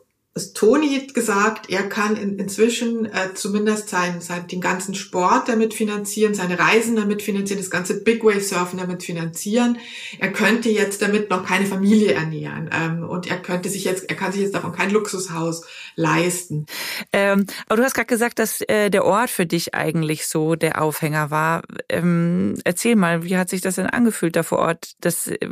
Toni 0.54 1.08
gesagt, 1.14 1.70
er 1.70 1.90
kann 1.90 2.16
in, 2.16 2.38
inzwischen 2.38 3.06
äh, 3.06 3.34
zumindest 3.34 3.90
sein, 3.90 4.22
sein, 4.22 4.48
den 4.48 4.62
ganzen 4.62 4.94
Sport 4.94 5.50
damit 5.50 5.74
finanzieren, 5.74 6.34
seine 6.34 6.58
Reisen 6.58 6.96
damit 6.96 7.22
finanzieren, 7.22 7.60
das 7.60 7.70
ganze 7.70 8.02
Big 8.04 8.24
Wave 8.24 8.42
Surfen 8.42 8.80
damit 8.80 9.04
finanzieren. 9.04 9.78
Er 10.20 10.32
könnte 10.32 10.70
jetzt 10.70 11.02
damit 11.02 11.30
noch 11.30 11.46
keine 11.46 11.66
Familie 11.66 12.14
ernähren 12.14 12.70
ähm, 12.72 13.04
und 13.04 13.30
er 13.30 13.42
könnte 13.42 13.70
sich 13.70 13.84
jetzt, 13.84 14.10
er 14.10 14.16
kann 14.16 14.32
sich 14.32 14.42
jetzt 14.42 14.56
davon 14.56 14.72
kein 14.72 14.92
Luxushaus 14.92 15.66
leisten. 15.96 16.66
Ähm, 17.12 17.46
aber 17.68 17.78
du 17.78 17.84
hast 17.84 17.96
gerade 17.96 18.08
gesagt, 18.08 18.40
dass 18.40 18.62
äh, 18.62 18.90
der 18.90 19.06
Ort 19.06 19.30
für 19.30 19.46
dich 19.46 19.74
eigentlich 19.74 20.28
so 20.28 20.56
der 20.56 20.82
Aufhänger 20.82 21.32
war. 21.32 21.64
Ähm, 21.90 22.56
erzähl 22.64 22.96
mal, 22.96 23.24
wie 23.24 23.36
hat 23.36 23.50
sich 23.50 23.62
das 23.62 23.76
denn 23.76 23.88
angefühlt 23.88 24.36
da 24.36 24.44
vor 24.44 24.60
Ort? 24.60 24.94
Das 25.02 25.28
äh, 25.28 25.50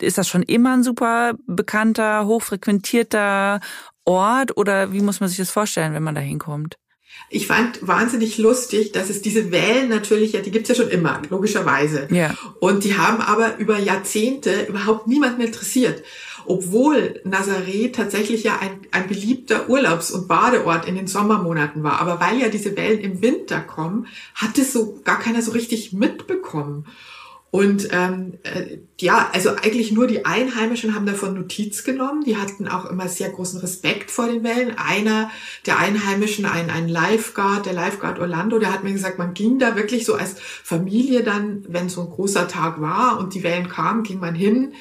ist 0.00 0.18
das 0.18 0.28
schon 0.28 0.42
immer 0.42 0.74
ein 0.74 0.82
super 0.82 1.34
bekannter, 1.46 2.26
hochfrequentierter 2.26 3.60
Ort 4.04 4.56
oder 4.56 4.92
wie 4.92 5.02
muss 5.02 5.20
man 5.20 5.28
sich 5.28 5.38
das 5.38 5.50
vorstellen, 5.50 5.94
wenn 5.94 6.02
man 6.02 6.14
da 6.14 6.20
hinkommt? 6.20 6.76
Ich 7.30 7.46
fand 7.46 7.86
wahnsinnig 7.86 8.38
lustig, 8.38 8.92
dass 8.92 9.10
es 9.10 9.20
diese 9.22 9.50
Wellen 9.50 9.88
natürlich, 9.88 10.32
ja, 10.32 10.40
die 10.40 10.50
gibt's 10.50 10.68
ja 10.68 10.74
schon 10.74 10.88
immer, 10.88 11.20
logischerweise. 11.28 12.08
Ja. 12.10 12.34
Und 12.60 12.84
die 12.84 12.96
haben 12.96 13.20
aber 13.20 13.58
über 13.58 13.78
Jahrzehnte 13.78 14.66
überhaupt 14.68 15.06
niemanden 15.06 15.42
interessiert. 15.42 16.02
Obwohl 16.46 17.20
Nazareth 17.24 17.96
tatsächlich 17.96 18.44
ja 18.44 18.58
ein, 18.58 18.80
ein 18.92 19.08
beliebter 19.08 19.68
Urlaubs- 19.68 20.10
und 20.10 20.28
Badeort 20.28 20.86
in 20.86 20.94
den 20.94 21.06
Sommermonaten 21.06 21.82
war. 21.82 22.00
Aber 22.00 22.20
weil 22.20 22.40
ja 22.40 22.48
diese 22.48 22.76
Wellen 22.76 23.00
im 23.00 23.20
Winter 23.20 23.60
kommen, 23.60 24.06
hat 24.34 24.56
es 24.56 24.72
so 24.72 25.00
gar 25.04 25.18
keiner 25.18 25.42
so 25.42 25.50
richtig 25.50 25.92
mitbekommen. 25.92 26.86
Und 27.50 27.88
ähm, 27.92 28.34
äh, 28.42 28.78
ja, 29.00 29.30
also 29.32 29.50
eigentlich 29.50 29.90
nur 29.90 30.06
die 30.06 30.26
Einheimischen 30.26 30.94
haben 30.94 31.06
davon 31.06 31.34
Notiz 31.34 31.82
genommen. 31.82 32.22
Die 32.24 32.36
hatten 32.36 32.68
auch 32.68 32.84
immer 32.84 33.08
sehr 33.08 33.30
großen 33.30 33.60
Respekt 33.60 34.10
vor 34.10 34.26
den 34.26 34.44
Wellen. 34.44 34.76
Einer 34.76 35.30
der 35.64 35.78
Einheimischen, 35.78 36.44
ein, 36.44 36.68
ein 36.68 36.88
Lifeguard, 36.88 37.64
der 37.64 37.72
Lifeguard 37.72 38.18
Orlando, 38.18 38.58
der 38.58 38.70
hat 38.70 38.84
mir 38.84 38.92
gesagt, 38.92 39.18
man 39.18 39.32
ging 39.32 39.58
da 39.58 39.76
wirklich 39.76 40.04
so 40.04 40.14
als 40.14 40.36
Familie 40.38 41.22
dann, 41.22 41.64
wenn 41.68 41.88
so 41.88 42.02
ein 42.02 42.10
großer 42.10 42.48
Tag 42.48 42.82
war 42.82 43.18
und 43.18 43.32
die 43.32 43.42
Wellen 43.42 43.68
kamen, 43.68 44.02
ging 44.02 44.20
man 44.20 44.34
hin 44.34 44.74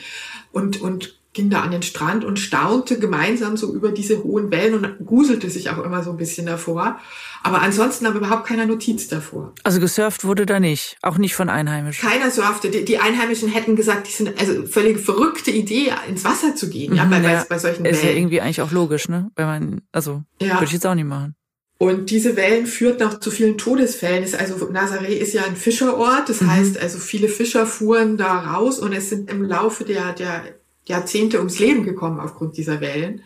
und, 0.52 0.82
und 0.82 1.17
da 1.50 1.62
an 1.62 1.72
den 1.72 1.84
Strand 1.84 2.26
und 2.26 2.40
staunte 2.40 3.00
gemeinsam 3.00 3.56
so 3.58 3.74
über 3.74 3.92
diese 3.92 4.24
hohen 4.24 4.52
Wellen 4.52 4.74
und 4.74 5.06
guselte 5.06 5.50
sich 5.50 5.70
auch 5.70 5.84
immer 5.84 6.04
so 6.04 6.12
ein 6.12 6.18
bisschen 6.18 6.46
davor. 6.46 7.00
Aber 7.44 7.62
ansonsten 7.62 8.08
habe 8.08 8.18
überhaupt 8.18 8.46
keiner 8.48 8.66
Notiz 8.66 9.08
davor. 9.08 9.54
Also 9.64 9.80
gesurft 9.80 10.26
wurde 10.26 10.46
da 10.46 10.60
nicht, 10.60 10.98
auch 11.02 11.18
nicht 11.18 11.36
von 11.36 11.50
Einheimischen. 11.50 12.08
Keiner 12.10 12.32
surfte. 12.32 12.70
Die, 12.70 12.84
die 12.84 12.98
Einheimischen 12.98 13.50
hätten 13.50 13.76
gesagt, 13.76 14.08
die 14.08 14.12
sind 14.12 14.40
also 14.40 14.66
völlig 14.66 15.00
verrückte 15.00 15.52
Idee, 15.52 15.94
ins 16.10 16.26
Wasser 16.26 16.56
zu 16.56 16.70
gehen, 16.70 16.96
ja, 16.96 17.06
bei, 17.06 17.22
ja, 17.22 17.40
bei, 17.40 17.46
bei 17.48 17.60
solchen 17.60 17.86
Ist 17.86 18.02
Wellen. 18.02 18.14
ja 18.14 18.20
irgendwie 18.20 18.42
eigentlich 18.42 18.62
auch 18.62 18.72
logisch, 18.72 19.08
ne? 19.08 19.32
Wenn 19.36 19.46
man, 19.46 19.82
also 19.92 20.24
ja. 20.42 20.56
würde 20.56 20.66
ich 20.66 20.72
jetzt 20.74 20.86
auch 20.86 20.96
nicht 20.96 21.06
machen. 21.06 21.36
Und 21.80 22.10
diese 22.10 22.36
Wellen 22.36 22.66
führten 22.66 23.04
auch 23.04 23.20
zu 23.20 23.30
vielen 23.30 23.58
Todesfällen. 23.58 24.24
Also 24.24 24.56
Nazaré 24.72 25.10
ist 25.10 25.34
ja 25.34 25.44
ein 25.46 25.56
Fischerort, 25.56 26.28
das 26.28 26.42
mhm. 26.42 26.52
heißt 26.52 26.80
also 26.80 26.98
viele 26.98 27.28
Fischer 27.28 27.68
fuhren 27.68 28.18
da 28.18 28.40
raus 28.40 28.80
und 28.80 28.94
es 28.94 29.10
sind 29.10 29.30
im 29.30 29.44
Laufe 29.44 29.84
der, 29.84 30.14
der 30.14 30.57
Jahrzehnte 30.88 31.38
ums 31.38 31.60
Leben 31.60 31.84
gekommen 31.84 32.20
aufgrund 32.20 32.58
dieser 32.58 32.82
Wellen. 32.82 33.22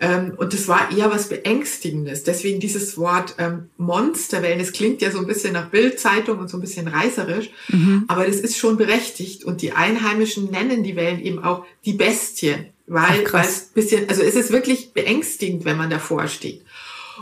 Ähm, 0.00 0.34
und 0.36 0.52
das 0.52 0.66
war 0.66 0.90
eher 0.90 1.10
was 1.10 1.28
Beängstigendes. 1.28 2.24
Deswegen 2.24 2.58
dieses 2.58 2.98
Wort 2.98 3.36
ähm, 3.38 3.70
Monsterwellen, 3.76 4.58
das 4.58 4.72
klingt 4.72 5.02
ja 5.02 5.10
so 5.10 5.18
ein 5.18 5.26
bisschen 5.26 5.52
nach 5.52 5.68
Bildzeitung 5.70 6.38
und 6.38 6.50
so 6.50 6.56
ein 6.56 6.60
bisschen 6.60 6.88
reißerisch, 6.88 7.50
mhm. 7.68 8.04
aber 8.08 8.26
das 8.26 8.36
ist 8.36 8.58
schon 8.58 8.76
berechtigt. 8.76 9.44
Und 9.44 9.62
die 9.62 9.72
Einheimischen 9.72 10.50
nennen 10.50 10.82
die 10.82 10.96
Wellen 10.96 11.22
eben 11.22 11.44
auch 11.44 11.64
die 11.84 11.92
Bestie, 11.92 12.56
weil, 12.86 13.32
weil 13.32 13.44
es 13.44 13.60
bisschen, 13.60 14.08
also 14.08 14.22
es 14.22 14.34
ist 14.34 14.50
wirklich 14.50 14.92
beängstigend, 14.92 15.64
wenn 15.64 15.76
man 15.76 15.90
davor 15.90 16.26
steht. 16.26 16.62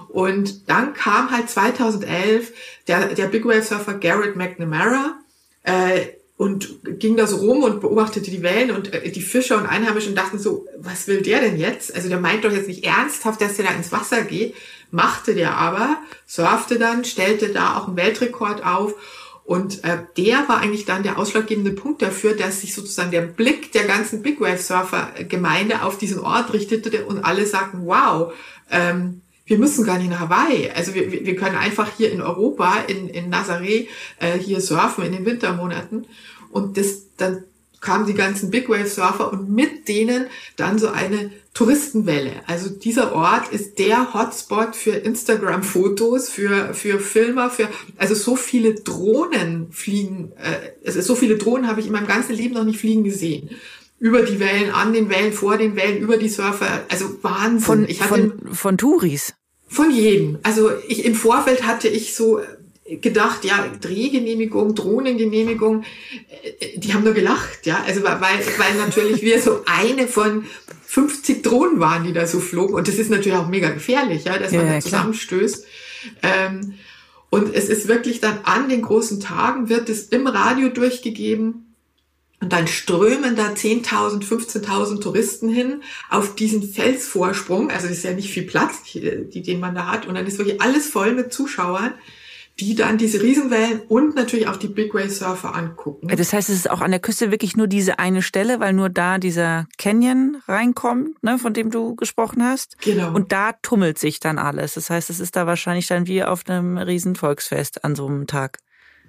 Und 0.08 0.70
dann 0.70 0.94
kam 0.94 1.30
halt 1.30 1.50
2011 1.50 2.52
der, 2.88 3.08
der 3.14 3.26
Big 3.26 3.44
Wave 3.44 3.62
Surfer 3.62 3.94
Garrett 3.94 4.36
McNamara, 4.36 5.18
äh, 5.64 6.06
und 6.42 6.98
ging 6.98 7.16
da 7.16 7.28
so 7.28 7.36
rum 7.36 7.62
und 7.62 7.80
beobachtete 7.80 8.28
die 8.28 8.42
Wellen 8.42 8.72
und 8.72 8.92
äh, 8.92 9.12
die 9.12 9.22
Fischer 9.22 9.56
und 9.58 9.66
Einheimischen 9.66 10.16
dachten 10.16 10.40
so, 10.40 10.66
was 10.76 11.06
will 11.06 11.22
der 11.22 11.40
denn 11.40 11.56
jetzt? 11.56 11.94
Also 11.94 12.08
der 12.08 12.18
meint 12.18 12.44
doch 12.44 12.50
jetzt 12.50 12.66
nicht 12.66 12.84
ernsthaft, 12.84 13.40
dass 13.40 13.54
der 13.54 13.66
da 13.66 13.70
ins 13.70 13.92
Wasser 13.92 14.22
geht, 14.22 14.56
machte 14.90 15.36
der 15.36 15.56
aber, 15.56 15.98
surfte 16.26 16.80
dann, 16.80 17.04
stellte 17.04 17.50
da 17.50 17.78
auch 17.78 17.86
einen 17.86 17.96
Weltrekord 17.96 18.66
auf 18.66 18.96
und 19.44 19.84
äh, 19.84 19.98
der 20.16 20.48
war 20.48 20.58
eigentlich 20.58 20.84
dann 20.84 21.04
der 21.04 21.16
ausschlaggebende 21.16 21.70
Punkt 21.70 22.02
dafür, 22.02 22.34
dass 22.34 22.62
sich 22.62 22.74
sozusagen 22.74 23.12
der 23.12 23.22
Blick 23.22 23.70
der 23.70 23.84
ganzen 23.84 24.22
Big 24.22 24.40
Wave 24.40 24.58
Surfer 24.58 25.12
Gemeinde 25.28 25.84
auf 25.84 25.96
diesen 25.96 26.18
Ort 26.18 26.52
richtete 26.52 27.06
und 27.06 27.24
alle 27.24 27.46
sagten, 27.46 27.86
wow, 27.86 28.32
ähm, 28.68 29.22
wir 29.52 29.58
müssen 29.58 29.84
gar 29.84 29.98
nicht 29.98 30.10
nach 30.10 30.20
Hawaii. 30.20 30.70
Also 30.70 30.94
wir, 30.94 31.10
wir 31.10 31.36
können 31.36 31.56
einfach 31.56 31.90
hier 31.96 32.12
in 32.12 32.22
Europa, 32.22 32.76
in, 32.86 33.08
in 33.08 33.32
Nazaré, 33.32 33.86
äh, 34.18 34.38
hier 34.38 34.60
surfen 34.60 35.04
in 35.04 35.12
den 35.12 35.26
Wintermonaten. 35.26 36.06
Und 36.52 36.76
das, 36.76 37.02
dann 37.16 37.44
kamen 37.82 38.06
die 38.06 38.14
ganzen 38.14 38.50
Big 38.50 38.68
Wave 38.68 38.86
Surfer 38.86 39.32
und 39.32 39.50
mit 39.50 39.88
denen 39.88 40.26
dann 40.56 40.78
so 40.78 40.88
eine 40.88 41.30
Touristenwelle. 41.52 42.32
Also 42.46 42.70
dieser 42.70 43.12
Ort 43.12 43.52
ist 43.52 43.78
der 43.78 44.14
Hotspot 44.14 44.74
für 44.74 44.92
Instagram 44.92 45.62
Fotos, 45.62 46.30
für, 46.30 46.72
für 46.72 46.98
Filmer, 46.98 47.50
für, 47.50 47.68
also 47.98 48.14
so 48.14 48.36
viele 48.36 48.74
Drohnen 48.74 49.70
fliegen, 49.70 50.32
äh, 50.38 50.86
also 50.86 51.02
so 51.02 51.14
viele 51.14 51.36
Drohnen 51.36 51.66
habe 51.66 51.80
ich 51.80 51.86
in 51.86 51.92
meinem 51.92 52.06
ganzen 52.06 52.34
Leben 52.34 52.54
noch 52.54 52.64
nicht 52.64 52.78
fliegen 52.78 53.04
gesehen. 53.04 53.50
Über 53.98 54.22
die 54.22 54.40
Wellen, 54.40 54.70
an 54.70 54.92
den 54.92 55.10
Wellen, 55.10 55.32
vor 55.32 55.58
den 55.58 55.76
Wellen, 55.76 55.98
über 55.98 56.16
die 56.16 56.28
Surfer, 56.28 56.84
also 56.88 57.16
Wahnsinn. 57.22 57.60
Von, 57.60 57.88
ich 57.88 58.00
hatte 58.00 58.32
von, 58.38 58.54
von 58.54 58.78
Touris? 58.78 59.34
Von 59.68 59.90
jedem. 59.90 60.38
Also 60.42 60.70
ich, 60.88 61.04
im 61.04 61.14
Vorfeld 61.14 61.66
hatte 61.66 61.88
ich 61.88 62.14
so 62.14 62.40
gedacht, 62.84 63.44
ja, 63.44 63.70
Drehgenehmigung, 63.80 64.74
Drohnengenehmigung, 64.74 65.84
äh, 66.42 66.78
die 66.78 66.92
haben 66.94 67.04
nur 67.04 67.14
gelacht, 67.14 67.64
ja, 67.64 67.82
also 67.86 68.02
weil, 68.02 68.20
weil 68.20 68.74
natürlich 68.78 69.22
wir 69.22 69.40
so 69.40 69.62
eine 69.66 70.08
von 70.08 70.44
50 70.86 71.42
Drohnen 71.42 71.80
waren, 71.80 72.04
die 72.04 72.12
da 72.12 72.26
so 72.26 72.40
flogen 72.40 72.74
und 72.74 72.88
das 72.88 72.96
ist 72.96 73.10
natürlich 73.10 73.38
auch 73.38 73.48
mega 73.48 73.70
gefährlich, 73.70 74.24
ja, 74.24 74.38
dass 74.38 74.52
man 74.52 74.66
ja, 74.66 74.74
da 74.74 74.80
zusammenstößt. 74.80 75.64
Ähm, 76.22 76.74
und 77.30 77.54
es 77.54 77.68
ist 77.68 77.88
wirklich 77.88 78.20
dann 78.20 78.40
an 78.42 78.68
den 78.68 78.82
großen 78.82 79.20
Tagen 79.20 79.68
wird 79.68 79.88
es 79.88 80.08
im 80.08 80.26
Radio 80.26 80.68
durchgegeben, 80.68 81.72
und 82.42 82.52
dann 82.52 82.66
strömen 82.66 83.36
da 83.36 83.50
10.000, 83.50 84.24
15.000 84.24 85.00
Touristen 85.00 85.48
hin 85.48 85.80
auf 86.10 86.34
diesen 86.34 86.64
Felsvorsprung. 86.64 87.70
Also 87.70 87.86
das 87.86 87.98
ist 87.98 88.02
ja 88.02 88.14
nicht 88.14 88.32
viel 88.32 88.42
Platz, 88.42 88.82
die, 88.82 89.42
den 89.42 89.60
man 89.60 89.76
da 89.76 89.86
hat. 89.86 90.08
Und 90.08 90.16
dann 90.16 90.26
ist 90.26 90.38
wirklich 90.38 90.60
alles 90.60 90.88
voll 90.88 91.14
mit 91.14 91.32
Zuschauern 91.32 91.94
die 92.60 92.74
dann 92.74 92.98
diese 92.98 93.22
Riesenwellen 93.22 93.80
und 93.88 94.14
natürlich 94.14 94.46
auch 94.46 94.56
die 94.56 94.68
Big 94.68 94.94
Wave 94.94 95.10
Surfer 95.10 95.54
angucken. 95.54 96.08
Das 96.08 96.32
heißt, 96.32 96.48
es 96.48 96.56
ist 96.56 96.70
auch 96.70 96.80
an 96.80 96.90
der 96.90 97.00
Küste 97.00 97.30
wirklich 97.30 97.56
nur 97.56 97.66
diese 97.66 97.98
eine 97.98 98.22
Stelle, 98.22 98.60
weil 98.60 98.72
nur 98.72 98.90
da 98.90 99.18
dieser 99.18 99.66
Canyon 99.78 100.36
reinkommt, 100.46 101.22
ne, 101.22 101.38
von 101.38 101.54
dem 101.54 101.70
du 101.70 101.96
gesprochen 101.96 102.44
hast. 102.44 102.76
Genau. 102.82 103.12
Und 103.14 103.32
da 103.32 103.52
tummelt 103.62 103.98
sich 103.98 104.20
dann 104.20 104.38
alles. 104.38 104.74
Das 104.74 104.90
heißt, 104.90 105.10
es 105.10 105.20
ist 105.20 105.36
da 105.36 105.46
wahrscheinlich 105.46 105.86
dann 105.86 106.06
wie 106.06 106.22
auf 106.22 106.42
einem 106.46 106.78
Riesenvolksfest 106.78 107.84
an 107.84 107.94
so 107.94 108.06
einem 108.06 108.26
Tag. 108.26 108.58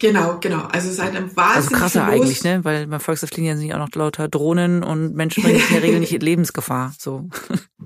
Genau, 0.04 0.38
genau. 0.42 0.64
Also 0.70 0.92
seit 0.92 1.16
einem 1.16 1.34
wahnsinnig 1.34 1.56
Also 1.56 1.76
krasser 1.76 2.06
eigentlich, 2.06 2.44
ne? 2.44 2.60
Weil 2.66 2.88
beim 2.88 3.00
Volksfestlinien 3.00 3.58
sind 3.58 3.68
ja 3.68 3.76
auch 3.76 3.88
noch 3.88 3.96
lauter 3.96 4.28
Drohnen 4.28 4.84
und 4.84 5.16
Menschen 5.16 5.44
bringen 5.44 5.62
in 5.62 5.74
der 5.74 5.82
Regel 5.82 6.02
nicht 6.02 6.12
in 6.12 6.20
Lebensgefahr. 6.20 6.94
So. 7.00 7.30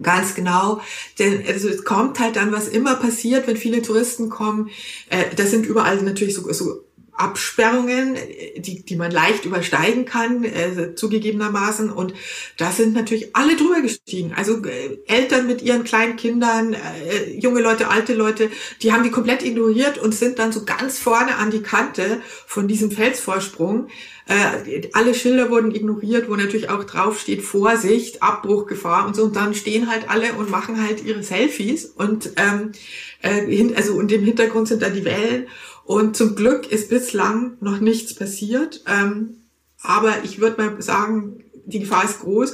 Ganz 0.01 0.33
genau. 0.33 0.81
Denn 1.19 1.43
also 1.47 1.69
es 1.69 1.85
kommt 1.85 2.19
halt 2.19 2.35
dann, 2.35 2.51
was 2.51 2.69
immer 2.69 2.95
passiert, 2.95 3.45
wenn 3.45 3.55
viele 3.55 3.83
Touristen 3.83 4.31
kommen. 4.31 4.71
Äh, 5.11 5.25
das 5.35 5.51
sind 5.51 5.67
überall 5.67 6.01
natürlich 6.01 6.33
so, 6.33 6.51
so 6.51 6.86
Absperrungen, 7.17 8.15
die, 8.57 8.83
die 8.83 8.95
man 8.95 9.11
leicht 9.11 9.45
übersteigen 9.45 10.05
kann, 10.05 10.43
äh, 10.43 10.95
zugegebenermaßen. 10.95 11.89
Und 11.89 12.13
da 12.57 12.71
sind 12.71 12.93
natürlich 12.93 13.35
alle 13.35 13.55
drüber 13.55 13.81
gestiegen. 13.81 14.33
Also 14.35 14.63
äh, 14.63 14.99
Eltern 15.07 15.47
mit 15.47 15.61
ihren 15.61 15.83
kleinen 15.83 16.15
Kindern, 16.15 16.73
äh, 16.73 17.31
junge 17.31 17.61
Leute, 17.61 17.89
alte 17.89 18.13
Leute, 18.13 18.49
die 18.81 18.93
haben 18.93 19.03
die 19.03 19.11
komplett 19.11 19.43
ignoriert 19.43 19.97
und 19.97 20.13
sind 20.13 20.39
dann 20.39 20.51
so 20.51 20.65
ganz 20.65 20.99
vorne 20.99 21.35
an 21.35 21.51
die 21.51 21.61
Kante 21.61 22.21
von 22.45 22.67
diesem 22.67 22.91
Felsvorsprung. 22.91 23.87
Äh, 24.27 24.89
alle 24.93 25.13
Schilder 25.13 25.49
wurden 25.49 25.73
ignoriert, 25.73 26.29
wo 26.29 26.35
natürlich 26.35 26.69
auch 26.69 26.83
drauf 26.83 27.19
steht 27.19 27.41
Vorsicht, 27.41 28.21
Abbruchgefahr 28.21 29.07
und 29.07 29.15
so. 29.15 29.23
Und 29.23 29.35
dann 29.35 29.53
stehen 29.53 29.89
halt 29.89 30.09
alle 30.09 30.33
und 30.33 30.49
machen 30.49 30.81
halt 30.85 31.03
ihre 31.03 31.23
Selfies. 31.23 31.85
Und 31.85 32.31
ähm, 32.35 32.73
äh, 33.21 33.73
also 33.75 33.93
und 33.93 34.11
im 34.11 34.23
Hintergrund 34.23 34.67
sind 34.67 34.81
da 34.81 34.89
die 34.89 35.05
Wellen. 35.05 35.47
Und 35.87 36.17
zum 36.17 36.35
Glück 36.35 36.69
ist 36.69 36.89
bislang 36.89 37.53
noch 37.61 37.79
nichts 37.79 38.13
passiert. 38.13 38.83
Ähm, 38.87 39.37
aber 39.81 40.25
ich 40.25 40.41
würde 40.41 40.61
mal 40.61 40.81
sagen, 40.81 41.45
die 41.65 41.79
Gefahr 41.79 42.03
ist 42.03 42.19
groß. 42.19 42.53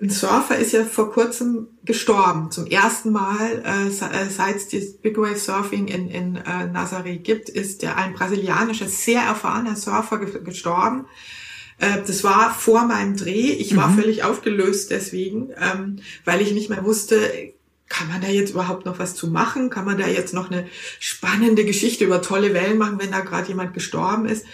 Ein 0.00 0.08
Surfer 0.08 0.56
ist 0.56 0.70
ja 0.70 0.84
vor 0.84 1.10
kurzem 1.10 1.66
gestorben. 1.84 2.52
Zum 2.52 2.66
ersten 2.66 3.10
Mal, 3.10 3.64
äh, 3.66 3.88
äh 3.88 4.30
seit 4.30 4.54
es 4.54 4.68
das 4.68 4.92
Big 4.98 5.18
Wave 5.18 5.36
Surfing 5.36 5.88
in, 5.88 6.08
in 6.08 6.36
äh, 6.36 6.70
Nazaré 6.72 7.16
gibt, 7.16 7.48
ist 7.48 7.82
der 7.82 7.96
ein 7.96 8.14
brasilianischer, 8.14 8.86
sehr 8.86 9.22
erfahrener 9.22 9.74
Surfer 9.74 10.18
gestorben. 10.18 11.06
Äh, 11.78 12.02
das 12.06 12.22
war 12.22 12.54
vor 12.54 12.84
meinem 12.84 13.16
Dreh. 13.16 13.50
Ich 13.50 13.76
war 13.76 13.88
mhm. 13.88 13.98
völlig 13.98 14.22
aufgelöst 14.22 14.92
deswegen, 14.92 15.50
ähm, 15.60 15.96
weil 16.24 16.40
ich 16.40 16.52
nicht 16.52 16.70
mehr 16.70 16.84
wusste, 16.84 17.18
kann 17.90 18.08
man 18.08 18.22
da 18.22 18.28
jetzt 18.28 18.52
überhaupt 18.52 18.86
noch 18.86 18.98
was 18.98 19.14
zu 19.14 19.28
machen? 19.28 19.68
Kann 19.68 19.84
man 19.84 19.98
da 19.98 20.06
jetzt 20.06 20.32
noch 20.32 20.50
eine 20.50 20.66
spannende 21.00 21.66
Geschichte 21.66 22.04
über 22.04 22.22
tolle 22.22 22.54
Wellen 22.54 22.78
machen, 22.78 22.98
wenn 22.98 23.10
da 23.10 23.20
gerade 23.20 23.48
jemand 23.48 23.74
gestorben 23.74 24.26
ist? 24.26 24.46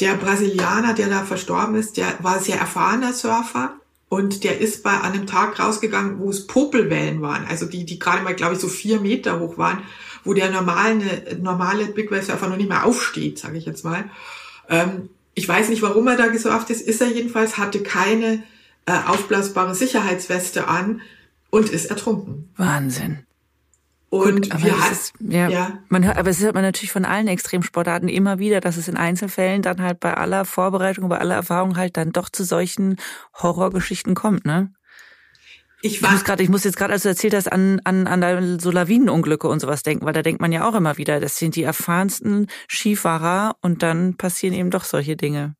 Der 0.00 0.14
Brasilianer, 0.14 0.94
der 0.94 1.08
da 1.08 1.22
verstorben 1.24 1.76
ist, 1.76 1.98
der 1.98 2.06
war 2.20 2.40
sehr 2.40 2.58
erfahrener 2.58 3.12
Surfer 3.12 3.74
und 4.08 4.42
der 4.42 4.58
ist 4.58 4.82
bei 4.82 5.00
einem 5.00 5.26
Tag 5.26 5.60
rausgegangen, 5.60 6.18
wo 6.18 6.30
es 6.30 6.46
Popelwellen 6.46 7.20
waren, 7.20 7.46
also 7.46 7.66
die, 7.66 7.84
die 7.84 7.98
gerade 7.98 8.22
mal, 8.22 8.34
glaube 8.34 8.54
ich, 8.54 8.60
so 8.60 8.68
vier 8.68 9.00
Meter 9.00 9.38
hoch 9.38 9.58
waren, 9.58 9.82
wo 10.24 10.32
der 10.32 10.50
normale, 10.50 11.36
normale 11.40 11.86
Big 11.86 12.10
Wave 12.10 12.22
Surfer 12.22 12.48
noch 12.48 12.56
nicht 12.56 12.70
mehr 12.70 12.84
aufsteht, 12.84 13.38
sage 13.38 13.58
ich 13.58 13.66
jetzt 13.66 13.84
mal. 13.84 14.04
Ähm, 14.70 15.10
ich 15.34 15.46
weiß 15.46 15.68
nicht, 15.68 15.82
warum 15.82 16.08
er 16.08 16.16
da 16.16 16.28
gesurft 16.28 16.70
ist, 16.70 16.80
ist 16.80 17.02
er 17.02 17.08
jedenfalls, 17.08 17.58
hatte 17.58 17.82
keine 17.82 18.42
äh, 18.86 18.92
aufblasbare 19.06 19.74
Sicherheitsweste 19.74 20.68
an 20.68 21.02
und 21.52 21.68
ist 21.68 21.86
ertrunken. 21.86 22.50
Wahnsinn. 22.56 23.26
Und 24.08 24.50
Gut, 24.50 24.62
wir 24.62 24.78
hatten, 24.78 25.30
ja, 25.30 25.48
ja. 25.48 25.78
Man 25.88 26.04
hört, 26.04 26.18
aber 26.18 26.30
es 26.30 26.40
hört 26.40 26.54
man 26.54 26.64
natürlich 26.64 26.92
von 26.92 27.04
allen 27.04 27.28
Extremsportarten 27.28 28.08
immer 28.08 28.38
wieder, 28.38 28.60
dass 28.60 28.76
es 28.76 28.88
in 28.88 28.96
Einzelfällen 28.96 29.62
dann 29.62 29.80
halt 29.80 30.00
bei 30.00 30.14
aller 30.14 30.44
Vorbereitung, 30.44 31.08
bei 31.08 31.18
aller 31.18 31.34
Erfahrung 31.34 31.76
halt 31.76 31.96
dann 31.96 32.12
doch 32.12 32.28
zu 32.28 32.44
solchen 32.44 32.96
Horrorgeschichten 33.34 34.14
kommt, 34.14 34.44
ne? 34.44 34.72
Ich, 35.82 35.96
ich 36.00 36.10
muss 36.10 36.24
gerade, 36.24 36.42
ich 36.42 36.48
muss 36.48 36.64
jetzt 36.64 36.76
gerade, 36.76 36.92
als 36.92 37.02
du 37.02 37.08
erzählt 37.08 37.34
hast, 37.34 37.50
an, 37.50 37.80
an, 37.84 38.06
an 38.06 38.58
so 38.60 38.70
Lawinenunglücke 38.70 39.48
und 39.48 39.60
sowas 39.60 39.82
denken, 39.82 40.06
weil 40.06 40.12
da 40.12 40.22
denkt 40.22 40.40
man 40.40 40.52
ja 40.52 40.66
auch 40.66 40.74
immer 40.74 40.96
wieder, 40.96 41.18
das 41.18 41.36
sind 41.36 41.56
die 41.56 41.64
erfahrensten 41.64 42.46
Skifahrer 42.68 43.56
und 43.60 43.82
dann 43.82 44.16
passieren 44.16 44.54
eben 44.54 44.70
doch 44.70 44.84
solche 44.84 45.16
Dinge. 45.16 45.56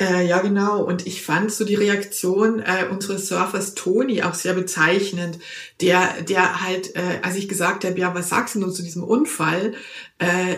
Äh, 0.00 0.26
ja, 0.26 0.40
genau. 0.40 0.82
Und 0.82 1.06
ich 1.06 1.22
fand 1.22 1.52
so 1.52 1.64
die 1.64 1.76
Reaktion 1.76 2.60
äh, 2.60 2.86
unseres 2.90 3.28
Surfers 3.28 3.74
Toni 3.74 4.22
auch 4.22 4.34
sehr 4.34 4.54
bezeichnend, 4.54 5.38
der, 5.80 6.22
der 6.22 6.62
halt, 6.62 6.96
äh, 6.96 7.20
als 7.22 7.36
ich 7.36 7.48
gesagt 7.48 7.84
habe, 7.84 7.98
ja, 7.98 8.14
was 8.14 8.30
sagst 8.30 8.56
du 8.56 8.70
zu 8.70 8.82
diesem 8.82 9.04
Unfall, 9.04 9.74
äh, 10.18 10.56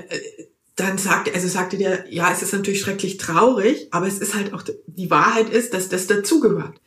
dann 0.74 0.98
sagte, 0.98 1.34
also 1.34 1.48
sagte 1.48 1.76
der, 1.76 2.04
ja, 2.12 2.30
es 2.32 2.42
ist 2.42 2.52
natürlich 2.52 2.80
schrecklich 2.80 3.18
traurig, 3.18 3.88
aber 3.90 4.06
es 4.06 4.18
ist 4.18 4.34
halt 4.34 4.52
auch, 4.54 4.62
die 4.86 5.10
Wahrheit 5.10 5.50
ist, 5.50 5.74
dass 5.74 5.88
das 5.88 6.06
dazugehört. 6.06 6.80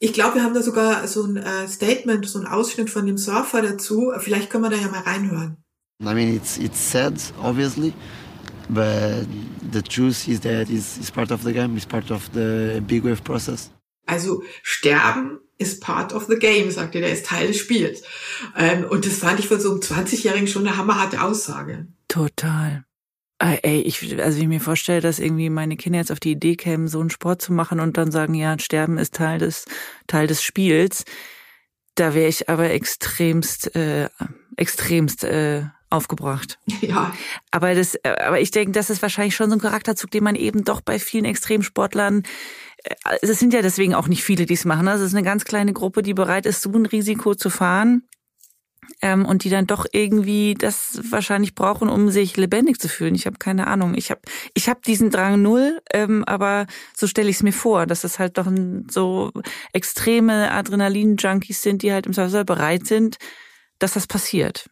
Ich 0.00 0.12
glaube, 0.12 0.36
wir 0.36 0.42
haben 0.42 0.54
da 0.54 0.62
sogar 0.62 1.06
so 1.06 1.22
ein 1.24 1.36
äh, 1.36 1.68
Statement, 1.68 2.26
so 2.28 2.40
ein 2.40 2.46
Ausschnitt 2.46 2.90
von 2.90 3.06
dem 3.06 3.18
Surfer 3.18 3.62
dazu. 3.62 4.12
Vielleicht 4.18 4.50
können 4.50 4.64
wir 4.64 4.70
da 4.70 4.76
ja 4.76 4.88
mal 4.88 5.00
reinhören. 5.00 5.56
I 6.02 6.12
mean, 6.12 6.36
it's, 6.36 6.58
it's 6.58 6.78
sad, 6.78 7.14
obviously. 7.42 7.92
But 8.68 9.26
the 9.72 9.82
truth 9.82 10.28
is 10.28 10.40
that 10.40 10.70
it's, 10.70 10.96
it's 10.98 11.10
part 11.10 11.30
of 11.30 11.42
the 11.42 11.52
game, 11.52 11.76
it's 11.76 11.86
part 11.86 12.10
of 12.10 12.30
the 12.32 12.82
big 12.86 13.04
wave 13.04 13.22
process. 13.22 13.70
Also 14.06 14.42
sterben 14.62 15.40
ist 15.58 15.80
part 15.80 16.12
of 16.12 16.26
the 16.26 16.36
game, 16.36 16.70
sagte 16.70 17.00
der 17.00 17.12
ist 17.12 17.26
Teil 17.26 17.46
des 17.48 17.58
Spiels. 17.58 18.02
Ähm, 18.56 18.84
und 18.84 19.06
das 19.06 19.18
fand 19.18 19.38
ich 19.38 19.48
von 19.48 19.60
so 19.60 19.70
einem 19.70 19.80
20-Jährigen 19.80 20.46
schon 20.46 20.66
eine 20.66 20.76
hammerharte 20.76 21.22
Aussage. 21.22 21.86
Total. 22.08 22.84
Äh, 23.38 23.58
ey, 23.62 23.80
ich, 23.80 24.20
also 24.20 24.38
ich 24.38 24.46
mir 24.46 24.60
vorstelle, 24.60 25.00
dass 25.00 25.18
irgendwie 25.18 25.50
meine 25.50 25.76
Kinder 25.76 25.98
jetzt 25.98 26.12
auf 26.12 26.20
die 26.20 26.32
Idee 26.32 26.56
kämen, 26.56 26.88
so 26.88 27.00
einen 27.00 27.10
Sport 27.10 27.42
zu 27.42 27.52
machen 27.52 27.80
und 27.80 27.96
dann 27.96 28.10
sagen, 28.10 28.34
ja, 28.34 28.58
Sterben 28.58 28.98
ist 28.98 29.14
Teil 29.14 29.38
des, 29.38 29.64
Teil 30.06 30.26
des 30.26 30.42
Spiels. 30.42 31.04
Da 31.94 32.14
wäre 32.14 32.28
ich 32.28 32.48
aber 32.48 32.70
extremst, 32.70 33.74
äh, 33.76 34.08
extremst 34.56 35.24
äh, 35.24 35.64
aufgebracht. 35.94 36.58
Ja. 36.80 37.14
Aber 37.50 37.74
das, 37.74 37.94
äh, 37.94 38.14
aber 38.26 38.40
ich 38.40 38.50
denke, 38.50 38.72
das 38.72 38.90
ist 38.90 39.00
wahrscheinlich 39.00 39.34
schon 39.34 39.48
so 39.48 39.56
ein 39.56 39.60
Charakterzug, 39.60 40.10
den 40.10 40.22
man 40.22 40.34
eben 40.34 40.64
doch 40.64 40.82
bei 40.82 40.98
vielen 40.98 41.24
Extremsportlern 41.24 42.24
äh, 42.82 42.94
es 43.22 43.38
sind 43.38 43.54
ja 43.54 43.62
deswegen 43.62 43.94
auch 43.94 44.06
nicht 44.06 44.22
viele, 44.22 44.44
die 44.44 44.54
es 44.54 44.66
machen. 44.66 44.86
Es 44.88 45.00
ist 45.00 45.14
eine 45.14 45.24
ganz 45.24 45.44
kleine 45.44 45.72
Gruppe, 45.72 46.02
die 46.02 46.12
bereit 46.12 46.44
ist, 46.44 46.60
so 46.60 46.70
ein 46.72 46.84
Risiko 46.84 47.34
zu 47.34 47.48
fahren 47.48 48.02
ähm, 49.02 49.24
und 49.24 49.44
die 49.44 49.50
dann 49.50 49.66
doch 49.66 49.86
irgendwie 49.92 50.54
das 50.54 51.00
wahrscheinlich 51.10 51.54
brauchen, 51.54 51.88
um 51.88 52.10
sich 52.10 52.36
lebendig 52.36 52.78
zu 52.78 52.88
fühlen. 52.88 53.14
Ich 53.14 53.26
habe 53.26 53.38
keine 53.38 53.66
Ahnung. 53.66 53.94
Ich 53.94 54.10
habe 54.10 54.20
ich 54.54 54.68
hab 54.68 54.82
diesen 54.82 55.10
Drang 55.10 55.42
null, 55.42 55.80
ähm, 55.92 56.24
aber 56.24 56.66
so 56.96 57.06
stelle 57.06 57.30
ich 57.30 57.36
es 57.36 57.42
mir 57.42 57.52
vor, 57.52 57.86
dass 57.86 58.04
es 58.04 58.18
halt 58.18 58.38
doch 58.38 58.50
so 58.90 59.32
extreme 59.72 60.50
Adrenalin-Junkies 60.52 61.62
sind, 61.62 61.82
die 61.82 61.92
halt 61.92 62.06
im 62.06 62.12
Zweifelsfall 62.12 62.44
bereit 62.44 62.86
sind, 62.86 63.16
dass 63.78 63.94
das 63.94 64.06
passiert. 64.06 64.70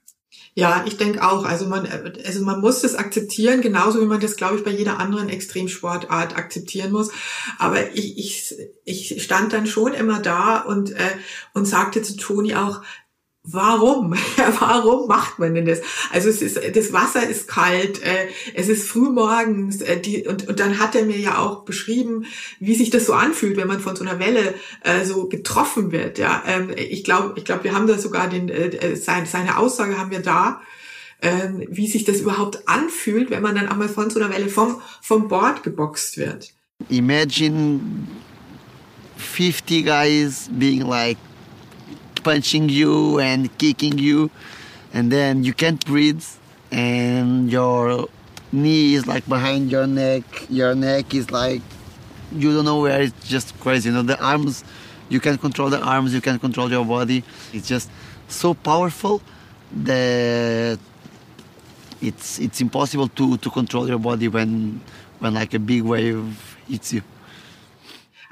Ja, 0.55 0.85
ich 0.87 0.99
denke 0.99 1.23
auch. 1.27 1.47
Also 1.47 1.67
man, 1.67 1.89
also 2.27 2.45
man 2.45 2.61
muss 2.61 2.83
das 2.83 2.95
akzeptieren, 2.95 3.63
genauso 3.63 4.03
wie 4.03 4.07
man 4.07 4.21
das, 4.21 4.37
glaube 4.37 4.57
ich, 4.57 4.65
bei 4.65 4.71
jeder 4.71 4.99
anderen 4.99 5.31
Extremsportart 5.31 6.37
akzeptieren 6.37 6.93
muss. 6.93 7.11
Aber 7.59 7.93
ich, 7.93 8.19
ich, 8.19 8.55
ich 8.85 9.23
stand 9.23 9.55
dann 9.55 9.67
schon 9.67 9.95
immer 9.95 10.21
da 10.21 10.59
und, 10.59 10.91
äh, 10.93 11.17
und 11.55 11.65
sagte 11.65 12.03
zu 12.03 12.17
Toni 12.17 12.55
auch, 12.55 12.83
Warum? 13.45 14.15
Warum 14.61 15.09
macht 15.09 15.41
man 15.41 15.55
denn 15.55 15.67
das? 15.67 15.81
Also 16.13 16.29
es 16.29 16.41
ist, 16.43 16.61
das 16.77 16.93
Wasser 16.93 17.29
ist 17.29 17.49
kalt, 17.49 18.01
äh, 18.03 18.29
es 18.55 18.69
ist 18.69 18.89
frühmorgens, 18.89 19.81
äh, 19.81 19.99
die, 20.01 20.29
und, 20.29 20.49
und 20.49 20.61
dann 20.61 20.79
hat 20.79 20.95
er 20.95 21.05
mir 21.05 21.19
ja 21.19 21.39
auch 21.39 21.65
beschrieben, 21.65 22.27
wie 22.61 22.77
sich 22.77 22.91
das 22.91 23.07
so 23.07 23.15
anfühlt, 23.15 23.57
wenn 23.57 23.67
man 23.67 23.81
von 23.81 23.97
so 23.97 24.05
einer 24.05 24.21
Welle 24.21 24.55
äh, 24.85 25.05
so 25.05 25.29
getroffen 25.29 25.91
wird. 25.91 26.19
Ja, 26.19 26.43
ähm, 26.47 26.71
ich 26.77 27.03
glaube, 27.03 27.35
ich 27.37 27.45
glaube, 27.45 27.65
wir 27.65 27.75
haben 27.75 27.89
da 27.89 27.99
sogar 27.99 28.29
den, 28.29 28.49
äh, 28.49 28.69
äh 28.69 28.95
seine, 28.95 29.27
seine 29.27 29.59
Aussage 29.59 29.99
haben 29.99 30.13
wir 30.13 30.21
da, 30.21 30.61
äh, 31.21 31.49
wie 31.69 31.89
sich 31.89 32.05
das 32.05 32.21
überhaupt 32.21 32.69
anfühlt, 32.69 33.31
wenn 33.31 33.43
man 33.43 33.57
dann 33.57 33.69
einmal 33.69 33.89
von 33.89 34.09
so 34.09 34.21
einer 34.21 34.33
Welle 34.33 34.49
vom, 34.49 34.81
vom 35.01 35.27
Bord 35.27 35.65
geboxt 35.65 36.17
wird. 36.17 36.53
Imagine 36.91 37.81
50 39.17 39.85
guys 39.85 40.49
being 40.53 40.83
like 40.83 41.19
punching 42.23 42.69
you 42.69 43.19
and 43.21 43.57
kicking 43.59 43.99
you, 43.99 44.31
and 44.93 45.11
then 45.11 45.45
you 45.45 45.55
can't 45.55 45.85
breathe, 45.85 46.25
and 46.71 47.51
your 47.51 48.09
knee 48.53 48.95
is 48.95 49.07
like 49.07 49.29
behind 49.29 49.71
your 49.71 49.87
neck. 49.87 50.25
Your 50.49 50.75
neck 50.75 51.15
is 51.15 51.31
like 51.31 51.63
you 52.35 52.55
don't 52.55 52.65
know 52.65 52.81
where. 52.81 53.03
It's 53.03 53.29
just 53.29 53.59
crazy. 53.61 53.89
You 53.91 53.97
know 53.97 54.03
the 54.03 54.23
arms. 54.23 54.65
You 55.09 55.21
can't 55.21 55.41
control 55.41 55.69
the 55.71 55.81
arms. 55.81 56.15
You 56.15 56.21
can't 56.21 56.41
control 56.41 56.71
your 56.71 56.85
body. 56.85 57.25
It's 57.53 57.69
just 57.69 57.91
so 58.29 58.55
powerful 58.55 59.21
that 59.85 60.79
it's 62.01 62.39
it's 62.39 62.61
impossible 62.61 63.09
to 63.09 63.37
to 63.37 63.51
control 63.51 63.89
your 63.89 63.99
body 63.99 64.29
when 64.29 64.81
when 65.19 65.35
like 65.35 65.55
a 65.55 65.59
big 65.59 65.83
wave 65.83 66.57
hits 66.69 66.93
you. 66.93 67.03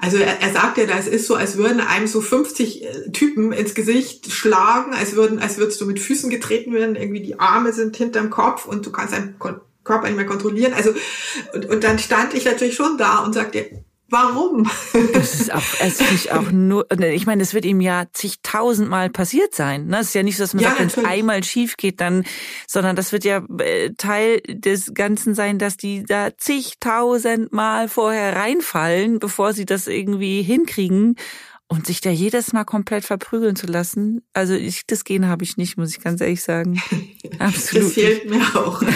Also 0.01 0.17
er, 0.17 0.41
er 0.41 0.51
sagt 0.51 0.79
ja, 0.79 0.85
das 0.87 1.07
ist 1.07 1.27
so, 1.27 1.35
als 1.35 1.57
würden 1.57 1.79
einem 1.79 2.07
so 2.07 2.21
50 2.21 2.83
äh, 2.83 3.11
Typen 3.11 3.51
ins 3.51 3.75
Gesicht 3.75 4.31
schlagen, 4.31 4.93
als 4.93 5.15
würden, 5.15 5.39
als 5.39 5.59
würdest 5.59 5.79
du 5.79 5.85
mit 5.85 5.99
Füßen 5.99 6.31
getreten 6.31 6.73
werden, 6.73 6.95
irgendwie 6.95 7.21
die 7.21 7.39
Arme 7.39 7.71
sind 7.71 7.95
hinterm 7.95 8.31
Kopf 8.31 8.65
und 8.65 8.83
du 8.83 8.91
kannst 8.91 9.13
deinen 9.13 9.35
Körper 9.83 10.07
nicht 10.07 10.15
mehr 10.15 10.25
kontrollieren. 10.25 10.73
Also 10.73 10.91
und, 11.53 11.69
und 11.69 11.83
dann 11.83 11.99
stand 11.99 12.33
ich 12.33 12.45
natürlich 12.45 12.73
schon 12.73 12.97
da 12.97 13.19
und 13.19 13.33
sagte, 13.33 13.83
Warum? 14.11 14.69
Das 15.13 15.35
ist 15.35 15.53
auch, 15.53 15.63
es 15.79 16.01
ist 16.01 16.31
auch 16.33 16.51
nur, 16.51 16.85
ne, 16.97 17.13
ich 17.13 17.25
meine, 17.25 17.41
es 17.41 17.53
wird 17.53 17.63
ihm 17.63 17.79
ja 17.79 18.07
zigtausendmal 18.11 19.09
passiert 19.09 19.55
sein. 19.55 19.87
Ne? 19.87 19.99
Es 19.99 20.07
ist 20.07 20.15
ja 20.15 20.23
nicht 20.23 20.35
so, 20.35 20.43
dass 20.43 20.53
man 20.53 20.63
ja, 20.63 20.69
sagt, 20.71 20.81
wenn 20.81 20.87
es 20.87 20.97
einmal 20.97 21.43
schief 21.45 21.77
geht, 21.77 22.01
dann, 22.01 22.25
sondern 22.67 22.97
das 22.97 23.13
wird 23.13 23.23
ja 23.23 23.41
äh, 23.59 23.91
Teil 23.97 24.41
des 24.47 24.93
Ganzen 24.93 25.33
sein, 25.33 25.59
dass 25.59 25.77
die 25.77 26.03
da 26.03 26.37
zigtausendmal 26.37 27.87
vorher 27.87 28.35
reinfallen, 28.35 29.19
bevor 29.19 29.53
sie 29.53 29.65
das 29.65 29.87
irgendwie 29.87 30.41
hinkriegen. 30.41 31.15
Und 31.71 31.87
sich 31.87 32.01
da 32.01 32.09
jedes 32.09 32.51
Mal 32.51 32.65
komplett 32.65 33.05
verprügeln 33.05 33.55
zu 33.55 33.65
lassen, 33.65 34.23
also 34.33 34.53
ich, 34.53 34.85
das 34.87 35.05
Gehen 35.05 35.29
habe 35.29 35.45
ich 35.45 35.55
nicht, 35.55 35.77
muss 35.77 35.91
ich 35.91 36.03
ganz 36.03 36.19
ehrlich 36.19 36.43
sagen. 36.43 36.81
Absolut. 37.39 37.85
Das 37.85 37.93
fehlt 37.93 38.29
mir 38.29 38.41
auch. 38.55 38.83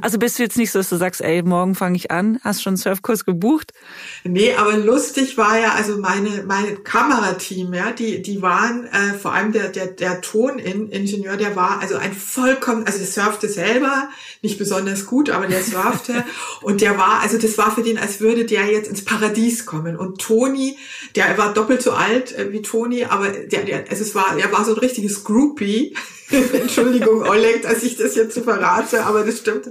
Also 0.00 0.18
bist 0.18 0.38
du 0.38 0.42
jetzt 0.42 0.56
nicht 0.56 0.70
so, 0.70 0.78
dass 0.78 0.88
du 0.88 0.96
sagst, 0.96 1.20
ey, 1.20 1.42
morgen 1.42 1.74
fange 1.74 1.96
ich 1.96 2.10
an, 2.10 2.38
hast 2.42 2.62
schon 2.62 2.72
einen 2.72 2.76
Surfkurs 2.78 3.24
gebucht? 3.24 3.72
Nee, 4.24 4.54
aber 4.54 4.76
lustig 4.76 5.36
war 5.36 5.58
ja, 5.58 5.72
also 5.72 5.98
meine, 5.98 6.44
mein 6.46 6.84
Kamerateam, 6.84 7.72
ja, 7.74 7.90
die, 7.92 8.22
die 8.22 8.42
waren, 8.42 8.86
äh, 8.86 9.14
vor 9.14 9.32
allem 9.32 9.52
der, 9.52 9.68
der, 9.68 9.88
der 9.88 10.20
Toningenieur, 10.20 11.36
der 11.36 11.56
war 11.56 11.80
also 11.80 11.96
ein 11.96 12.12
vollkommen, 12.12 12.86
also 12.86 12.98
der 12.98 13.06
surfte 13.06 13.48
selber, 13.48 14.08
nicht 14.42 14.58
besonders 14.58 15.06
gut, 15.06 15.30
aber 15.30 15.46
der 15.46 15.62
surfte 15.62 16.24
und 16.62 16.80
der 16.80 16.98
war, 16.98 17.20
also 17.20 17.38
das 17.38 17.58
war 17.58 17.74
für 17.74 17.82
den, 17.82 17.98
als 17.98 18.20
würde 18.20 18.44
der 18.44 18.66
jetzt 18.66 18.88
ins 18.88 19.04
Paradies 19.04 19.66
kommen 19.66 19.96
und 19.96 20.20
Toni, 20.20 20.76
der 21.16 21.36
war 21.38 21.52
doppelt 21.58 21.82
so 21.82 21.92
alt 21.92 22.36
äh, 22.36 22.52
wie 22.52 22.62
Toni, 22.62 23.04
aber 23.04 23.28
der, 23.28 23.64
der, 23.64 23.84
also 23.90 24.02
es 24.02 24.14
war, 24.14 24.38
er 24.38 24.52
war 24.52 24.64
so 24.64 24.74
ein 24.74 24.78
richtiges 24.78 25.24
Groupie 25.24 25.94
Entschuldigung, 26.52 27.22
Oleg, 27.22 27.62
dass 27.62 27.82
ich 27.82 27.96
das 27.96 28.14
jetzt 28.14 28.34
so 28.34 28.42
verrate, 28.42 29.04
aber 29.04 29.24
das 29.24 29.38
stimmt. 29.38 29.70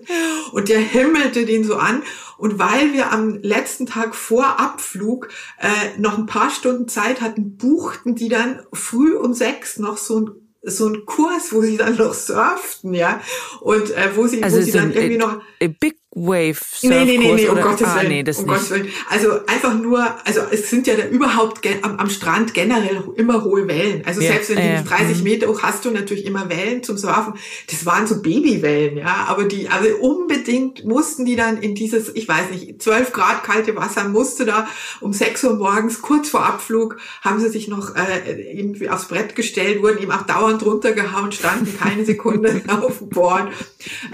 Und 0.51 0.69
der 0.69 0.79
himmelte 0.79 1.45
den 1.45 1.63
so 1.63 1.75
an. 1.75 2.01
Und 2.37 2.57
weil 2.57 2.93
wir 2.93 3.11
am 3.11 3.41
letzten 3.41 3.85
Tag 3.85 4.15
vor 4.15 4.59
Abflug 4.59 5.29
äh, 5.59 5.99
noch 5.99 6.17
ein 6.17 6.25
paar 6.25 6.49
Stunden 6.49 6.87
Zeit 6.87 7.21
hatten, 7.21 7.57
buchten 7.57 8.15
die 8.15 8.29
dann 8.29 8.61
früh 8.73 9.15
um 9.15 9.33
sechs 9.33 9.77
noch 9.77 9.97
so 9.97 10.19
ein 10.21 10.31
so 10.63 10.87
ein 10.87 11.05
Kurs, 11.05 11.53
wo 11.53 11.61
sie 11.61 11.77
dann 11.77 11.95
noch 11.95 12.13
surften, 12.13 12.93
ja, 12.93 13.21
und 13.61 13.89
äh, 13.91 14.09
wo 14.15 14.27
sie, 14.27 14.43
also 14.43 14.57
wo 14.57 14.61
sie 14.61 14.71
so 14.71 14.79
dann 14.79 14.91
irgendwie 14.91 15.17
noch 15.17 15.39
Big 15.79 15.97
Wave 16.17 16.57
Nee, 16.81 17.05
nee, 17.05 17.17
nee, 17.17 17.33
nee, 17.33 17.47
um 17.47 17.53
oder? 17.53 17.61
Gottes 17.61 17.87
ah, 17.87 17.97
Willen. 17.97 18.09
Nee, 18.09 18.23
das 18.23 18.39
um 18.39 18.45
nicht. 18.45 18.53
Gottes 18.53 18.71
Willen. 18.71 18.87
Also 19.09 19.45
einfach 19.45 19.73
nur, 19.75 20.03
also 20.25 20.41
es 20.51 20.69
sind 20.69 20.87
ja 20.87 20.95
da 20.95 21.07
überhaupt 21.07 21.65
am, 21.83 21.97
am 21.97 22.09
Strand 22.09 22.53
generell 22.53 23.03
immer 23.15 23.43
hohe 23.43 23.67
Wellen. 23.67 24.03
Also 24.05 24.21
ja, 24.21 24.31
selbst 24.31 24.49
wenn 24.49 24.57
äh, 24.57 24.83
du 24.83 24.89
30 24.89 25.23
Meter 25.23 25.47
hoch 25.47 25.61
hast 25.61 25.85
du 25.85 25.91
natürlich 25.91 26.25
immer 26.25 26.49
Wellen 26.49 26.83
zum 26.83 26.97
Surfen. 26.97 27.33
Das 27.69 27.85
waren 27.85 28.07
so 28.07 28.21
Babywellen, 28.21 28.97
ja. 28.97 29.25
Aber 29.27 29.43
die, 29.43 29.69
also 29.69 29.95
unbedingt 29.97 30.85
mussten 30.85 31.25
die 31.25 31.35
dann 31.35 31.61
in 31.61 31.75
dieses, 31.75 32.13
ich 32.15 32.27
weiß 32.27 32.49
nicht, 32.51 32.81
12 32.81 33.13
Grad 33.13 33.43
kalte 33.43 33.75
Wasser 33.75 34.07
musste 34.09 34.45
da 34.45 34.67
um 35.01 35.13
6 35.13 35.43
Uhr 35.43 35.55
morgens, 35.55 36.01
kurz 36.01 36.29
vor 36.29 36.45
Abflug, 36.45 36.97
haben 37.21 37.39
sie 37.39 37.49
sich 37.49 37.67
noch 37.67 37.95
äh, 37.95 38.59
irgendwie 38.59 38.89
aufs 38.89 39.07
Brett 39.07 39.35
gestellt, 39.35 39.81
wurden 39.81 40.01
ihm 40.01 40.11
auch 40.11 40.23
dauernd 40.23 40.65
runtergehauen, 40.65 41.31
standen 41.31 41.77
keine 41.77 42.05
Sekunde 42.07 42.61
auf 42.67 42.99
dem 42.99 43.09
Board 43.09 43.49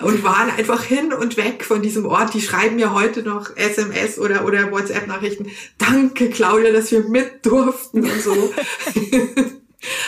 und 0.01 0.23
waren 0.23 0.49
einfach 0.57 0.83
hin 0.83 1.13
und 1.13 1.37
weg 1.37 1.63
von 1.63 1.81
diesem 1.81 1.92
Ort. 2.05 2.33
Die 2.33 2.41
schreiben 2.41 2.75
mir 2.75 2.93
heute 2.93 3.23
noch 3.23 3.55
SMS 3.55 4.19
oder, 4.19 4.45
oder 4.45 4.71
WhatsApp-Nachrichten. 4.71 5.47
Danke, 5.77 6.29
Claudia, 6.29 6.71
dass 6.71 6.91
wir 6.91 7.07
mit 7.07 7.45
durften 7.45 8.03
und 8.03 8.21
so. 8.21 8.53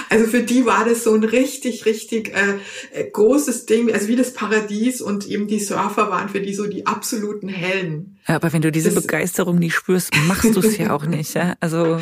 Also 0.09 0.25
für 0.27 0.41
die 0.41 0.65
war 0.65 0.85
das 0.85 1.03
so 1.03 1.13
ein 1.13 1.23
richtig, 1.23 1.85
richtig 1.85 2.33
äh, 2.33 2.57
äh, 2.91 3.09
großes 3.09 3.65
Ding, 3.65 3.91
also 3.91 4.07
wie 4.07 4.15
das 4.15 4.33
Paradies 4.33 5.01
und 5.01 5.27
eben 5.27 5.47
die 5.47 5.59
Surfer 5.59 6.09
waren 6.09 6.29
für 6.29 6.41
die 6.41 6.53
so 6.53 6.67
die 6.67 6.85
absoluten 6.85 7.49
Helden. 7.49 8.19
Ja, 8.27 8.35
aber 8.35 8.53
wenn 8.53 8.61
du 8.61 8.71
diese 8.71 8.91
das, 8.91 9.03
Begeisterung 9.03 9.59
nicht 9.59 9.75
spürst, 9.75 10.11
machst 10.27 10.55
du 10.55 10.59
es 10.59 10.77
ja 10.77 10.91
auch 10.93 11.05
nicht. 11.05 11.35
Ja? 11.35 11.55
Also 11.59 11.99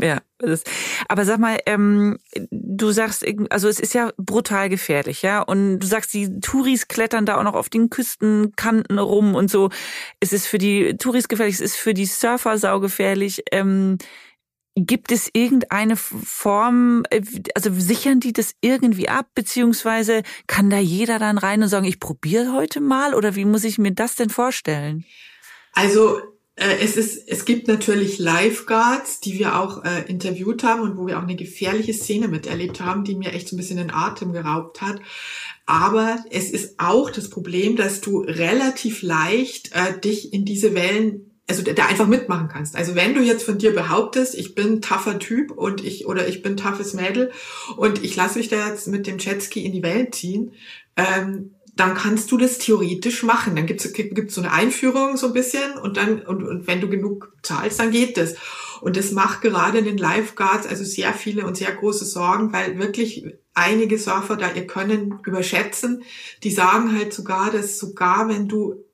ja. 0.00 0.20
Das, 0.38 0.64
aber 1.08 1.24
sag 1.24 1.38
mal, 1.38 1.58
ähm, 1.64 2.18
du 2.50 2.90
sagst, 2.90 3.24
also 3.48 3.68
es 3.68 3.80
ist 3.80 3.94
ja 3.94 4.12
brutal 4.18 4.68
gefährlich, 4.68 5.22
ja, 5.22 5.40
und 5.40 5.78
du 5.78 5.86
sagst, 5.86 6.12
die 6.12 6.40
Touris 6.40 6.88
klettern 6.88 7.24
da 7.24 7.38
auch 7.38 7.42
noch 7.42 7.54
auf 7.54 7.70
den 7.70 7.88
Küstenkanten 7.88 8.98
rum 8.98 9.34
und 9.34 9.50
so. 9.50 9.70
Es 10.20 10.34
ist 10.34 10.46
für 10.46 10.58
die 10.58 10.98
Touris 10.98 11.28
gefährlich, 11.28 11.54
es 11.54 11.62
ist 11.62 11.76
für 11.76 11.94
die 11.94 12.04
Surfer 12.04 12.58
saugefährlich. 12.58 13.44
Ähm, 13.50 13.96
Gibt 14.78 15.10
es 15.10 15.30
irgendeine 15.32 15.96
Form, 15.96 17.04
äh, 17.08 17.22
also 17.54 17.70
sichern 17.72 18.20
die 18.20 18.34
das 18.34 18.52
irgendwie 18.60 19.08
ab, 19.08 19.26
beziehungsweise 19.34 20.22
kann 20.46 20.68
da 20.68 20.78
jeder 20.78 21.18
dann 21.18 21.38
rein 21.38 21.62
und 21.62 21.68
sagen, 21.68 21.86
ich 21.86 21.98
probiere 21.98 22.52
heute 22.52 22.82
mal 22.82 23.14
oder 23.14 23.34
wie 23.36 23.46
muss 23.46 23.64
ich 23.64 23.78
mir 23.78 23.92
das 23.92 24.16
denn 24.16 24.28
vorstellen? 24.28 25.06
Also 25.72 26.20
äh, 26.56 26.78
es 26.82 26.96
ist, 26.96 27.28
es 27.28 27.44
gibt 27.44 27.68
natürlich 27.68 28.18
Lifeguards, 28.18 29.20
die 29.20 29.38
wir 29.38 29.58
auch 29.60 29.84
äh, 29.84 30.02
interviewt 30.08 30.62
haben 30.62 30.80
und 30.80 30.96
wo 30.96 31.06
wir 31.06 31.18
auch 31.18 31.22
eine 31.22 31.36
gefährliche 31.36 31.92
Szene 31.92 32.28
miterlebt 32.28 32.80
haben, 32.80 33.04
die 33.04 33.14
mir 33.14 33.32
echt 33.32 33.48
so 33.48 33.56
ein 33.56 33.58
bisschen 33.58 33.76
den 33.76 33.92
Atem 33.92 34.32
geraubt 34.32 34.80
hat. 34.80 35.00
Aber 35.66 36.24
es 36.30 36.50
ist 36.50 36.78
auch 36.78 37.10
das 37.10 37.28
Problem, 37.28 37.76
dass 37.76 38.00
du 38.00 38.20
relativ 38.20 39.02
leicht 39.02 39.72
äh, 39.72 39.98
dich 39.98 40.32
in 40.32 40.44
diese 40.44 40.74
Wellen 40.74 41.25
also 41.48 41.62
da 41.62 41.86
einfach 41.86 42.08
mitmachen 42.08 42.48
kannst. 42.48 42.74
Also 42.74 42.94
wenn 42.96 43.14
du 43.14 43.22
jetzt 43.22 43.44
von 43.44 43.58
dir 43.58 43.72
behauptest, 43.72 44.34
ich 44.34 44.54
bin 44.54 44.82
tougher 44.82 45.18
Typ 45.18 45.52
und 45.52 45.84
ich 45.84 46.06
oder 46.06 46.26
ich 46.26 46.42
bin 46.42 46.56
toughes 46.56 46.92
Mädel 46.92 47.30
und 47.76 48.02
ich 48.02 48.16
lasse 48.16 48.38
mich 48.38 48.48
da 48.48 48.68
jetzt 48.68 48.88
mit 48.88 49.06
dem 49.06 49.18
Jetski 49.18 49.64
in 49.64 49.72
die 49.72 49.82
Welt 49.82 50.14
ziehen, 50.14 50.52
ähm, 50.96 51.52
dann 51.76 51.94
kannst 51.94 52.32
du 52.32 52.38
das 52.38 52.58
theoretisch 52.58 53.22
machen. 53.22 53.54
Dann 53.54 53.66
gibt's 53.66 53.92
gibt's 53.92 54.34
so 54.34 54.40
eine 54.40 54.52
Einführung 54.52 55.16
so 55.16 55.28
ein 55.28 55.32
bisschen 55.34 55.78
und 55.80 55.96
dann 55.96 56.22
und, 56.22 56.42
und 56.42 56.66
wenn 56.66 56.80
du 56.80 56.88
genug 56.88 57.32
zahlst, 57.42 57.78
dann 57.78 57.92
geht 57.92 58.16
das. 58.16 58.34
Und 58.80 58.96
das 58.96 59.12
macht 59.12 59.40
gerade 59.40 59.82
den 59.82 59.98
Lifeguards 59.98 60.66
also 60.66 60.84
sehr 60.84 61.12
viele 61.12 61.46
und 61.46 61.56
sehr 61.56 61.72
große 61.72 62.04
Sorgen, 62.04 62.52
weil 62.52 62.78
wirklich 62.78 63.24
einige 63.54 63.98
Surfer 63.98 64.36
da 64.36 64.52
ihr 64.52 64.66
Können 64.66 65.20
überschätzen. 65.24 66.02
Die 66.42 66.50
sagen 66.50 66.96
halt 66.96 67.12
sogar, 67.12 67.50
dass 67.50 67.78
sogar 67.78 68.28
wenn 68.28 68.48
du 68.48 68.84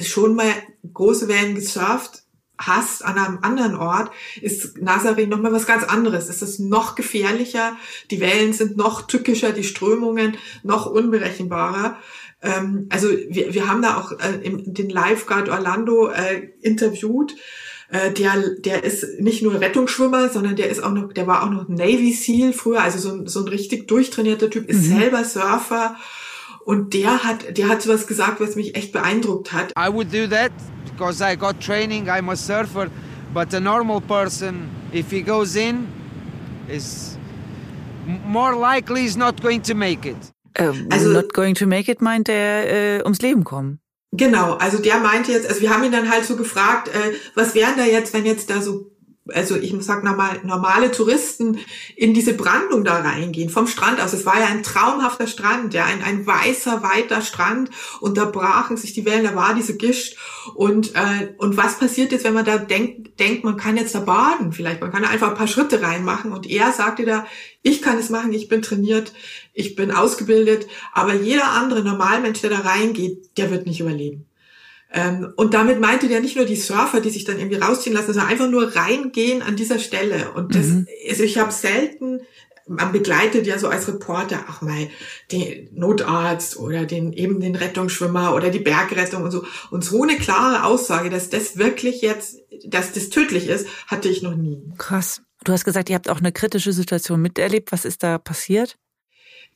schon 0.00 0.34
mal 0.34 0.52
große 0.92 1.28
Wellen 1.28 1.54
gesurft 1.54 2.22
hast 2.58 3.04
an 3.04 3.18
einem 3.18 3.38
anderen 3.42 3.74
Ort, 3.76 4.10
ist 4.40 4.76
Nazaré 4.78 5.26
noch 5.26 5.40
mal 5.40 5.52
was 5.52 5.66
ganz 5.66 5.84
anderes. 5.84 6.28
Es 6.28 6.42
ist 6.42 6.60
noch 6.60 6.94
gefährlicher, 6.94 7.76
die 8.10 8.20
Wellen 8.20 8.52
sind 8.52 8.76
noch 8.76 9.02
tückischer, 9.02 9.52
die 9.52 9.64
Strömungen 9.64 10.36
noch 10.62 10.86
unberechenbarer. 10.86 11.98
Ähm, 12.42 12.86
also 12.90 13.08
wir, 13.08 13.54
wir 13.54 13.68
haben 13.68 13.82
da 13.82 13.98
auch 13.98 14.12
äh, 14.12 14.38
den 14.42 14.90
Lifeguard 14.90 15.48
Orlando 15.48 16.08
äh, 16.08 16.50
interviewt. 16.60 17.34
Äh, 17.88 18.12
der, 18.12 18.56
der 18.58 18.84
ist 18.84 19.20
nicht 19.20 19.42
nur 19.42 19.60
Rettungsschwimmer, 19.60 20.28
sondern 20.28 20.56
der 20.56 20.70
ist 20.70 20.82
auch 20.82 20.92
noch, 20.92 21.12
der 21.12 21.26
war 21.26 21.44
auch 21.44 21.50
noch 21.50 21.68
Navy 21.68 22.12
SEAL 22.12 22.52
früher, 22.52 22.82
also 22.82 22.98
so 22.98 23.14
ein, 23.14 23.26
so 23.26 23.40
ein 23.40 23.48
richtig 23.48 23.88
durchtrainierter 23.88 24.50
Typ, 24.50 24.68
ist 24.68 24.88
mhm. 24.88 24.98
selber 24.98 25.24
Surfer 25.24 25.96
und 26.64 26.94
der 26.94 27.24
hat, 27.24 27.56
der 27.56 27.68
hat 27.68 27.82
sowas 27.82 28.06
gesagt, 28.06 28.40
was 28.40 28.56
mich 28.56 28.74
echt 28.76 28.92
beeindruckt 28.92 29.52
hat. 29.52 29.72
I 29.76 29.92
would 29.92 30.12
do 30.12 30.26
that 30.28 30.52
because 30.90 31.22
I 31.22 31.36
got 31.36 31.60
training, 31.60 32.08
I'm 32.08 32.28
a 32.30 32.36
surfer, 32.36 32.88
but 33.32 33.52
a 33.54 33.60
normal 33.60 34.00
person, 34.00 34.68
if 34.92 35.10
he 35.10 35.22
goes 35.22 35.56
in, 35.56 35.88
is 36.68 37.18
more 38.26 38.54
likely 38.54 39.04
is 39.04 39.16
not 39.16 39.40
going 39.42 39.62
to 39.62 39.74
make 39.74 40.04
it. 40.06 40.32
Uh, 40.58 40.74
also 40.90 41.12
not 41.12 41.32
going 41.32 41.54
to 41.54 41.66
make 41.66 41.90
it 41.90 42.00
meint 42.00 42.28
er 42.28 42.98
äh, 42.98 43.02
ums 43.04 43.20
Leben 43.20 43.44
kommen. 43.44 43.78
Genau, 44.14 44.54
also 44.54 44.78
der 44.78 44.98
meinte 44.98 45.32
jetzt, 45.32 45.48
also 45.48 45.62
wir 45.62 45.70
haben 45.70 45.82
ihn 45.84 45.92
dann 45.92 46.10
halt 46.10 46.26
so 46.26 46.36
gefragt, 46.36 46.88
äh, 46.88 47.14
was 47.34 47.54
wären 47.54 47.76
da 47.78 47.84
jetzt, 47.84 48.12
wenn 48.12 48.26
jetzt 48.26 48.50
da 48.50 48.60
so 48.60 48.90
also 49.34 49.56
ich 49.56 49.74
sag 49.80 50.04
nochmal, 50.04 50.40
normale 50.44 50.90
Touristen 50.90 51.58
in 51.96 52.14
diese 52.14 52.34
Brandung 52.34 52.84
da 52.84 53.00
reingehen, 53.00 53.50
vom 53.50 53.66
Strand 53.66 54.00
aus. 54.00 54.12
Es 54.12 54.26
war 54.26 54.38
ja 54.38 54.46
ein 54.46 54.62
traumhafter 54.62 55.26
Strand, 55.26 55.74
ja, 55.74 55.84
ein, 55.84 56.02
ein 56.02 56.26
weißer, 56.26 56.82
weiter 56.82 57.22
Strand. 57.22 57.70
Und 58.00 58.16
da 58.16 58.24
brachen 58.24 58.76
sich 58.76 58.92
die 58.92 59.04
Wellen, 59.04 59.24
da 59.24 59.34
war 59.34 59.54
diese 59.54 59.76
Gischt. 59.76 60.16
Und, 60.54 60.94
äh, 60.94 61.34
und 61.38 61.56
was 61.56 61.78
passiert 61.78 62.12
jetzt, 62.12 62.24
wenn 62.24 62.34
man 62.34 62.44
da 62.44 62.58
denkt, 62.58 63.18
denkt, 63.20 63.44
man 63.44 63.56
kann 63.56 63.76
jetzt 63.76 63.94
da 63.94 64.00
baden 64.00 64.52
vielleicht, 64.52 64.80
man 64.80 64.90
kann 64.90 65.04
einfach 65.04 65.30
ein 65.30 65.36
paar 65.36 65.48
Schritte 65.48 65.82
reinmachen. 65.82 66.32
Und 66.32 66.48
er 66.48 66.72
sagte 66.72 67.04
da, 67.04 67.26
ich 67.62 67.82
kann 67.82 67.98
es 67.98 68.10
machen, 68.10 68.32
ich 68.32 68.48
bin 68.48 68.62
trainiert, 68.62 69.12
ich 69.52 69.76
bin 69.76 69.90
ausgebildet, 69.90 70.66
aber 70.92 71.14
jeder 71.14 71.50
andere 71.50 71.82
Normalmensch, 71.82 72.40
der 72.40 72.50
da 72.50 72.60
reingeht, 72.60 73.36
der 73.36 73.50
wird 73.50 73.66
nicht 73.66 73.80
überleben. 73.80 74.26
Ähm, 74.92 75.32
und 75.36 75.54
damit 75.54 75.80
meinte 75.80 76.08
der 76.08 76.20
nicht 76.20 76.36
nur 76.36 76.44
die 76.44 76.56
Surfer, 76.56 77.00
die 77.00 77.10
sich 77.10 77.24
dann 77.24 77.38
irgendwie 77.38 77.56
rausziehen 77.56 77.94
lassen, 77.94 78.12
sondern 78.12 78.30
einfach 78.30 78.50
nur 78.50 78.76
reingehen 78.76 79.42
an 79.42 79.56
dieser 79.56 79.78
Stelle. 79.78 80.32
Und 80.32 80.54
das, 80.54 80.66
mhm. 80.66 80.86
also 81.08 81.22
ich 81.22 81.38
habe 81.38 81.50
selten, 81.50 82.20
man 82.68 82.92
begleitet 82.92 83.46
ja 83.46 83.58
so 83.58 83.68
als 83.68 83.88
Reporter 83.88 84.44
auch 84.48 84.60
mal 84.60 84.88
den 85.30 85.68
Notarzt 85.72 86.58
oder 86.58 86.84
den 86.84 87.12
eben 87.12 87.40
den 87.40 87.56
Rettungsschwimmer 87.56 88.34
oder 88.34 88.50
die 88.50 88.60
Bergrettung 88.60 89.22
und 89.22 89.30
so. 89.30 89.44
Und 89.70 89.84
so 89.84 90.02
eine 90.02 90.16
klare 90.16 90.64
Aussage, 90.64 91.10
dass 91.10 91.30
das 91.30 91.56
wirklich 91.56 92.02
jetzt, 92.02 92.38
dass 92.66 92.92
das 92.92 93.08
tödlich 93.08 93.48
ist, 93.48 93.66
hatte 93.86 94.08
ich 94.08 94.22
noch 94.22 94.36
nie. 94.36 94.62
Krass. 94.78 95.22
Du 95.44 95.52
hast 95.52 95.64
gesagt, 95.64 95.88
ihr 95.88 95.96
habt 95.96 96.08
auch 96.08 96.18
eine 96.18 96.32
kritische 96.32 96.72
Situation 96.72 97.20
miterlebt. 97.20 97.72
Was 97.72 97.84
ist 97.84 98.02
da 98.02 98.18
passiert? 98.18 98.76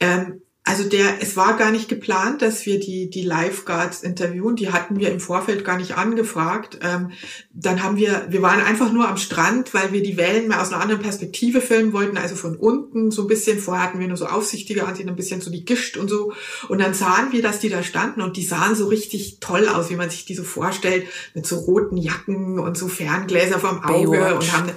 Ähm, 0.00 0.42
also 0.68 0.82
der, 0.82 1.22
es 1.22 1.36
war 1.36 1.56
gar 1.56 1.70
nicht 1.70 1.88
geplant, 1.88 2.42
dass 2.42 2.66
wir 2.66 2.80
die, 2.80 3.08
die 3.08 3.22
Lifeguards 3.22 4.02
interviewen. 4.02 4.56
Die 4.56 4.72
hatten 4.72 4.98
wir 4.98 5.12
im 5.12 5.20
Vorfeld 5.20 5.64
gar 5.64 5.76
nicht 5.76 5.96
angefragt. 5.96 6.80
Ähm, 6.82 7.12
dann 7.52 7.84
haben 7.84 7.96
wir, 7.96 8.26
wir 8.30 8.42
waren 8.42 8.60
einfach 8.60 8.90
nur 8.90 9.08
am 9.08 9.16
Strand, 9.16 9.74
weil 9.74 9.92
wir 9.92 10.02
die 10.02 10.16
Wellen 10.16 10.48
mal 10.48 10.60
aus 10.60 10.72
einer 10.72 10.82
anderen 10.82 11.00
Perspektive 11.00 11.60
filmen 11.60 11.92
wollten, 11.92 12.18
also 12.18 12.34
von 12.34 12.56
unten 12.56 13.12
so 13.12 13.22
ein 13.22 13.28
bisschen. 13.28 13.60
Vorher 13.60 13.84
hatten 13.84 14.00
wir 14.00 14.08
nur 14.08 14.16
so 14.16 14.26
aufsichtige 14.26 14.84
Ansichten, 14.84 15.08
ein 15.08 15.14
bisschen 15.14 15.40
so 15.40 15.52
die 15.52 15.64
Gischt 15.64 15.96
und 15.96 16.08
so. 16.08 16.32
Und 16.68 16.80
dann 16.80 16.94
sahen 16.94 17.30
wir, 17.30 17.42
dass 17.42 17.60
die 17.60 17.68
da 17.68 17.84
standen 17.84 18.20
und 18.20 18.36
die 18.36 18.44
sahen 18.44 18.74
so 18.74 18.88
richtig 18.88 19.38
toll 19.38 19.68
aus, 19.68 19.88
wie 19.90 19.96
man 19.96 20.10
sich 20.10 20.24
die 20.24 20.34
so 20.34 20.42
vorstellt, 20.42 21.06
mit 21.32 21.46
so 21.46 21.58
roten 21.58 21.96
Jacken 21.96 22.58
und 22.58 22.76
so 22.76 22.88
Ferngläser 22.88 23.60
vom 23.60 23.84
Auge 23.84 24.18
Baywatch. 24.18 24.32
und 24.34 24.52
haben 24.52 24.70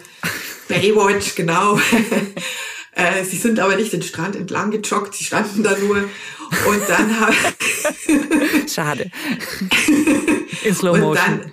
Baywatch, 0.67 1.33
genau. 1.33 1.79
Äh, 2.93 3.23
sie 3.23 3.37
sind 3.37 3.59
aber 3.59 3.75
nicht 3.75 3.93
den 3.93 4.01
Strand 4.01 4.35
entlang 4.35 4.71
gejoggt, 4.71 5.15
sie 5.15 5.23
standen 5.23 5.63
da 5.63 5.77
nur 5.77 5.97
und 5.97 6.81
dann 6.89 7.19
haben 7.19 7.35
Schade. 8.67 9.11
In 10.63 10.75
Slow 10.75 10.97
Motion. 10.97 11.09
Und 11.09 11.17
dann, 11.17 11.51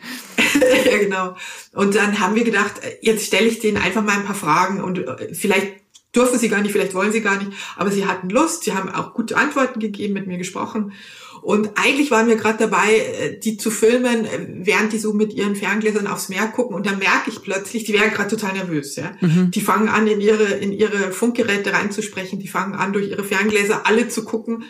ja, 0.90 0.98
genau. 0.98 1.36
Und 1.72 1.94
dann 1.94 2.18
haben 2.20 2.34
wir 2.34 2.44
gedacht, 2.44 2.74
jetzt 3.02 3.26
stelle 3.26 3.46
ich 3.46 3.58
denen 3.58 3.76
einfach 3.76 4.02
mal 4.02 4.16
ein 4.16 4.24
paar 4.24 4.34
Fragen 4.34 4.82
und 4.82 4.98
äh, 4.98 5.34
vielleicht 5.34 5.74
dürfen 6.14 6.38
sie 6.38 6.48
gar 6.48 6.62
nicht, 6.62 6.72
vielleicht 6.72 6.94
wollen 6.94 7.12
sie 7.12 7.20
gar 7.20 7.36
nicht, 7.36 7.52
aber 7.76 7.90
sie 7.90 8.06
hatten 8.06 8.30
Lust, 8.30 8.64
sie 8.64 8.72
haben 8.72 8.88
auch 8.88 9.12
gute 9.12 9.36
Antworten 9.36 9.80
gegeben, 9.80 10.14
mit 10.14 10.26
mir 10.26 10.38
gesprochen. 10.38 10.92
Und 11.46 11.70
eigentlich 11.76 12.10
waren 12.10 12.26
wir 12.26 12.34
gerade 12.34 12.58
dabei, 12.58 12.96
äh, 12.96 13.38
die 13.38 13.56
zu 13.56 13.70
filmen, 13.70 14.24
äh, 14.24 14.48
während 14.66 14.92
die 14.92 14.98
so 14.98 15.12
mit 15.12 15.32
ihren 15.32 15.54
Ferngläsern 15.54 16.08
aufs 16.08 16.28
Meer 16.28 16.48
gucken. 16.48 16.74
Und 16.74 16.86
dann 16.86 16.98
merke 16.98 17.30
ich 17.30 17.40
plötzlich, 17.40 17.84
die 17.84 17.92
werden 17.92 18.12
gerade 18.12 18.30
total 18.30 18.54
nervös. 18.54 18.96
Ja? 18.96 19.12
Mhm. 19.20 19.52
Die 19.52 19.60
fangen 19.60 19.88
an, 19.88 20.08
in 20.08 20.20
ihre, 20.20 20.42
in 20.42 20.72
ihre 20.72 21.12
Funkgeräte 21.12 21.72
reinzusprechen. 21.72 22.40
Die 22.40 22.48
fangen 22.48 22.74
an, 22.74 22.92
durch 22.92 23.10
ihre 23.10 23.22
Ferngläser 23.22 23.86
alle 23.86 24.08
zu 24.08 24.24
gucken. 24.24 24.64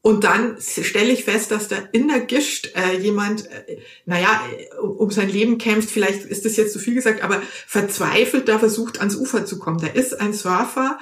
Und 0.00 0.24
dann 0.24 0.56
stelle 0.62 1.12
ich 1.12 1.24
fest, 1.24 1.50
dass 1.50 1.68
da 1.68 1.76
in 1.92 2.08
der 2.08 2.20
Gischt 2.20 2.72
äh, 2.74 2.96
jemand, 2.96 3.44
äh, 3.50 3.80
naja, 4.06 4.40
um, 4.80 4.92
um 4.92 5.10
sein 5.10 5.28
Leben 5.28 5.58
kämpft, 5.58 5.90
vielleicht 5.90 6.24
ist 6.24 6.46
das 6.46 6.56
jetzt 6.56 6.72
zu 6.72 6.78
viel 6.78 6.94
gesagt, 6.94 7.22
aber 7.22 7.42
verzweifelt 7.66 8.48
da 8.48 8.58
versucht, 8.58 8.98
ans 8.98 9.16
Ufer 9.16 9.44
zu 9.44 9.58
kommen. 9.58 9.78
Da 9.78 9.88
ist 9.88 10.18
ein 10.18 10.32
Surfer 10.32 10.98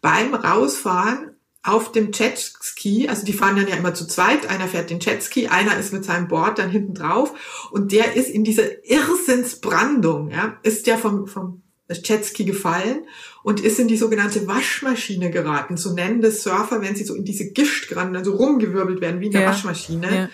beim 0.00 0.34
Rausfahren 0.34 1.35
auf 1.66 1.92
dem 1.92 2.12
Jetski, 2.12 3.08
also 3.08 3.24
die 3.24 3.32
fahren 3.32 3.56
dann 3.56 3.68
ja 3.68 3.76
immer 3.76 3.92
zu 3.92 4.06
zweit, 4.06 4.48
einer 4.48 4.68
fährt 4.68 4.90
den 4.90 5.00
Jetski, 5.00 5.48
einer 5.48 5.76
ist 5.76 5.92
mit 5.92 6.04
seinem 6.04 6.28
Board 6.28 6.58
dann 6.58 6.70
hinten 6.70 6.94
drauf 6.94 7.32
und 7.72 7.92
der 7.92 8.14
ist 8.14 8.28
in 8.28 8.44
dieser 8.44 8.84
Irrsinnsbrandung, 8.84 10.30
ja, 10.30 10.56
ist 10.62 10.86
der 10.86 10.96
vom, 10.96 11.26
vom 11.26 11.62
Jetski 11.88 12.44
gefallen 12.44 13.06
und 13.42 13.60
ist 13.60 13.78
in 13.78 13.88
die 13.88 13.96
sogenannte 13.96 14.46
Waschmaschine 14.46 15.30
geraten. 15.30 15.76
So 15.76 15.92
nennen 15.92 16.20
das 16.20 16.42
Surfer, 16.42 16.82
wenn 16.82 16.96
sie 16.96 17.04
so 17.04 17.14
in 17.14 17.24
diese 17.24 17.50
Gischt 17.50 17.88
geraten, 17.88 18.16
also 18.16 18.34
rumgewirbelt 18.34 19.00
werden 19.00 19.20
wie 19.20 19.26
in 19.26 19.32
der 19.32 19.42
ja. 19.42 19.48
Waschmaschine. 19.48 20.14
Ja. 20.14 20.28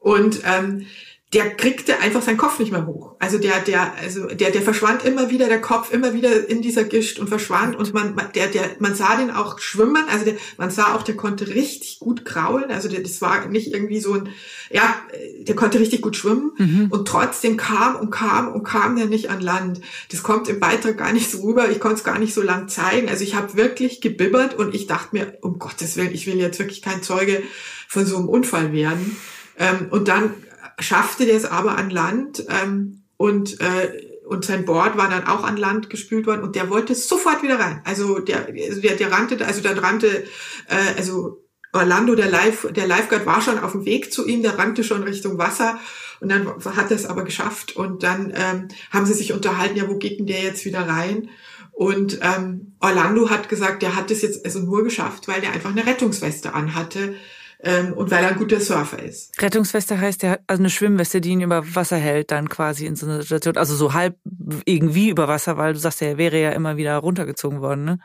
Und 0.00 0.40
ähm, 0.44 0.86
der 1.34 1.50
kriegte 1.56 1.98
einfach 1.98 2.22
seinen 2.22 2.38
Kopf 2.38 2.58
nicht 2.58 2.72
mehr 2.72 2.86
hoch. 2.86 3.14
Also 3.18 3.36
der, 3.36 3.60
der, 3.60 3.92
also 3.96 4.28
der, 4.28 4.50
der 4.50 4.62
verschwand 4.62 5.04
immer 5.04 5.28
wieder, 5.28 5.48
der 5.48 5.60
Kopf 5.60 5.92
immer 5.92 6.14
wieder 6.14 6.48
in 6.48 6.62
dieser 6.62 6.84
Gischt 6.84 7.18
und 7.18 7.28
verschwand 7.28 7.76
und 7.76 7.92
man, 7.92 8.16
der, 8.34 8.46
der, 8.46 8.62
man 8.78 8.94
sah 8.94 9.14
den 9.16 9.30
auch 9.30 9.58
schwimmen, 9.58 10.04
also 10.10 10.24
der, 10.24 10.36
man 10.56 10.70
sah 10.70 10.94
auch, 10.94 11.02
der 11.02 11.16
konnte 11.16 11.48
richtig 11.48 11.98
gut 11.98 12.24
kraulen, 12.24 12.70
also 12.70 12.88
der, 12.88 13.00
das 13.00 13.20
war 13.20 13.46
nicht 13.46 13.74
irgendwie 13.74 14.00
so 14.00 14.14
ein, 14.14 14.30
ja, 14.70 14.96
der 15.40 15.54
konnte 15.54 15.78
richtig 15.78 16.00
gut 16.00 16.16
schwimmen 16.16 16.52
mhm. 16.56 16.86
und 16.88 17.06
trotzdem 17.06 17.58
kam 17.58 17.96
und 17.96 18.10
kam 18.10 18.48
und 18.50 18.62
kam 18.64 18.96
der 18.96 19.06
nicht 19.06 19.28
an 19.28 19.42
Land. 19.42 19.82
Das 20.10 20.22
kommt 20.22 20.48
im 20.48 20.60
Beitrag 20.60 20.96
gar 20.96 21.12
nicht 21.12 21.30
so 21.30 21.42
rüber, 21.42 21.70
ich 21.70 21.78
konnte 21.78 21.96
es 21.96 22.04
gar 22.04 22.18
nicht 22.18 22.32
so 22.32 22.40
lang 22.40 22.68
zeigen, 22.68 23.10
also 23.10 23.22
ich 23.22 23.34
habe 23.34 23.54
wirklich 23.54 24.00
gebibbert 24.00 24.54
und 24.54 24.74
ich 24.74 24.86
dachte 24.86 25.14
mir, 25.14 25.36
um 25.42 25.58
Gottes 25.58 25.98
Willen, 25.98 26.14
ich 26.14 26.26
will 26.26 26.38
jetzt 26.38 26.58
wirklich 26.58 26.80
kein 26.80 27.02
Zeuge 27.02 27.42
von 27.86 28.06
so 28.06 28.16
einem 28.16 28.30
Unfall 28.30 28.72
werden. 28.72 29.18
Ähm, 29.58 29.88
und 29.90 30.08
dann 30.08 30.32
schaffte 30.78 31.26
der 31.26 31.36
es 31.36 31.44
aber 31.44 31.76
an 31.76 31.90
Land 31.90 32.44
ähm, 32.48 33.02
und 33.16 33.60
äh, 33.60 34.06
und 34.26 34.44
sein 34.44 34.66
Board 34.66 34.98
war 34.98 35.08
dann 35.08 35.26
auch 35.26 35.42
an 35.42 35.56
Land 35.56 35.88
gespült 35.88 36.26
worden 36.26 36.42
und 36.42 36.54
der 36.54 36.68
wollte 36.68 36.94
sofort 36.94 37.42
wieder 37.42 37.58
rein. 37.58 37.80
Also 37.84 38.18
der 38.18 38.46
also 38.46 38.80
der, 38.80 38.96
der 38.96 39.10
rannte, 39.10 39.44
also 39.46 39.62
dann 39.62 39.78
rannte 39.78 40.24
äh, 40.68 40.98
also 40.98 41.42
Orlando, 41.72 42.14
der 42.14 42.30
Live, 42.30 42.66
der 42.72 42.86
Lifeguard 42.86 43.26
war 43.26 43.40
schon 43.40 43.58
auf 43.58 43.72
dem 43.72 43.84
Weg 43.84 44.12
zu 44.12 44.26
ihm, 44.26 44.42
der 44.42 44.58
rannte 44.58 44.84
schon 44.84 45.02
Richtung 45.02 45.38
Wasser 45.38 45.78
und 46.20 46.30
dann 46.30 46.46
hat 46.46 46.90
er 46.90 46.96
es 46.96 47.06
aber 47.06 47.24
geschafft 47.24 47.76
und 47.76 48.02
dann 48.02 48.32
ähm, 48.34 48.68
haben 48.90 49.06
sie 49.06 49.14
sich 49.14 49.32
unterhalten, 49.32 49.76
ja, 49.76 49.88
wo 49.88 49.96
geht 49.96 50.18
denn 50.18 50.26
der 50.26 50.42
jetzt 50.42 50.64
wieder 50.64 50.88
rein? 50.88 51.28
Und 51.72 52.18
ähm, 52.22 52.74
Orlando 52.80 53.30
hat 53.30 53.48
gesagt, 53.48 53.82
der 53.82 53.94
hat 53.94 54.10
es 54.10 54.22
jetzt 54.22 54.44
also 54.44 54.60
nur 54.60 54.82
geschafft, 54.82 55.28
weil 55.28 55.40
der 55.40 55.52
einfach 55.52 55.70
eine 55.70 55.86
Rettungsweste 55.86 56.54
anhatte 56.54 57.14
ähm, 57.60 57.92
und 57.92 58.10
weil 58.10 58.24
er 58.24 58.30
ein 58.30 58.38
guter 58.38 58.60
Surfer 58.60 59.02
ist. 59.02 59.40
Rettungsweste 59.42 60.00
heißt 60.00 60.22
ja 60.22 60.38
also 60.46 60.62
eine 60.62 60.70
Schwimmweste, 60.70 61.20
die 61.20 61.30
ihn 61.30 61.40
über 61.40 61.74
Wasser 61.74 61.96
hält, 61.96 62.30
dann 62.30 62.48
quasi 62.48 62.86
in 62.86 62.96
so 62.96 63.06
einer 63.06 63.22
Situation, 63.22 63.56
also 63.56 63.74
so 63.74 63.94
halb 63.94 64.16
irgendwie 64.64 65.08
über 65.10 65.28
Wasser, 65.28 65.56
weil 65.56 65.72
du 65.72 65.78
sagst, 65.78 66.02
er 66.02 66.18
wäre 66.18 66.40
ja 66.40 66.50
immer 66.50 66.76
wieder 66.76 66.96
runtergezogen 66.96 67.60
worden, 67.60 67.84
ne? 67.84 67.98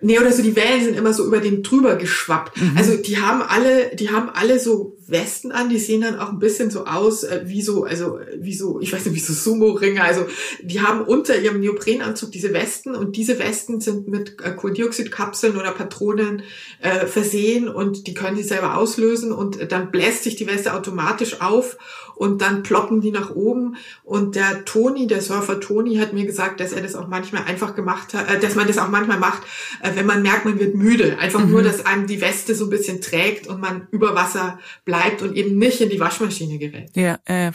Nee, 0.00 0.18
oder 0.18 0.32
so 0.32 0.42
die 0.42 0.56
Wellen 0.56 0.84
sind 0.84 0.96
immer 0.98 1.14
so 1.14 1.24
über 1.24 1.40
den 1.40 1.62
drüber 1.62 1.96
geschwappt. 1.96 2.60
Mhm. 2.60 2.76
Also 2.76 2.96
die 2.96 3.18
haben 3.18 3.42
alle, 3.42 3.94
die 3.94 4.10
haben 4.10 4.28
alle 4.28 4.58
so 4.58 4.98
Westen 5.06 5.52
an, 5.52 5.68
die 5.68 5.78
sehen 5.78 6.00
dann 6.00 6.18
auch 6.18 6.30
ein 6.30 6.38
bisschen 6.38 6.70
so 6.70 6.86
aus, 6.86 7.24
äh, 7.24 7.42
wie 7.44 7.62
so, 7.62 7.84
also 7.84 8.18
wie 8.38 8.54
so, 8.54 8.80
ich 8.80 8.92
weiß 8.92 9.04
nicht, 9.06 9.14
wie 9.14 9.20
so 9.20 9.32
Sumo-Ringe. 9.32 10.02
Also 10.02 10.26
die 10.62 10.80
haben 10.80 11.02
unter 11.02 11.38
ihrem 11.38 11.60
Neoprenanzug 11.60 12.32
diese 12.32 12.52
Westen 12.52 12.94
und 12.94 13.16
diese 13.16 13.38
Westen 13.38 13.80
sind 13.80 14.08
mit 14.08 14.40
äh, 14.42 14.52
Kohlendioxidkapseln 14.52 15.56
oder 15.56 15.72
Patronen 15.72 16.42
äh, 16.80 17.06
versehen 17.06 17.68
und 17.68 18.06
die 18.06 18.14
können 18.14 18.36
sie 18.36 18.42
selber 18.42 18.76
auslösen 18.76 19.32
und 19.32 19.72
dann 19.72 19.90
bläst 19.90 20.24
sich 20.24 20.36
die 20.36 20.46
Weste 20.46 20.74
automatisch 20.74 21.40
auf 21.40 21.76
und 22.14 22.42
dann 22.42 22.62
ploppen 22.62 23.00
die 23.00 23.10
nach 23.10 23.30
oben. 23.30 23.76
Und 24.04 24.36
der 24.36 24.64
Toni, 24.64 25.06
der 25.06 25.20
Surfer 25.20 25.60
Toni, 25.60 25.96
hat 25.96 26.12
mir 26.12 26.26
gesagt, 26.26 26.60
dass 26.60 26.72
er 26.72 26.82
das 26.82 26.94
auch 26.94 27.08
manchmal 27.08 27.44
einfach 27.44 27.74
gemacht 27.74 28.14
hat, 28.14 28.30
äh, 28.30 28.38
dass 28.38 28.54
man 28.54 28.66
das 28.66 28.78
auch 28.78 28.88
manchmal 28.88 29.18
macht, 29.18 29.42
äh, 29.82 29.90
wenn 29.94 30.06
man 30.06 30.22
merkt, 30.22 30.44
man 30.44 30.58
wird 30.58 30.74
müde. 30.74 31.18
Einfach 31.18 31.44
mhm. 31.44 31.50
nur, 31.50 31.62
dass 31.62 31.84
einem 31.84 32.06
die 32.06 32.20
Weste 32.20 32.54
so 32.54 32.64
ein 32.64 32.70
bisschen 32.70 33.00
trägt 33.00 33.46
und 33.48 33.60
man 33.60 33.88
über 33.90 34.14
Wasser 34.14 34.58
bleibt 34.84 34.93
und 35.22 35.36
eben 35.36 35.58
nicht 35.58 35.80
in 35.80 35.90
die 35.90 36.00
Waschmaschine 36.00 36.58
gerät. 36.58 36.90
Ja, 36.94 37.18
äh, 37.24 37.52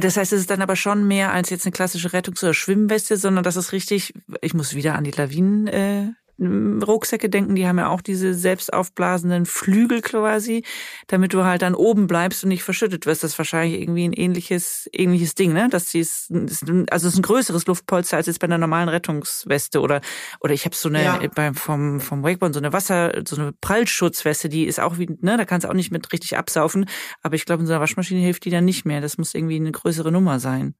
das 0.00 0.16
heißt, 0.16 0.32
es 0.32 0.40
ist 0.40 0.50
dann 0.50 0.62
aber 0.62 0.76
schon 0.76 1.06
mehr 1.06 1.32
als 1.32 1.50
jetzt 1.50 1.66
eine 1.66 1.72
klassische 1.72 2.12
Rettungs- 2.12 2.42
oder 2.42 2.54
Schwimmweste, 2.54 3.16
sondern 3.16 3.44
das 3.44 3.56
ist 3.56 3.72
richtig, 3.72 4.14
ich 4.40 4.54
muss 4.54 4.74
wieder 4.74 4.94
an 4.94 5.04
die 5.04 5.10
Lawinen 5.10 5.66
äh, 5.66 6.08
Rucksäcke 6.38 7.30
denken, 7.30 7.54
die 7.54 7.66
haben 7.66 7.78
ja 7.78 7.88
auch 7.88 8.00
diese 8.00 8.34
selbst 8.34 8.72
aufblasenden 8.72 9.46
Flügel 9.46 10.02
quasi, 10.02 10.64
damit 11.06 11.32
du 11.32 11.44
halt 11.44 11.62
dann 11.62 11.74
oben 11.74 12.06
bleibst 12.06 12.44
und 12.44 12.48
nicht 12.48 12.62
verschüttet 12.62 13.06
wirst. 13.06 13.22
Das 13.22 13.32
ist 13.32 13.38
wahrscheinlich 13.38 13.80
irgendwie 13.80 14.06
ein 14.06 14.12
ähnliches, 14.12 14.88
ähnliches 14.92 15.34
Ding, 15.34 15.52
ne? 15.52 15.68
Dass 15.70 15.90
die 15.90 16.00
ist, 16.00 16.30
also 16.30 17.08
es 17.08 17.14
ist 17.14 17.18
ein 17.18 17.22
größeres 17.22 17.66
Luftpolster 17.66 18.16
als 18.18 18.26
jetzt 18.26 18.40
bei 18.40 18.46
einer 18.46 18.58
normalen 18.58 18.88
Rettungsweste 18.88 19.80
oder 19.80 20.00
oder 20.40 20.52
ich 20.52 20.64
habe 20.64 20.76
so 20.76 20.88
eine 20.88 21.02
ja. 21.02 21.20
beim 21.34 21.54
vom 21.54 22.00
vom 22.00 22.22
Wakeboard 22.22 22.54
so 22.54 22.60
eine 22.60 22.72
Wasser, 22.72 23.22
so 23.26 23.36
eine 23.36 23.52
Prallschutzweste, 23.52 24.48
die 24.48 24.64
ist 24.64 24.80
auch 24.80 24.98
wie, 24.98 25.06
ne? 25.20 25.36
Da 25.36 25.44
kannst 25.44 25.64
du 25.64 25.68
auch 25.70 25.74
nicht 25.74 25.90
mit 25.90 26.12
richtig 26.12 26.36
absaufen. 26.36 26.86
Aber 27.22 27.34
ich 27.34 27.44
glaube, 27.44 27.62
in 27.62 27.66
so 27.66 27.72
einer 27.72 27.80
Waschmaschine 27.80 28.20
hilft 28.20 28.44
die 28.44 28.50
dann 28.50 28.64
nicht 28.64 28.84
mehr. 28.84 29.00
Das 29.00 29.18
muss 29.18 29.34
irgendwie 29.34 29.56
eine 29.56 29.72
größere 29.72 30.12
Nummer 30.12 30.38
sein. 30.40 30.74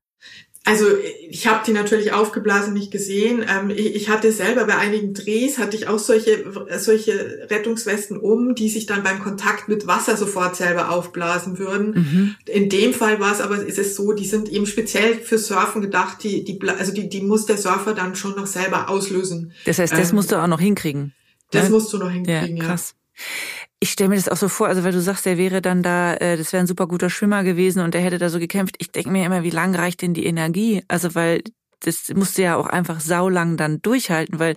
Also 0.67 0.87
ich 1.29 1.47
habe 1.47 1.63
die 1.65 1.73
natürlich 1.73 2.13
aufgeblasen 2.13 2.75
nicht 2.75 2.91
gesehen. 2.91 3.47
Ähm, 3.49 3.71
ich, 3.71 3.95
ich, 3.95 4.09
hatte 4.09 4.33
selber 4.33 4.65
bei 4.65 4.77
einigen 4.77 5.15
Drehs 5.15 5.59
hatte 5.59 5.77
ich 5.77 5.87
auch 5.87 6.01
solche 6.01 6.45
solche 6.79 7.47
Rettungswesten 7.49 8.19
um, 8.19 8.57
die 8.57 8.69
sich 8.69 8.85
dann 8.85 9.05
beim 9.05 9.21
Kontakt 9.23 9.69
mit 9.69 9.87
Wasser 9.87 10.17
sofort 10.17 10.57
selber 10.57 10.91
aufblasen 10.91 11.61
würden. 11.61 11.95
Mhm. 11.95 12.35
In 12.47 12.69
dem 12.69 12.93
Fall 12.93 13.21
war 13.21 13.33
es 13.33 13.41
aber 13.41 13.65
ist 13.65 13.79
es 13.79 13.95
so, 13.95 14.13
die 14.13 14.27
sind 14.27 14.49
eben 14.49 14.67
speziell 14.67 15.15
für 15.15 15.39
Surfen 15.39 15.83
gedacht. 15.83 16.25
Die 16.25 16.43
die 16.43 16.59
also 16.69 16.93
die 16.93 17.09
die 17.09 17.21
muss 17.21 17.47
der 17.47 17.59
Surfer 17.59 17.95
dann 17.95 18.17
schon 18.17 18.35
noch 18.35 18.49
selber 18.49 18.91
auslösen. 18.91 19.53
Das 19.67 19.79
heißt, 19.79 19.93
das 19.93 20.11
ähm, 20.11 20.17
musst 20.17 20.33
du 20.33 20.43
auch 20.43 20.49
noch 20.49 20.61
hinkriegen. 20.61 21.15
Das 21.53 21.65
ne? 21.65 21.71
musst 21.71 21.93
du 21.93 21.99
noch 21.99 22.11
hinkriegen. 22.11 22.57
Ja, 22.57 22.65
krass. 22.65 22.97
Ja. 22.97 23.56
Ich 23.79 23.91
stelle 23.91 24.09
mir 24.09 24.17
das 24.17 24.29
auch 24.29 24.37
so 24.37 24.49
vor, 24.49 24.69
also 24.69 24.85
weil 24.85 24.93
du 24.93 25.01
sagst, 25.01 25.27
der 25.27 25.37
wäre 25.37 25.61
dann 25.61 25.83
da, 25.83 26.15
äh, 26.15 26.37
das 26.37 26.53
wäre 26.53 26.63
ein 26.63 26.67
super 26.67 26.87
guter 26.87 27.11
Schwimmer 27.11 27.45
gewesen 27.45 27.83
und 27.83 27.93
der 27.93 28.01
hätte 28.01 28.19
da 28.19 28.31
so 28.31 28.39
gekämpft. 28.39 28.77
Ich 28.79 28.91
denke 28.91 29.11
mir 29.11 29.25
immer, 29.27 29.43
wie 29.43 29.51
lang 29.51 29.75
reicht 29.75 30.03
denn 30.03 30.15
die 30.15 30.27
Energie? 30.27 30.83
Also 30.89 31.15
weil 31.15 31.43
das 31.81 32.09
musst 32.15 32.39
du 32.39 32.43
ja 32.43 32.57
auch 32.57 32.67
einfach 32.67 33.01
saulang 33.01 33.57
dann 33.57 33.83
durchhalten, 33.83 34.39
weil 34.39 34.57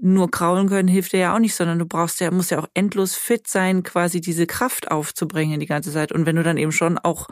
nur 0.00 0.30
kraulen 0.30 0.68
können 0.68 0.88
hilft 0.88 1.12
dir 1.12 1.20
ja 1.20 1.34
auch 1.34 1.40
nicht, 1.40 1.54
sondern 1.54 1.78
du 1.78 1.86
brauchst 1.86 2.20
ja, 2.20 2.30
musst 2.30 2.50
ja 2.50 2.60
auch 2.60 2.68
endlos 2.74 3.14
fit 3.14 3.48
sein, 3.48 3.82
quasi 3.82 4.20
diese 4.20 4.46
Kraft 4.46 4.90
aufzubringen 4.90 5.60
die 5.60 5.66
ganze 5.66 5.92
Zeit. 5.92 6.12
Und 6.12 6.26
wenn 6.26 6.36
du 6.36 6.42
dann 6.42 6.56
eben 6.56 6.72
schon 6.72 6.98
auch 6.98 7.26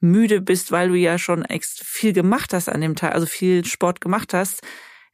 müde 0.00 0.40
bist, 0.40 0.70
weil 0.70 0.88
du 0.90 0.94
ja 0.94 1.18
schon 1.18 1.44
viel 1.62 2.12
gemacht 2.12 2.52
hast 2.52 2.68
an 2.68 2.80
dem 2.80 2.94
Tag, 2.94 3.14
also 3.14 3.26
viel 3.26 3.64
Sport 3.64 4.00
gemacht 4.00 4.34
hast, 4.34 4.60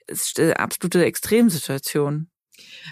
ist 0.07 0.41
eine 0.41 0.59
absolute 0.59 1.05
Extremsituation. 1.05 2.29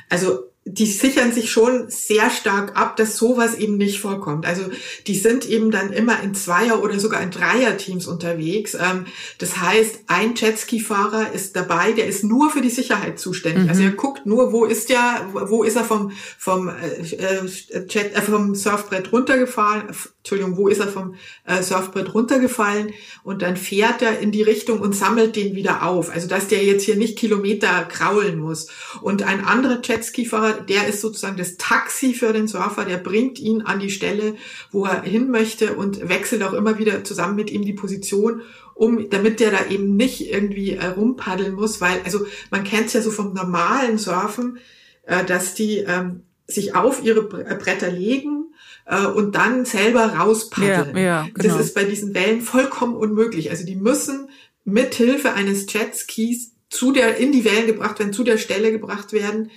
Also 0.08 0.44
die 0.70 0.87
sichern 0.87 1.33
sich 1.33 1.50
schon 1.50 1.88
sehr 1.88 2.31
stark 2.31 2.78
ab, 2.78 2.96
dass 2.96 3.16
sowas 3.16 3.54
eben 3.54 3.76
nicht 3.76 4.00
vorkommt. 4.00 4.46
Also 4.46 4.62
die 5.07 5.16
sind 5.16 5.48
eben 5.48 5.70
dann 5.70 5.92
immer 5.92 6.22
in 6.22 6.35
Zweier- 6.35 6.83
oder 6.83 7.00
sogar 7.00 7.22
in 7.22 7.31
Dreier-Teams 7.31 8.07
unterwegs. 8.07 8.74
Ähm, 8.74 9.07
das 9.38 9.59
heißt, 9.59 10.00
ein 10.07 10.35
Jetski-Fahrer 10.35 11.33
ist 11.33 11.57
dabei, 11.57 11.92
der 11.92 12.07
ist 12.07 12.22
nur 12.22 12.50
für 12.50 12.61
die 12.61 12.70
Sicherheit 12.70 13.18
zuständig. 13.18 13.64
Mhm. 13.64 13.68
Also 13.70 13.83
er 13.83 13.92
guckt 13.92 14.26
nur, 14.26 14.52
wo 14.52 14.64
ist 14.64 14.90
der, 14.90 15.26
wo 15.33 15.62
ist 15.62 15.76
er 15.76 15.85
vom 15.85 16.12
vom 16.38 16.68
äh, 16.68 16.72
äh 16.72 17.46
Jet, 17.88 18.14
äh, 18.14 18.22
vom 18.22 18.54
Surfbrett 18.54 19.12
runtergefahren, 19.12 19.85
Entschuldigung, 20.18 20.57
wo 20.57 20.68
ist 20.68 20.81
er 20.81 20.88
vom 20.88 21.14
äh, 21.46 21.62
Surfbrett 21.62 22.12
runtergefallen 22.14 22.92
und 23.22 23.42
dann 23.42 23.57
fährt 23.57 24.02
er 24.02 24.18
in 24.18 24.33
die 24.33 24.42
Richtung 24.42 24.81
und 24.81 24.94
sammelt 24.94 25.37
den 25.37 25.54
wieder 25.54 25.87
auf. 25.87 26.11
Also 26.11 26.28
dass 26.28 26.48
der 26.48 26.64
jetzt 26.64 26.85
hier 26.85 26.96
nicht 26.96 27.18
Kilometer 27.18 27.85
kraulen 27.85 28.38
muss. 28.38 28.68
Und 29.00 29.22
ein 29.22 29.44
anderer 29.44 29.81
Jetski-Fahrer, 29.83 30.57
der 30.58 30.86
ist 30.86 31.00
sozusagen 31.00 31.36
das 31.36 31.56
Taxi 31.56 32.14
für 32.14 32.32
den 32.32 32.48
Surfer, 32.48 32.84
der 32.84 32.98
bringt 32.98 33.38
ihn 33.38 33.62
an 33.62 33.80
die 33.80 33.90
Stelle, 33.90 34.34
wo 34.70 34.84
er 34.84 35.02
hin 35.02 35.30
möchte 35.30 35.74
und 35.74 36.08
wechselt 36.08 36.42
auch 36.42 36.52
immer 36.52 36.78
wieder 36.78 37.04
zusammen 37.04 37.36
mit 37.36 37.50
ihm 37.50 37.64
die 37.64 37.72
Position 37.72 38.42
um, 38.74 39.10
damit 39.10 39.40
der 39.40 39.50
da 39.50 39.66
eben 39.66 39.96
nicht 39.96 40.30
irgendwie 40.30 40.74
äh, 40.74 40.86
rumpaddeln 40.86 41.54
muss, 41.54 41.80
weil, 41.80 42.00
also 42.04 42.26
man 42.50 42.62
kennt 42.62 42.86
es 42.86 42.92
ja 42.92 43.02
so 43.02 43.10
vom 43.10 43.34
normalen 43.34 43.98
Surfen, 43.98 44.58
äh, 45.02 45.24
dass 45.24 45.54
die 45.54 45.78
ähm, 45.78 46.22
sich 46.46 46.76
auf 46.76 47.02
ihre 47.02 47.24
Bretter 47.24 47.90
legen 47.90 48.46
äh, 48.86 49.04
und 49.04 49.34
dann 49.34 49.64
selber 49.64 50.14
rauspaddeln. 50.14 50.96
Ja, 50.96 51.02
ja, 51.02 51.28
genau. 51.34 51.56
Das 51.56 51.66
ist 51.66 51.74
bei 51.74 51.84
diesen 51.84 52.14
Wellen 52.14 52.40
vollkommen 52.40 52.94
unmöglich. 52.94 53.50
Also 53.50 53.66
die 53.66 53.76
müssen 53.76 54.28
mit 54.64 54.94
Hilfe 54.94 55.32
eines 55.32 55.70
Jetskis 55.72 56.52
zu 56.70 56.92
der, 56.92 57.16
in 57.16 57.32
die 57.32 57.44
Wellen 57.44 57.66
gebracht 57.66 57.98
werden, 57.98 58.12
zu 58.12 58.24
der 58.24 58.38
Stelle 58.38 58.70
gebracht 58.70 59.12
werden 59.12 59.50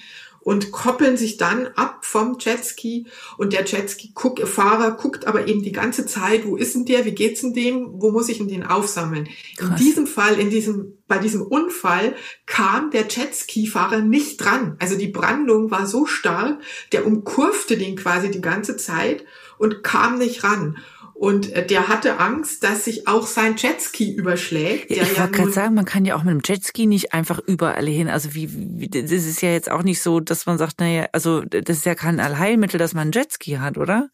und 0.44 0.72
koppeln 0.72 1.18
sich 1.18 1.38
dann 1.38 1.68
ab 1.76 2.06
vom 2.06 2.38
Jetski 2.40 3.08
und 3.38 3.54
der 3.54 3.66
Jetski-Fahrer 3.66 4.92
guckt 4.92 5.28
aber 5.28 5.48
eben 5.48 5.62
die 5.62 5.72
ganze 5.72 6.06
Zeit, 6.06 6.46
wo 6.46 6.56
ist 6.56 6.76
denn 6.76 6.86
der, 6.86 7.06
wie 7.06 7.12
geht's 7.12 7.42
denn 7.42 7.54
dem, 7.54 7.90
wo 7.94 8.12
muss 8.12 8.30
ich 8.30 8.40
denn 8.40 8.48
den 8.48 8.66
aufsammeln? 8.66 9.30
Krass. 9.58 9.70
In 9.70 9.76
diesem 9.86 10.08
Fall, 10.08 10.40
in 10.40 10.50
diesem, 10.50 10.98
bei 11.08 11.20
diesem 11.20 11.42
Unfall 11.42 12.16
kam 12.46 12.92
der 12.92 13.08
Jetski-Fahrer 13.08 14.00
nicht 14.00 14.38
dran. 14.38 14.76
Also 14.80 14.98
die 14.98 15.08
Brandung 15.08 15.70
war 15.70 15.86
so 15.86 16.06
stark, 16.06 16.60
der 16.92 17.06
umkurfte 17.06 17.78
den 17.78 17.96
quasi 17.96 18.32
die 18.32 18.42
ganze 18.42 18.78
Zeit 18.78 19.24
und 19.58 19.84
kam 19.84 20.18
nicht 20.18 20.44
ran. 20.44 20.78
Und 21.22 21.54
äh, 21.54 21.64
der 21.64 21.88
hatte 21.88 22.18
Angst, 22.18 22.64
dass 22.64 22.86
sich 22.86 23.08
auch 23.08 23.28
sein 23.28 23.56
Jetski 23.56 24.12
überschlägt. 24.12 24.90
ich 24.90 24.98
wollte 24.98 25.14
ja 25.20 25.28
gerade 25.28 25.52
sagen, 25.52 25.76
man 25.76 25.86
kann 25.86 26.04
ja 26.04 26.16
auch 26.16 26.24
mit 26.24 26.34
dem 26.34 26.42
Jetski 26.44 26.88
nicht 26.88 27.14
einfach 27.14 27.38
überall 27.38 27.86
hin. 27.86 28.10
Also 28.10 28.34
wie, 28.34 28.50
wie 28.52 28.90
das 28.90 29.12
ist 29.12 29.40
ja 29.44 29.52
jetzt 29.52 29.70
auch 29.70 29.84
nicht 29.84 30.02
so, 30.02 30.20
dass 30.20 30.48
man 30.48 30.58
sagt, 30.58 30.80
naja, 30.80 31.10
also 31.12 31.42
das 31.42 31.78
ist 31.78 31.86
ja 31.86 31.94
kein 31.94 32.20
Allheilmittel, 32.20 32.80
dass 32.80 32.96
man 32.96 33.04
einen 33.04 33.12
Jetski 33.12 33.52
hat, 33.52 33.78
oder? 33.78 34.10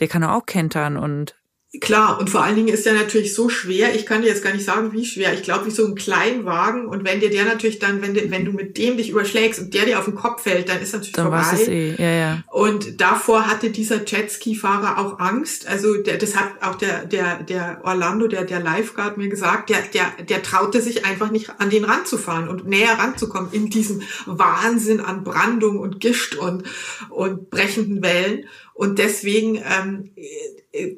Der 0.00 0.08
kann 0.08 0.22
auch 0.22 0.44
kentern 0.44 0.98
und 0.98 1.34
Klar, 1.80 2.20
und 2.20 2.30
vor 2.30 2.44
allen 2.44 2.54
Dingen 2.54 2.68
ist 2.68 2.86
der 2.86 2.92
natürlich 2.92 3.34
so 3.34 3.48
schwer, 3.48 3.94
ich 3.94 4.06
kann 4.06 4.22
dir 4.22 4.28
jetzt 4.28 4.44
gar 4.44 4.52
nicht 4.52 4.64
sagen, 4.64 4.92
wie 4.92 5.04
schwer. 5.04 5.34
Ich 5.34 5.42
glaube, 5.42 5.66
wie 5.66 5.70
so 5.70 5.84
ein 5.84 5.96
Kleinwagen. 5.96 6.86
Und 6.86 7.04
wenn 7.04 7.20
dir 7.20 7.30
der 7.30 7.44
natürlich 7.44 7.80
dann, 7.80 8.00
wenn, 8.00 8.14
wenn 8.30 8.44
du 8.44 8.52
mit 8.52 8.78
dem 8.78 8.96
dich 8.96 9.10
überschlägst 9.10 9.60
und 9.60 9.74
der 9.74 9.84
dir 9.84 9.98
auf 9.98 10.04
den 10.04 10.14
Kopf 10.14 10.42
fällt, 10.42 10.68
dann 10.68 10.80
ist 10.80 10.92
natürlich 10.92 11.12
dann 11.12 11.26
vorbei. 11.26 11.44
Es 11.52 11.68
eh. 11.68 11.94
ja, 11.98 12.10
ja. 12.10 12.42
Und 12.52 13.00
davor 13.00 13.48
hatte 13.48 13.70
dieser 13.70 14.04
Jetski-Fahrer 14.04 14.98
auch 14.98 15.18
Angst. 15.18 15.66
Also 15.66 15.96
der, 15.96 16.16
das 16.18 16.36
hat 16.36 16.62
auch 16.62 16.76
der, 16.76 17.06
der, 17.06 17.42
der 17.42 17.80
Orlando, 17.82 18.28
der, 18.28 18.44
der 18.44 18.60
Lifeguard 18.60 19.16
mir 19.16 19.28
gesagt, 19.28 19.70
der, 19.70 19.82
der, 19.92 20.24
der 20.24 20.42
traute 20.42 20.80
sich 20.80 21.04
einfach 21.04 21.30
nicht 21.30 21.58
an 21.58 21.70
den 21.70 21.84
ranzufahren 21.84 22.48
und 22.48 22.68
näher 22.68 22.98
ranzukommen 22.98 23.50
in 23.52 23.68
diesem 23.68 24.02
Wahnsinn 24.26 25.00
an 25.00 25.24
Brandung 25.24 25.80
und 25.80 25.98
Gischt 25.98 26.36
und, 26.36 26.62
und 27.10 27.50
brechenden 27.50 28.02
Wellen. 28.02 28.46
Und 28.74 28.98
deswegen 28.98 29.56
ähm, 29.56 30.10
äh, 30.16 30.22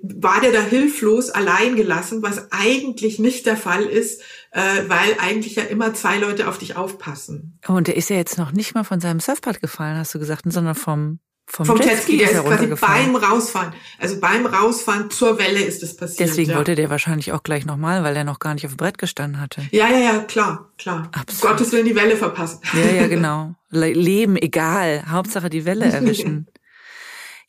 war 0.03 0.41
der 0.41 0.53
da 0.53 0.61
hilflos 0.63 1.31
allein 1.31 1.77
gelassen, 1.77 2.23
was 2.23 2.51
eigentlich 2.51 3.19
nicht 3.19 3.47
der 3.47 3.57
Fall 3.57 3.85
ist, 3.85 4.23
äh, 4.53 4.61
weil 4.89 5.17
eigentlich 5.19 5.57
ja 5.57 5.65
immer 5.65 5.93
zwei 5.95 6.19
Leute 6.19 6.49
auf 6.49 6.59
dich 6.59 6.77
aufpassen. 6.77 7.59
Und 7.67 7.87
der 7.87 7.97
ist 7.97 8.09
ja 8.09 8.17
jetzt 8.17 8.39
noch 8.39 8.53
nicht 8.53 8.75
mal 8.75 8.85
von 8.85 9.01
seinem 9.01 9.21
Surfpad 9.21 9.61
gefallen, 9.61 9.99
hast 9.99 10.15
du 10.15 10.19
gesagt, 10.19 10.45
sondern 10.47 10.75
vom 10.75 11.19
vom, 11.49 11.65
vom 11.65 11.81
Jetski, 11.81 12.17
der 12.17 12.33
ist 12.33 12.45
quasi 12.45 12.67
beim 12.67 13.15
Rausfahren. 13.15 13.73
Also 14.01 14.19
beim 14.19 14.47
Rausfahren 14.47 15.11
zur 15.11 15.39
Welle 15.39 15.61
ist 15.61 15.81
es 15.81 15.97
passiert. 15.97 16.29
Deswegen 16.29 16.51
ja. 16.51 16.57
wollte 16.57 16.75
der 16.75 16.91
wahrscheinlich 16.91 17.33
auch 17.33 17.45
gleich 17.45 17.65
nochmal, 17.65 18.03
weil 18.03 18.17
er 18.17 18.25
noch 18.25 18.41
gar 18.41 18.55
nicht 18.55 18.67
auf 18.67 18.73
dem 18.73 18.79
Brett 18.79 18.99
gestanden 18.99 19.41
hatte. 19.41 19.63
Ja, 19.71 19.89
ja, 19.89 19.99
ja, 19.99 20.19
klar, 20.25 20.73
klar. 20.77 21.09
Absolut. 21.13 21.57
Gottes 21.57 21.73
Willen 21.73 21.87
die 21.87 21.95
Welle 21.95 22.17
verpassen. 22.17 22.61
Ja, 22.75 22.91
ja, 22.91 23.07
genau. 23.09 23.55
Leben 23.71 24.37
egal. 24.37 25.05
Hauptsache 25.09 25.49
die 25.49 25.65
Welle 25.65 25.85
erwischen. 25.93 26.49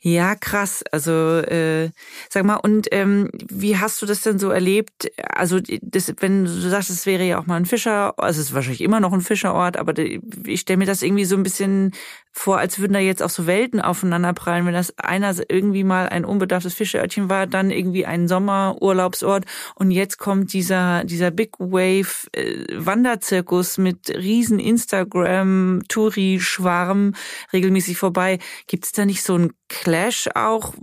Ja, 0.07 0.35
krass. 0.35 0.85
Also 0.89 1.11
äh, 1.11 1.89
sag 2.29 2.45
mal, 2.45 2.55
und 2.55 2.87
ähm, 2.91 3.29
wie 3.49 3.75
hast 3.75 4.01
du 4.01 4.05
das 4.05 4.21
denn 4.21 4.39
so 4.39 4.51
erlebt? 4.51 5.11
Also 5.35 5.59
das, 5.81 6.13
wenn 6.21 6.45
du 6.45 6.69
sagst, 6.69 6.89
es 6.89 7.05
wäre 7.05 7.25
ja 7.25 7.37
auch 7.37 7.45
mal 7.45 7.57
ein 7.57 7.65
Fischer, 7.65 8.13
also 8.17 8.39
es 8.39 8.47
ist 8.47 8.53
wahrscheinlich 8.53 8.79
immer 8.79 9.01
noch 9.01 9.11
ein 9.11 9.19
Fischerort, 9.19 9.75
aber 9.75 9.93
ich 9.97 10.61
stelle 10.61 10.77
mir 10.77 10.85
das 10.85 11.01
irgendwie 11.01 11.25
so 11.25 11.35
ein 11.35 11.43
bisschen 11.43 11.91
vor, 12.31 12.57
als 12.57 12.79
würden 12.79 12.93
da 12.93 12.99
jetzt 12.99 13.21
auch 13.21 13.29
so 13.29 13.47
Welten 13.47 13.81
aufeinanderprallen, 13.81 14.65
wenn 14.65 14.73
das 14.73 14.97
einer 14.97 15.35
irgendwie 15.49 15.83
mal 15.83 16.07
ein 16.07 16.23
unbedarftes 16.23 16.73
Fischerörtchen 16.73 17.29
war, 17.29 17.47
dann 17.47 17.69
irgendwie 17.69 18.05
ein 18.05 18.29
Sommerurlaubsort 18.29 19.43
und 19.75 19.91
jetzt 19.91 20.19
kommt 20.19 20.53
dieser 20.53 21.03
dieser 21.03 21.31
Big 21.31 21.59
Wave 21.59 22.29
äh, 22.31 22.65
Wanderzirkus 22.73 23.77
mit 23.77 24.09
riesen 24.11 24.59
Instagram 24.59 25.81
Touri 25.89 26.39
Schwarm 26.39 27.13
regelmäßig 27.51 27.97
vorbei. 27.97 28.39
Gibt 28.67 28.85
es 28.85 28.91
da 28.93 29.03
nicht 29.05 29.23
so 29.23 29.35
ein 29.35 29.51
Clash 29.69 30.29
auch 30.33 30.73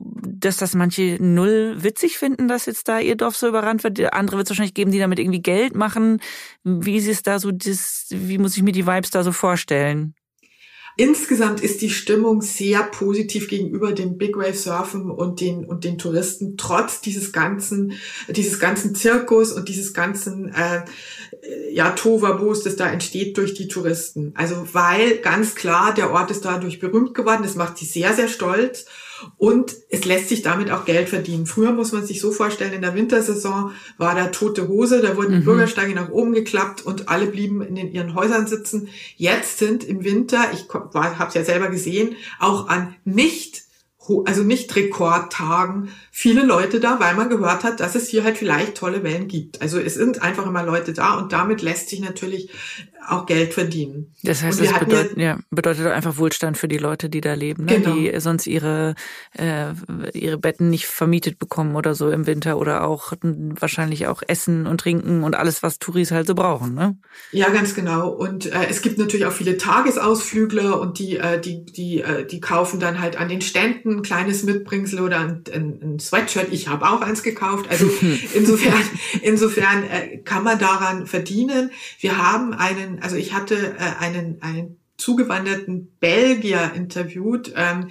dass 0.44 0.58
das 0.58 0.74
manche 0.74 1.16
null 1.20 1.76
witzig 1.78 2.18
finden, 2.18 2.48
dass 2.48 2.66
jetzt 2.66 2.88
da 2.88 3.00
ihr 3.00 3.16
Dorf 3.16 3.36
so 3.36 3.48
überrannt 3.48 3.82
wird. 3.82 3.98
Andere 4.12 4.36
wird 4.36 4.46
es 4.46 4.50
wahrscheinlich 4.50 4.74
geben, 4.74 4.90
die 4.90 4.98
damit 4.98 5.18
irgendwie 5.18 5.42
Geld 5.42 5.74
machen. 5.74 6.20
Wie 6.64 6.96
ist 6.96 7.08
es 7.08 7.22
da 7.22 7.38
so, 7.38 7.50
das, 7.50 8.06
wie 8.10 8.38
muss 8.38 8.56
ich 8.56 8.62
mir 8.62 8.72
die 8.72 8.86
Vibes 8.86 9.10
da 9.10 9.22
so 9.22 9.32
vorstellen? 9.32 10.14
Insgesamt 10.96 11.60
ist 11.60 11.82
die 11.82 11.90
Stimmung 11.90 12.40
sehr 12.40 12.84
positiv 12.84 13.48
gegenüber 13.48 13.92
dem 13.92 14.16
Big 14.16 14.36
Wave 14.36 14.54
Surfen 14.54 15.10
und 15.10 15.40
den 15.40 15.64
und 15.64 15.82
den 15.82 15.98
Touristen 15.98 16.56
trotz 16.56 17.00
dieses 17.00 17.32
ganzen 17.32 17.94
dieses 18.28 18.60
ganzen 18.60 18.94
Zirkus 18.94 19.50
und 19.50 19.68
dieses 19.68 19.92
ganzen 19.92 20.54
äh, 20.54 20.84
ja 21.72 21.90
Tovabos, 21.90 22.62
das 22.62 22.76
da 22.76 22.88
entsteht 22.88 23.36
durch 23.38 23.54
die 23.54 23.66
Touristen. 23.66 24.32
Also 24.36 24.68
weil 24.72 25.18
ganz 25.18 25.56
klar 25.56 25.92
der 25.94 26.12
Ort 26.12 26.30
ist 26.30 26.44
dadurch 26.44 26.78
berühmt 26.78 27.14
geworden. 27.14 27.42
Das 27.42 27.56
macht 27.56 27.76
sie 27.76 27.86
sehr 27.86 28.14
sehr 28.14 28.28
stolz 28.28 28.86
und 29.36 29.74
es 29.90 30.04
lässt 30.04 30.28
sich 30.28 30.42
damit 30.42 30.70
auch 30.70 30.84
Geld 30.84 31.08
verdienen. 31.08 31.46
Früher 31.46 31.72
muss 31.72 31.92
man 31.92 32.06
sich 32.06 32.20
so 32.20 32.32
vorstellen, 32.32 32.72
in 32.72 32.82
der 32.82 32.94
Wintersaison 32.94 33.72
war 33.98 34.14
da 34.14 34.26
tote 34.26 34.68
Hose, 34.68 35.00
da 35.00 35.16
wurden 35.16 35.32
die 35.32 35.40
mhm. 35.40 35.44
Bürgersteige 35.44 35.94
nach 35.94 36.10
oben 36.10 36.32
geklappt 36.32 36.84
und 36.84 37.08
alle 37.08 37.26
blieben 37.26 37.62
in 37.62 37.74
den, 37.74 37.92
ihren 37.92 38.14
Häusern 38.14 38.46
sitzen. 38.46 38.88
Jetzt 39.16 39.58
sind 39.58 39.84
im 39.84 40.04
Winter, 40.04 40.50
ich 40.52 40.66
habe 40.72 41.28
es 41.28 41.34
ja 41.34 41.44
selber 41.44 41.68
gesehen, 41.68 42.16
auch 42.38 42.68
an 42.68 42.94
nicht 43.04 43.64
also 44.26 44.42
nicht 44.42 44.74
Rekordtagen, 44.76 45.88
viele 46.16 46.44
Leute 46.44 46.78
da, 46.78 47.00
weil 47.00 47.16
man 47.16 47.28
gehört 47.28 47.64
hat, 47.64 47.80
dass 47.80 47.96
es 47.96 48.08
hier 48.08 48.22
halt 48.22 48.38
vielleicht 48.38 48.76
tolle 48.76 49.02
Wellen 49.02 49.26
gibt. 49.26 49.60
Also 49.60 49.80
es 49.80 49.94
sind 49.94 50.22
einfach 50.22 50.46
immer 50.46 50.62
Leute 50.62 50.92
da 50.92 51.18
und 51.18 51.32
damit 51.32 51.60
lässt 51.60 51.88
sich 51.88 51.98
natürlich 51.98 52.50
auch 53.08 53.26
Geld 53.26 53.52
verdienen. 53.52 54.14
Das 54.22 54.42
heißt, 54.42 54.60
das 54.60 54.78
bedeutet, 54.78 55.18
ja, 55.18 55.38
bedeutet 55.50 55.86
einfach 55.88 56.16
Wohlstand 56.16 56.56
für 56.56 56.68
die 56.68 56.78
Leute, 56.78 57.10
die 57.10 57.20
da 57.20 57.34
leben, 57.34 57.64
ne? 57.64 57.80
genau. 57.80 57.96
die 57.96 58.18
sonst 58.20 58.46
ihre, 58.46 58.94
äh, 59.36 59.72
ihre 60.12 60.38
Betten 60.38 60.70
nicht 60.70 60.86
vermietet 60.86 61.38
bekommen 61.38 61.76
oder 61.76 61.94
so 61.94 62.10
im 62.10 62.26
Winter 62.26 62.58
oder 62.58 62.86
auch 62.86 63.12
wahrscheinlich 63.20 64.06
auch 64.06 64.22
Essen 64.26 64.66
und 64.66 64.80
Trinken 64.80 65.24
und 65.24 65.34
alles, 65.34 65.62
was 65.62 65.78
Touris 65.80 66.12
halt 66.12 66.26
so 66.26 66.34
brauchen. 66.34 66.74
Ne? 66.74 66.96
Ja, 67.32 67.50
ganz 67.50 67.74
genau. 67.74 68.08
Und 68.08 68.46
äh, 68.46 68.66
es 68.70 68.82
gibt 68.82 68.98
natürlich 68.98 69.26
auch 69.26 69.32
viele 69.32 69.56
Tagesausflügler 69.56 70.80
und 70.80 70.98
die, 70.98 71.16
äh, 71.16 71.40
die, 71.40 71.64
die, 71.64 72.02
äh, 72.02 72.24
die 72.24 72.40
kaufen 72.40 72.80
dann 72.80 73.00
halt 73.00 73.18
an 73.18 73.28
den 73.28 73.40
Ständen 73.40 73.96
ein 73.96 74.02
kleines 74.02 74.44
Mitbringsel 74.44 75.00
oder 75.00 75.18
ein, 75.18 75.42
ein, 75.52 75.80
ein 75.82 75.98
Sweatshirt. 76.04 76.52
Ich 76.52 76.68
habe 76.68 76.88
auch 76.88 77.00
eins 77.00 77.22
gekauft. 77.22 77.66
Also 77.68 77.90
insofern, 78.34 78.82
insofern 79.22 79.84
äh, 79.84 80.18
kann 80.18 80.44
man 80.44 80.58
daran 80.58 81.06
verdienen. 81.06 81.70
Wir 82.00 82.18
haben 82.18 82.52
einen 82.54 83.02
also 83.02 83.16
ich 83.16 83.32
hatte 83.32 83.76
äh, 83.78 84.02
einen, 84.02 84.40
einen 84.40 84.83
zugewanderten 84.96 85.88
Belgier 85.98 86.70
interviewt 86.76 87.52
ähm, 87.56 87.88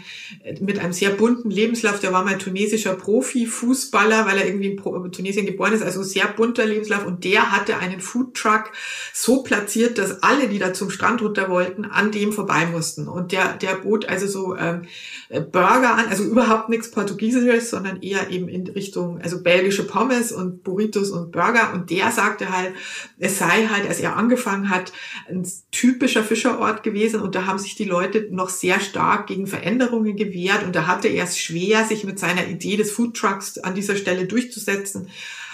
mit 0.61 0.79
einem 0.79 0.93
sehr 0.93 1.09
bunten 1.09 1.51
Lebenslauf. 1.51 1.99
Der 1.99 2.13
war 2.13 2.23
mal 2.23 2.37
tunesischer 2.37 2.93
Profi-Fußballer, 2.93 4.25
weil 4.25 4.37
er 4.37 4.47
irgendwie 4.47 4.69
in 4.71 5.11
Tunesien 5.11 5.45
geboren 5.45 5.73
ist, 5.73 5.83
also 5.83 6.01
sehr 6.01 6.27
bunter 6.27 6.65
Lebenslauf. 6.65 7.05
Und 7.05 7.25
der 7.25 7.51
hatte 7.51 7.77
einen 7.77 7.99
Foodtruck 7.99 8.71
so 9.11 9.43
platziert, 9.43 9.97
dass 9.97 10.23
alle, 10.23 10.47
die 10.47 10.59
da 10.59 10.73
zum 10.73 10.89
Strand 10.89 11.21
runter 11.21 11.49
wollten, 11.49 11.83
an 11.83 12.11
dem 12.11 12.31
vorbei 12.31 12.67
mussten. 12.67 13.09
Und 13.09 13.33
der, 13.33 13.57
der 13.57 13.75
bot 13.75 14.07
also 14.07 14.27
so 14.27 14.55
ähm, 14.55 14.83
Burger 15.29 15.95
an, 15.95 16.07
also 16.07 16.23
überhaupt 16.23 16.69
nichts 16.69 16.89
Portugiesisches, 16.89 17.69
sondern 17.69 18.01
eher 18.01 18.29
eben 18.29 18.47
in 18.47 18.65
Richtung, 18.67 19.19
also 19.21 19.43
belgische 19.43 19.85
Pommes 19.85 20.31
und 20.31 20.63
Burritos 20.63 21.09
und 21.09 21.33
Burger. 21.33 21.73
Und 21.73 21.89
der 21.89 22.11
sagte 22.11 22.49
halt, 22.49 22.73
es 23.19 23.39
sei 23.39 23.67
halt, 23.67 23.89
als 23.89 23.99
er 23.99 24.15
angefangen 24.15 24.69
hat, 24.69 24.93
ein 25.29 25.45
typischer 25.71 26.23
Fischerort 26.23 26.81
gewesen 26.81 26.92
gewesen 26.93 27.21
und 27.21 27.35
da 27.35 27.45
haben 27.45 27.59
sich 27.59 27.75
die 27.75 27.85
Leute 27.85 28.27
noch 28.31 28.49
sehr 28.49 28.79
stark 28.79 29.27
gegen 29.27 29.47
Veränderungen 29.47 30.15
gewehrt 30.15 30.63
und 30.63 30.75
da 30.75 30.87
hatte 30.87 31.07
er 31.07 31.25
es 31.25 31.39
schwer, 31.39 31.85
sich 31.85 32.03
mit 32.03 32.19
seiner 32.19 32.47
Idee 32.47 32.77
des 32.77 32.91
Foodtrucks 32.91 33.57
an 33.57 33.75
dieser 33.75 33.95
Stelle 33.95 34.25
durchzusetzen. 34.25 35.09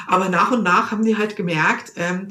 Aber 0.07 0.29
nach 0.29 0.51
und 0.51 0.63
nach 0.63 0.91
haben 0.91 1.03
die 1.03 1.17
halt 1.17 1.35
gemerkt, 1.35 1.93
ähm, 1.95 2.27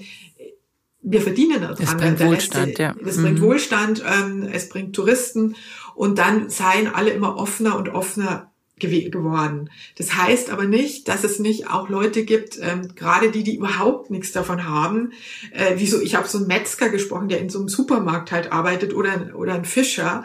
wir 1.01 1.23
verdienen 1.23 1.61
daran. 1.61 1.77
Es 1.79 1.97
bringt 1.97 2.21
Wohlstand, 2.21 2.67
Rest, 2.67 2.79
ja. 2.79 2.95
Es 3.05 3.17
mhm. 3.17 3.23
bringt 3.23 3.41
Wohlstand, 3.41 4.05
ähm, 4.07 4.49
es 4.53 4.69
bringt 4.69 4.95
Touristen 4.95 5.57
und 5.95 6.19
dann 6.19 6.51
seien 6.51 6.93
alle 6.93 7.11
immer 7.11 7.37
offener 7.37 7.77
und 7.77 7.89
offener 7.89 8.48
geworden. 8.79 9.71
Das 9.97 10.15
heißt 10.15 10.51
aber 10.51 10.65
nicht, 10.65 11.09
dass 11.09 11.25
es 11.25 11.39
nicht 11.39 11.71
auch 11.71 11.89
Leute 11.89 12.25
gibt, 12.25 12.59
ähm, 12.61 12.95
gerade 12.95 13.31
die, 13.31 13.45
die 13.45 13.57
überhaupt 13.57 14.11
nichts 14.11 14.33
davon 14.33 14.67
haben. 14.67 15.13
Äh, 15.53 15.75
wieso? 15.77 16.01
Ich 16.01 16.15
habe 16.15 16.29
so 16.29 16.39
einen 16.39 16.47
Metzger 16.47 16.89
gesprochen, 16.89 17.29
der 17.29 17.41
in 17.41 17.51
so 17.51 17.59
einem 17.59 17.69
Supermarkt 17.69 18.33
halt 18.33 18.53
arbeitet 18.53 18.95
oder 18.95 19.35
oder 19.35 19.55
ein 19.55 19.65
Fischer 19.65 20.25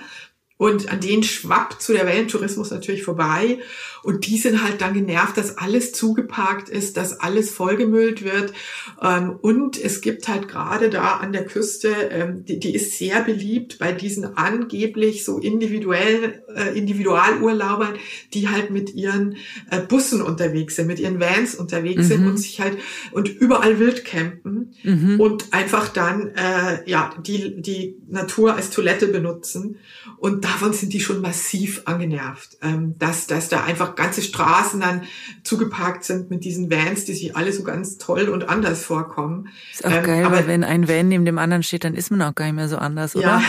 und 0.63 0.89
an 0.89 1.01
denen 1.01 1.23
schwappt 1.23 1.81
zu 1.81 1.91
der 1.91 2.05
Wellentourismus 2.05 2.71
natürlich 2.71 3.03
vorbei. 3.03 3.59
Und 4.01 4.27
die 4.27 4.37
sind 4.37 4.63
halt 4.63 4.79
dann 4.79 4.93
genervt, 4.93 5.35
dass 5.35 5.57
alles 5.57 5.91
zugeparkt 5.91 6.69
ist, 6.69 6.95
dass 6.95 7.19
alles 7.19 7.51
vollgemüllt 7.51 8.23
wird. 8.23 8.53
Ähm, 9.01 9.37
und 9.41 9.77
es 9.81 9.99
gibt 9.99 10.29
halt 10.29 10.47
gerade 10.47 10.89
da 10.89 11.17
an 11.17 11.33
der 11.33 11.45
Küste, 11.45 11.89
ähm, 12.11 12.45
die 12.45 12.73
ist 12.73 12.97
sehr 12.97 13.21
beliebt 13.23 13.77
bei 13.77 13.91
diesen 13.91 14.37
angeblich 14.37 15.25
so 15.25 15.37
individuellen 15.37 16.35
äh, 16.55 16.77
Individualurlaubern, 16.77 17.95
die 18.33 18.47
halt 18.47 18.71
mit 18.71 18.93
ihren 18.93 19.35
äh, 19.69 19.81
Bussen 19.81 20.21
unterwegs 20.21 20.77
sind, 20.77 20.87
mit 20.87 20.99
ihren 20.99 21.19
Vans 21.19 21.55
unterwegs 21.55 22.03
mhm. 22.03 22.07
sind 22.07 22.27
und 22.27 22.37
sich 22.37 22.61
halt 22.61 22.77
und 23.11 23.27
überall 23.27 23.79
wild 23.79 24.05
campen 24.05 24.73
mhm. 24.83 25.19
und 25.19 25.51
einfach 25.51 25.89
dann 25.89 26.29
äh, 26.35 26.89
ja 26.89 27.13
die 27.21 27.61
die 27.61 27.97
Natur 28.07 28.55
als 28.55 28.69
Toilette 28.69 29.07
benutzen. 29.07 29.77
Und 30.17 30.45
davon 30.53 30.73
sind 30.73 30.93
die 30.93 30.99
schon 30.99 31.21
massiv 31.21 31.81
angenervt, 31.85 32.57
ähm, 32.61 32.95
dass, 32.99 33.27
dass 33.27 33.49
da 33.49 33.63
einfach 33.63 33.95
ganze 33.95 34.21
Straßen 34.21 34.79
dann 34.79 35.03
zugeparkt 35.43 36.03
sind 36.03 36.29
mit 36.29 36.43
diesen 36.43 36.69
Vans, 36.69 37.05
die 37.05 37.13
sich 37.13 37.35
alle 37.35 37.51
so 37.51 37.63
ganz 37.63 37.97
toll 37.97 38.29
und 38.29 38.49
anders 38.49 38.83
vorkommen. 38.83 39.49
Ist 39.71 39.85
auch 39.85 39.91
ähm, 39.91 40.03
geil, 40.03 40.23
aber, 40.23 40.37
weil 40.37 40.47
wenn 40.47 40.63
ein 40.63 40.87
Van 40.87 41.07
neben 41.07 41.25
dem 41.25 41.37
anderen 41.37 41.63
steht, 41.63 41.83
dann 41.83 41.95
ist 41.95 42.11
man 42.11 42.21
auch 42.21 42.35
gar 42.35 42.45
nicht 42.45 42.55
mehr 42.55 42.69
so 42.69 42.77
anders, 42.77 43.15
oder? 43.15 43.25
Ja, 43.25 43.43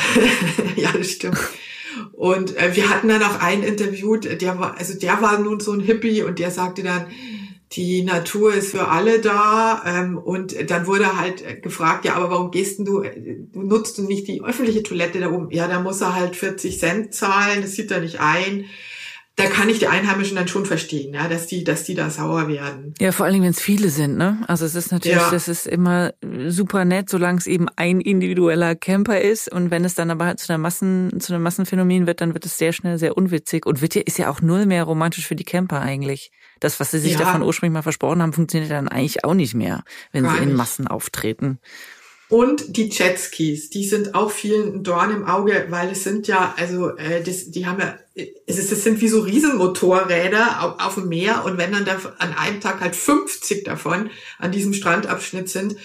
ja 0.76 0.92
das 0.96 1.10
stimmt. 1.10 1.38
Und 2.12 2.56
äh, 2.56 2.74
wir 2.74 2.88
hatten 2.88 3.08
dann 3.08 3.22
auch 3.22 3.40
einen 3.40 3.62
interviewt, 3.62 4.40
der 4.40 4.58
war, 4.58 4.78
also 4.78 4.98
der 4.98 5.20
war 5.20 5.38
nun 5.38 5.60
so 5.60 5.72
ein 5.72 5.80
Hippie 5.80 6.22
und 6.22 6.38
der 6.38 6.50
sagte 6.50 6.82
dann, 6.82 7.06
die 7.76 8.02
Natur 8.02 8.54
ist 8.54 8.70
für 8.70 8.88
alle 8.88 9.20
da. 9.20 9.82
Ähm, 9.86 10.18
und 10.18 10.70
dann 10.70 10.86
wurde 10.86 11.18
halt 11.18 11.62
gefragt, 11.62 12.04
ja, 12.04 12.14
aber 12.14 12.30
warum 12.30 12.50
gehst 12.50 12.78
denn 12.78 12.84
du, 12.84 13.02
du 13.02 13.62
nutzt 13.62 13.98
du 13.98 14.02
nicht 14.02 14.28
die 14.28 14.42
öffentliche 14.42 14.82
Toilette 14.82 15.20
da 15.20 15.30
oben? 15.30 15.50
Ja, 15.50 15.68
da 15.68 15.80
muss 15.80 16.00
er 16.00 16.14
halt 16.14 16.36
40 16.36 16.78
Cent 16.78 17.14
zahlen, 17.14 17.62
das 17.62 17.72
sieht 17.72 17.90
er 17.90 18.00
nicht 18.00 18.20
ein 18.20 18.66
da 19.36 19.46
kann 19.46 19.68
ich 19.68 19.80
die 19.80 19.88
Einheimischen 19.88 20.36
dann 20.36 20.46
schon 20.46 20.64
verstehen, 20.64 21.12
ja, 21.12 21.26
dass 21.26 21.48
die, 21.48 21.64
dass 21.64 21.82
die 21.82 21.96
da 21.96 22.08
sauer 22.08 22.46
werden. 22.46 22.94
Ja, 23.00 23.10
vor 23.10 23.26
allen 23.26 23.32
Dingen, 23.32 23.44
wenn 23.44 23.50
es 23.50 23.60
viele 23.60 23.88
sind, 23.88 24.16
ne? 24.16 24.38
Also 24.46 24.64
es 24.64 24.76
ist 24.76 24.92
natürlich, 24.92 25.18
ja. 25.18 25.30
das 25.30 25.48
ist 25.48 25.66
immer 25.66 26.12
super 26.46 26.84
nett, 26.84 27.10
solange 27.10 27.38
es 27.38 27.48
eben 27.48 27.66
ein 27.74 28.00
individueller 28.00 28.76
Camper 28.76 29.20
ist. 29.20 29.50
Und 29.50 29.72
wenn 29.72 29.84
es 29.84 29.96
dann 29.96 30.12
aber 30.12 30.26
halt 30.26 30.38
zu 30.38 30.52
einer 30.52 30.58
Massen, 30.58 31.18
zu 31.18 31.34
einem 31.34 31.42
Massenphänomen 31.42 32.06
wird, 32.06 32.20
dann 32.20 32.34
wird 32.34 32.46
es 32.46 32.58
sehr 32.58 32.72
schnell 32.72 32.96
sehr 32.96 33.16
unwitzig. 33.16 33.66
Und 33.66 33.82
wird 33.82 33.96
ja, 33.96 34.02
ist 34.02 34.18
ja 34.18 34.30
auch 34.30 34.40
null 34.40 34.66
mehr 34.66 34.84
romantisch 34.84 35.26
für 35.26 35.36
die 35.36 35.44
Camper 35.44 35.80
eigentlich. 35.80 36.30
Das, 36.60 36.78
was 36.78 36.92
sie 36.92 37.00
sich 37.00 37.14
ja. 37.14 37.18
davon 37.18 37.42
ursprünglich 37.42 37.74
mal 37.74 37.82
versprochen 37.82 38.22
haben, 38.22 38.32
funktioniert 38.32 38.70
dann 38.70 38.86
eigentlich 38.86 39.24
auch 39.24 39.34
nicht 39.34 39.54
mehr, 39.54 39.82
wenn 40.12 40.22
Gar 40.22 40.36
sie 40.36 40.42
in 40.44 40.54
Massen 40.54 40.86
auftreten. 40.86 41.58
Und 42.28 42.76
die 42.76 42.88
Jetskis, 42.88 43.70
die 43.70 43.84
sind 43.84 44.14
auch 44.14 44.30
vielen 44.30 44.76
ein 44.76 44.82
Dorn 44.82 45.10
im 45.10 45.26
Auge, 45.26 45.66
weil 45.68 45.90
es 45.90 46.04
sind 46.04 46.26
ja, 46.26 46.54
also 46.56 46.96
äh, 46.96 47.22
das, 47.22 47.50
die 47.50 47.66
haben 47.66 47.80
ja, 47.80 47.98
es, 48.46 48.58
ist, 48.58 48.72
es 48.72 48.82
sind 48.82 49.00
wie 49.00 49.08
so 49.08 49.20
Riesenmotorräder 49.20 50.62
auf, 50.62 50.80
auf 50.80 50.94
dem 50.94 51.08
Meer 51.08 51.44
und 51.44 51.58
wenn 51.58 51.72
dann 51.72 51.84
da 51.84 51.96
an 52.18 52.32
einem 52.32 52.60
Tag 52.60 52.80
halt 52.80 52.96
50 52.96 53.64
davon 53.64 54.10
an 54.38 54.52
diesem 54.52 54.72
Strandabschnitt 54.72 55.50
sind, 55.50 55.76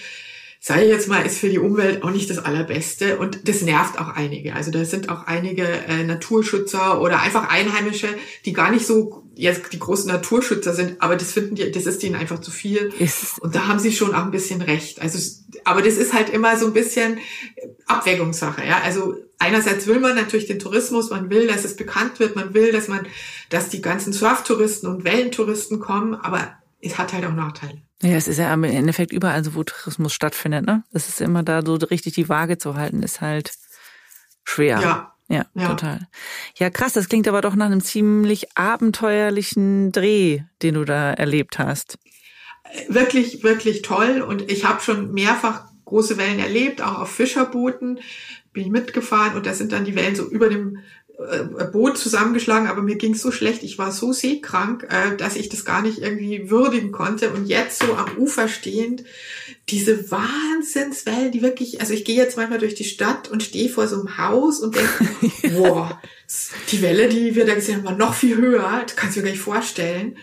sage 0.60 0.82
ich 0.82 0.88
jetzt 0.88 1.08
mal, 1.08 1.24
ist 1.24 1.38
für 1.38 1.48
die 1.48 1.58
Umwelt 1.58 2.02
auch 2.02 2.10
nicht 2.10 2.28
das 2.28 2.38
Allerbeste 2.38 3.18
und 3.18 3.48
das 3.48 3.62
nervt 3.62 3.98
auch 3.98 4.08
einige. 4.08 4.54
Also 4.54 4.70
da 4.70 4.84
sind 4.84 5.08
auch 5.08 5.26
einige 5.26 5.64
äh, 5.64 6.04
Naturschützer 6.04 7.00
oder 7.00 7.20
einfach 7.20 7.48
Einheimische, 7.48 8.08
die 8.44 8.52
gar 8.52 8.70
nicht 8.70 8.86
so 8.86 9.24
jetzt 9.40 9.72
die 9.72 9.78
großen 9.78 10.10
Naturschützer 10.10 10.74
sind, 10.74 11.00
aber 11.00 11.16
das 11.16 11.32
finden 11.32 11.54
die, 11.54 11.70
das 11.70 11.86
ist 11.86 12.02
ihnen 12.04 12.14
einfach 12.14 12.40
zu 12.40 12.50
viel. 12.50 12.92
Und 13.40 13.54
da 13.54 13.68
haben 13.68 13.78
sie 13.78 13.92
schon 13.92 14.14
auch 14.14 14.24
ein 14.24 14.30
bisschen 14.30 14.60
recht. 14.60 15.00
Also, 15.00 15.18
aber 15.64 15.80
das 15.80 15.94
ist 15.94 16.12
halt 16.12 16.28
immer 16.28 16.58
so 16.58 16.66
ein 16.66 16.74
bisschen 16.74 17.18
Abwägungssache, 17.86 18.64
ja. 18.66 18.80
Also 18.82 19.16
einerseits 19.38 19.86
will 19.86 19.98
man 19.98 20.14
natürlich 20.14 20.46
den 20.46 20.58
Tourismus, 20.58 21.10
man 21.10 21.30
will, 21.30 21.46
dass 21.46 21.64
es 21.64 21.74
bekannt 21.74 22.20
wird, 22.20 22.36
man 22.36 22.52
will, 22.52 22.70
dass 22.70 22.88
man, 22.88 23.06
dass 23.48 23.70
die 23.70 23.80
ganzen 23.80 24.12
Surftouristen 24.12 24.88
und 24.88 25.04
Wellentouristen 25.04 25.80
kommen, 25.80 26.14
aber 26.14 26.52
es 26.82 26.98
hat 26.98 27.12
halt 27.12 27.24
auch 27.24 27.32
Nachteile. 27.32 27.80
Ja, 28.02 28.16
es 28.16 28.28
ist 28.28 28.38
ja 28.38 28.52
im 28.52 28.64
Endeffekt 28.64 29.12
überall 29.12 29.42
so, 29.44 29.54
wo 29.54 29.64
Tourismus 29.64 30.12
stattfindet, 30.12 30.66
ne? 30.66 30.84
Es 30.92 31.08
ist 31.08 31.20
immer 31.20 31.42
da 31.42 31.64
so 31.64 31.74
richtig 31.74 32.14
die 32.14 32.28
Waage 32.28 32.58
zu 32.58 32.74
halten, 32.74 33.02
ist 33.02 33.20
halt 33.20 33.52
schwer. 34.44 34.80
Ja. 34.80 35.14
Ja, 35.30 35.46
ja, 35.54 35.68
total. 35.68 36.08
Ja, 36.56 36.70
krass, 36.70 36.92
das 36.92 37.08
klingt 37.08 37.28
aber 37.28 37.40
doch 37.40 37.54
nach 37.54 37.66
einem 37.66 37.80
ziemlich 37.80 38.56
abenteuerlichen 38.56 39.92
Dreh, 39.92 40.40
den 40.60 40.74
du 40.74 40.84
da 40.84 41.12
erlebt 41.12 41.60
hast. 41.60 41.98
Wirklich, 42.88 43.44
wirklich 43.44 43.82
toll. 43.82 44.22
Und 44.22 44.50
ich 44.50 44.64
habe 44.64 44.80
schon 44.80 45.12
mehrfach 45.12 45.66
große 45.84 46.18
Wellen 46.18 46.40
erlebt, 46.40 46.82
auch 46.82 46.98
auf 46.98 47.10
Fischerbooten 47.10 48.00
bin 48.52 48.64
ich 48.64 48.70
mitgefahren 48.70 49.36
und 49.36 49.46
da 49.46 49.54
sind 49.54 49.72
dann 49.72 49.84
die 49.84 49.94
Wellen 49.94 50.16
so 50.16 50.28
über 50.28 50.48
dem 50.48 50.76
äh, 50.76 50.80
Boot 51.72 51.98
zusammengeschlagen, 51.98 52.68
aber 52.68 52.82
mir 52.82 52.96
ging 52.96 53.14
so 53.14 53.30
schlecht, 53.30 53.62
ich 53.62 53.78
war 53.78 53.92
so 53.92 54.12
seekrank, 54.12 54.86
äh, 54.88 55.16
dass 55.16 55.36
ich 55.36 55.48
das 55.48 55.64
gar 55.64 55.82
nicht 55.82 55.98
irgendwie 55.98 56.50
würdigen 56.50 56.92
konnte. 56.92 57.30
Und 57.30 57.46
jetzt 57.46 57.82
so 57.82 57.94
am 57.94 58.16
Ufer 58.16 58.48
stehend, 58.48 59.04
diese 59.68 60.10
Wahnsinnswellen, 60.10 61.30
die 61.30 61.42
wirklich, 61.42 61.80
also 61.80 61.92
ich 61.92 62.04
gehe 62.04 62.16
jetzt 62.16 62.36
manchmal 62.36 62.58
durch 62.58 62.74
die 62.74 62.84
Stadt 62.84 63.28
und 63.28 63.42
stehe 63.42 63.68
vor 63.68 63.86
so 63.86 63.96
einem 63.96 64.16
Haus 64.16 64.60
und 64.60 64.74
denke, 64.74 65.08
boah, 65.58 66.00
die 66.72 66.80
Welle, 66.80 67.08
die 67.08 67.34
wir 67.34 67.44
da 67.44 67.54
gesehen 67.54 67.76
haben, 67.76 67.84
war 67.84 67.96
noch 67.96 68.14
viel 68.14 68.36
höher, 68.36 68.82
das 68.86 68.96
kannst 68.96 69.16
du 69.16 69.20
dir 69.20 69.26
gar 69.26 69.32
nicht 69.32 69.42
vorstellen. 69.42 70.16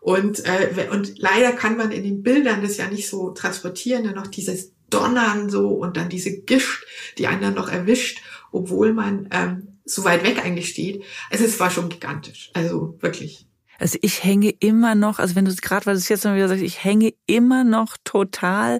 Und, 0.00 0.44
äh, 0.44 0.88
und 0.90 1.18
leider 1.18 1.52
kann 1.52 1.76
man 1.76 1.92
in 1.92 2.02
den 2.02 2.22
Bildern 2.22 2.60
das 2.60 2.76
ja 2.76 2.88
nicht 2.88 3.08
so 3.08 3.30
transportieren, 3.30 4.04
dann 4.04 4.16
noch 4.16 4.26
dieses 4.26 4.72
Donnern 4.90 5.48
so 5.48 5.68
und 5.70 5.96
dann 5.96 6.10
diese 6.10 6.40
Gischt, 6.40 6.84
die 7.16 7.26
einen 7.26 7.40
dann 7.40 7.54
noch 7.54 7.70
erwischt, 7.70 8.20
obwohl 8.50 8.92
man 8.92 9.28
ähm, 9.30 9.71
so 9.84 10.04
weit 10.04 10.24
weg 10.24 10.44
eigentlich 10.44 10.68
steht. 10.68 11.04
Also 11.30 11.44
es 11.44 11.58
war 11.60 11.70
schon 11.70 11.88
gigantisch. 11.88 12.50
Also 12.54 12.96
wirklich. 13.00 13.46
Also 13.78 13.98
ich 14.02 14.22
hänge 14.22 14.50
immer 14.60 14.94
noch, 14.94 15.18
also 15.18 15.34
wenn 15.34 15.44
du 15.44 15.54
gerade, 15.56 15.86
weil 15.86 15.94
du 15.94 15.98
es 15.98 16.08
jetzt 16.08 16.24
mal 16.24 16.36
wieder 16.36 16.48
sagst, 16.48 16.62
ich 16.62 16.84
hänge 16.84 17.12
immer 17.26 17.64
noch 17.64 17.96
total 18.04 18.78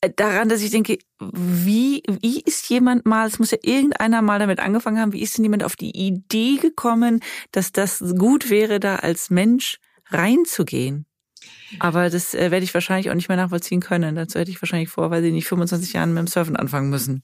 äh, 0.00 0.10
daran, 0.14 0.48
dass 0.48 0.62
ich 0.62 0.70
denke, 0.70 0.98
wie, 1.20 2.02
wie 2.22 2.40
ist 2.40 2.68
jemand 2.70 3.06
mal, 3.06 3.26
es 3.26 3.38
muss 3.38 3.50
ja 3.50 3.58
irgendeiner 3.62 4.22
mal 4.22 4.38
damit 4.38 4.60
angefangen 4.60 4.98
haben, 4.98 5.12
wie 5.12 5.22
ist 5.22 5.36
denn 5.36 5.44
jemand 5.44 5.64
auf 5.64 5.76
die 5.76 5.90
Idee 5.90 6.56
gekommen, 6.56 7.20
dass 7.52 7.72
das 7.72 8.02
gut 8.16 8.50
wäre, 8.50 8.80
da 8.80 8.96
als 8.96 9.30
Mensch 9.30 9.78
reinzugehen? 10.08 11.06
Aber 11.78 12.08
das 12.10 12.34
äh, 12.34 12.50
werde 12.50 12.64
ich 12.64 12.74
wahrscheinlich 12.74 13.10
auch 13.10 13.14
nicht 13.14 13.28
mehr 13.28 13.36
nachvollziehen 13.36 13.80
können. 13.80 14.14
Dazu 14.14 14.38
hätte 14.38 14.50
ich 14.50 14.62
wahrscheinlich 14.62 14.88
vor, 14.88 15.10
weil 15.10 15.22
sie 15.22 15.32
nicht 15.32 15.48
25 15.48 15.92
Jahren 15.92 16.14
mit 16.14 16.20
dem 16.20 16.26
Surfen 16.28 16.56
anfangen 16.56 16.90
müssen. 16.90 17.22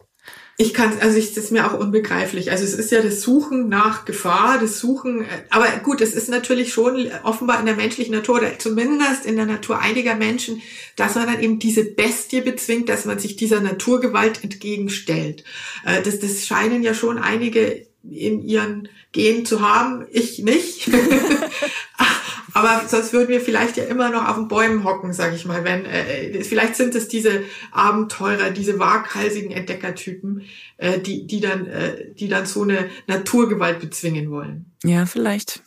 Ich 0.61 0.75
kann, 0.75 0.93
also 1.01 1.17
ich, 1.17 1.33
das 1.33 1.45
ist 1.45 1.53
mir 1.53 1.67
auch 1.67 1.79
unbegreiflich. 1.79 2.51
Also 2.51 2.65
es 2.65 2.75
ist 2.75 2.91
ja 2.91 3.01
das 3.01 3.23
Suchen 3.23 3.71
nach 3.71 4.05
Gefahr, 4.05 4.59
das 4.59 4.79
Suchen, 4.79 5.23
äh, 5.23 5.27
aber 5.49 5.67
gut, 5.83 6.03
es 6.03 6.13
ist 6.13 6.29
natürlich 6.29 6.75
schon 6.75 7.09
offenbar 7.23 7.61
in 7.61 7.65
der 7.65 7.77
menschlichen 7.77 8.15
Natur, 8.15 8.37
oder 8.37 8.59
zumindest 8.59 9.25
in 9.25 9.37
der 9.37 9.47
Natur 9.47 9.79
einiger 9.79 10.17
Menschen, 10.17 10.61
dass 10.97 11.15
man 11.15 11.29
dann 11.29 11.41
eben 11.41 11.59
diese 11.59 11.85
Bestie 11.85 12.43
bezwingt, 12.43 12.91
dass 12.91 13.07
man 13.07 13.19
sich 13.19 13.37
dieser 13.37 13.63
Naturgewalt 13.63 14.45
entgegenstellt. 14.45 15.45
Äh, 15.87 16.03
das, 16.03 16.19
das 16.19 16.45
scheinen 16.45 16.83
ja 16.83 16.93
schon 16.93 17.17
einige 17.17 17.87
in 18.09 18.43
ihren 18.43 18.89
Genen 19.13 19.45
zu 19.45 19.61
haben, 19.61 20.07
ich 20.11 20.39
nicht. 20.39 20.91
Aber 22.53 22.83
sonst 22.89 23.13
würden 23.13 23.29
wir 23.29 23.41
vielleicht 23.41 23.77
ja 23.77 23.85
immer 23.85 24.11
noch 24.11 24.27
auf 24.27 24.37
den 24.37 24.49
Bäumen 24.49 24.85
hocken, 24.85 25.13
sag 25.13 25.35
ich 25.35 25.45
mal. 25.45 25.65
Wenn 25.65 25.85
äh, 25.85 26.43
vielleicht 26.43 26.77
sind 26.77 26.95
es 26.95 27.09
diese 27.09 27.43
Abenteurer, 27.71 28.51
diese 28.51 28.79
waghalsigen 28.79 29.51
Entdeckertypen, 29.53 30.43
äh, 30.79 30.99
die 30.99 31.27
die 31.27 31.41
dann 31.41 31.67
äh, 31.67 32.13
die 32.15 32.29
dann 32.29 32.47
so 32.47 32.63
eine 32.63 32.89
Naturgewalt 33.07 33.81
bezwingen 33.81 34.31
wollen. 34.31 34.73
Ja, 34.83 35.07
vielleicht. 35.07 35.63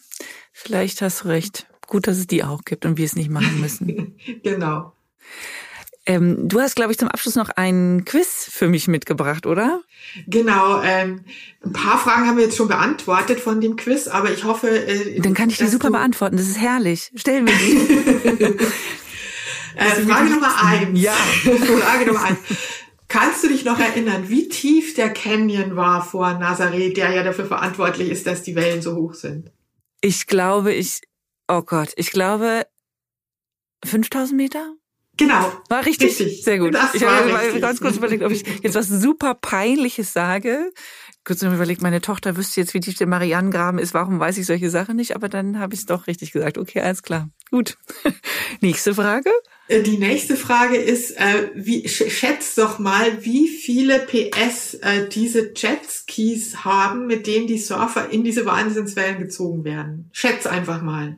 Vielleicht 0.52 1.02
hast 1.02 1.24
du 1.24 1.30
recht. 1.30 1.68
Gut, 1.88 2.08
dass 2.08 2.18
es 2.18 2.28
die 2.28 2.44
auch 2.44 2.64
gibt 2.64 2.86
und 2.86 2.98
wir 2.98 3.06
es 3.06 3.16
nicht 3.16 3.30
machen 3.30 3.62
müssen. 3.62 4.18
genau. 4.44 4.94
Ähm, 6.06 6.50
du 6.50 6.60
hast, 6.60 6.76
glaube 6.76 6.92
ich, 6.92 6.98
zum 6.98 7.08
Abschluss 7.08 7.36
noch 7.36 7.50
ein 7.50 8.04
Quiz 8.04 8.50
für 8.52 8.68
mich 8.68 8.90
mitgebracht, 8.90 9.46
oder? 9.46 9.82
Genau. 10.28 10.82
Ähm, 10.82 11.24
ein 11.64 11.72
paar 11.72 11.98
Fragen 11.98 12.28
haben 12.28 12.36
wir 12.36 12.44
jetzt 12.44 12.58
schon 12.58 12.68
beantwortet 12.68 13.40
von 13.40 13.62
dem 13.62 13.78
Quiz, 13.78 14.08
aber 14.08 14.32
ich 14.32 14.44
hoffe. 14.44 14.68
Äh, 14.70 15.22
Dann 15.22 15.34
kann 15.34 15.50
ich 15.50 15.58
die 15.58 15.68
super 15.68 15.92
beantworten. 15.92 16.36
Das 16.36 16.48
ist 16.48 16.60
herrlich. 16.60 17.12
Stellen 17.16 17.48
wir 17.48 17.56
die. 17.56 17.78
äh, 19.76 19.86
Frage 20.06 20.30
Nummer 20.30 20.54
eins. 20.62 21.00
Ja. 21.00 21.14
Frage 21.44 22.06
Nummer 22.08 22.24
eins. 22.24 22.40
Kannst 23.08 23.44
du 23.44 23.48
dich 23.48 23.64
noch 23.64 23.80
erinnern, 23.80 24.28
wie 24.28 24.50
tief 24.50 24.96
der 24.96 25.10
Canyon 25.10 25.76
war 25.76 26.04
vor 26.04 26.34
Nazareth, 26.34 26.98
der 26.98 27.12
ja 27.12 27.24
dafür 27.24 27.46
verantwortlich 27.46 28.10
ist, 28.10 28.28
dass 28.28 28.44
die 28.44 28.56
Wellen 28.56 28.82
so 28.82 28.96
hoch 28.96 29.14
sind? 29.14 29.52
Ich 30.02 30.28
glaube, 30.28 30.74
ich, 30.74 31.02
oh 31.48 31.62
Gott, 31.62 31.94
ich 31.96 32.12
glaube 32.12 32.66
5000 33.86 34.36
Meter? 34.36 34.74
Genau. 35.18 35.52
War 35.70 35.86
richtig. 35.86 36.20
richtig. 36.20 36.44
Sehr 36.44 36.60
gut. 36.60 36.74
Das 36.74 36.96
ich 36.96 37.04
habe 37.04 37.34
richtig. 37.34 37.62
ganz 37.62 37.80
kurz 37.80 37.98
überlegt, 37.98 38.24
ob 38.24 38.32
ich 38.32 38.44
jetzt 38.64 38.76
was 38.76 38.88
super 38.88 39.36
Peinliches 39.36 40.14
sage. 40.14 40.72
Kurz 41.26 41.42
überlegt, 41.42 41.82
meine 41.82 42.02
Tochter 42.02 42.36
wüsste 42.36 42.60
jetzt, 42.60 42.74
wie 42.74 42.82
tief 42.82 42.98
der 42.98 43.08
Marianengraben 43.08 43.80
ist. 43.80 43.94
Warum 43.94 44.20
weiß 44.20 44.38
ich 44.38 44.46
solche 44.46 44.70
Sachen 44.70 44.98
nicht? 44.98 45.16
Aber 45.16 45.30
dann 45.30 45.58
habe 45.58 45.74
ich 45.74 45.82
es 45.82 45.86
doch 45.86 46.08
richtig 46.08 46.34
gesagt. 46.34 46.58
Okay, 46.58 46.82
alles 46.82 47.02
klar. 47.02 47.30
Gut. 47.50 47.78
Nächste 48.62 48.94
Frage. 48.94 49.30
Äh, 49.68 49.84
die 49.84 49.98
nächste 49.98 50.36
Frage 50.36 50.76
ist, 50.76 51.12
äh, 51.12 51.52
wie, 51.56 51.88
schätzt 51.88 52.58
doch 52.58 52.80
mal, 52.80 53.24
wie 53.24 53.48
viele 53.48 54.00
PS 54.00 54.74
äh, 54.76 55.08
diese 55.08 55.54
Jetskis 55.56 56.66
haben, 56.66 57.08
mit 57.08 57.28
denen 57.28 57.48
die 57.48 57.58
Surfer 57.58 58.10
in 58.10 58.24
diese 58.24 58.46
Wahnsinnswellen 58.46 59.20
gezogen 59.20 59.64
werden. 59.64 60.10
Schätz 60.12 60.46
einfach 60.46 60.82
mal. 60.82 61.18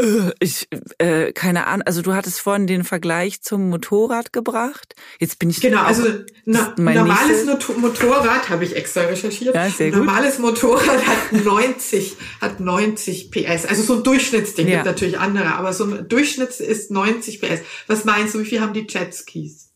Äh, 0.00 0.32
ich, 0.40 0.68
äh, 0.98 1.32
keine 1.32 1.66
Ahnung, 1.66 1.86
also 1.86 2.02
du 2.02 2.14
hattest 2.14 2.40
vorhin 2.40 2.66
den 2.66 2.84
Vergleich 2.84 3.42
zum 3.42 3.68
Motorrad 3.68 4.32
gebracht. 4.32 4.94
Jetzt 5.18 5.38
bin 5.38 5.50
ich 5.50 5.60
Genau, 5.60 5.82
also 5.82 6.04
na, 6.44 6.74
normales 6.76 7.44
nächste... 7.44 7.72
Motorrad 7.74 8.48
habe 8.48 8.64
ich 8.64 8.74
extra 8.74 9.02
recherchiert. 9.02 9.54
Ja, 9.54 9.68
sehr 9.68 9.90
gut. 9.90 9.98
Normales 9.98 10.38
Motorrad 10.38 11.06
hat 11.06 11.32
90 11.32 12.16
hat 12.40 12.60
90 12.60 13.30
PS. 13.30 13.66
Also 13.66 13.82
so 13.82 13.96
ein 13.96 14.02
Durchschnittsding 14.02 14.66
ja. 14.66 14.76
gibt 14.76 14.86
natürlich 14.86 15.18
andere, 15.18 15.54
aber 15.54 15.72
so 15.72 15.84
ein 15.84 16.08
Durchschnitt 16.08 16.60
ist 16.60 16.90
90 16.90 17.40
PS. 17.40 17.60
Was 17.86 18.04
meinst 18.04 18.34
du, 18.34 18.40
wie 18.40 18.46
viel 18.46 18.60
haben 18.60 18.72
die 18.72 18.86
Jetskis? 18.88 19.72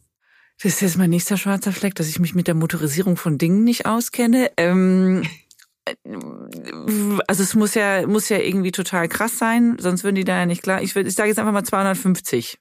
Das 0.62 0.73
ist 0.73 0.81
jetzt 0.81 0.97
mein 0.97 1.11
nächster 1.11 1.37
schwarzer 1.37 1.73
Fleck, 1.73 1.95
dass 1.97 2.09
ich 2.09 2.19
mich 2.19 2.35
mit 2.35 2.47
der 2.47 2.55
Motorisierung 2.55 3.19
von 3.19 3.37
Dingen 3.37 3.64
nicht 3.64 3.85
auskenne. 3.85 4.51
Ähm, 4.57 5.23
also 7.26 7.43
es 7.43 7.55
muss 7.55 7.74
ja, 7.74 8.07
muss 8.07 8.28
ja 8.28 8.39
irgendwie 8.39 8.72
total 8.72 9.09
krass 9.09 9.39
sein, 9.39 9.76
sonst 9.78 10.05
würden 10.05 10.16
die 10.16 10.24
da 10.24 10.39
ja 10.39 10.47
nicht 10.47 10.62
klar. 10.62 10.82
Ich, 10.82 10.95
würde, 10.95 11.09
ich 11.09 11.14
sage 11.14 11.28
jetzt 11.28 11.39
einfach 11.39 11.53
mal 11.53 11.64
250. 11.64 12.59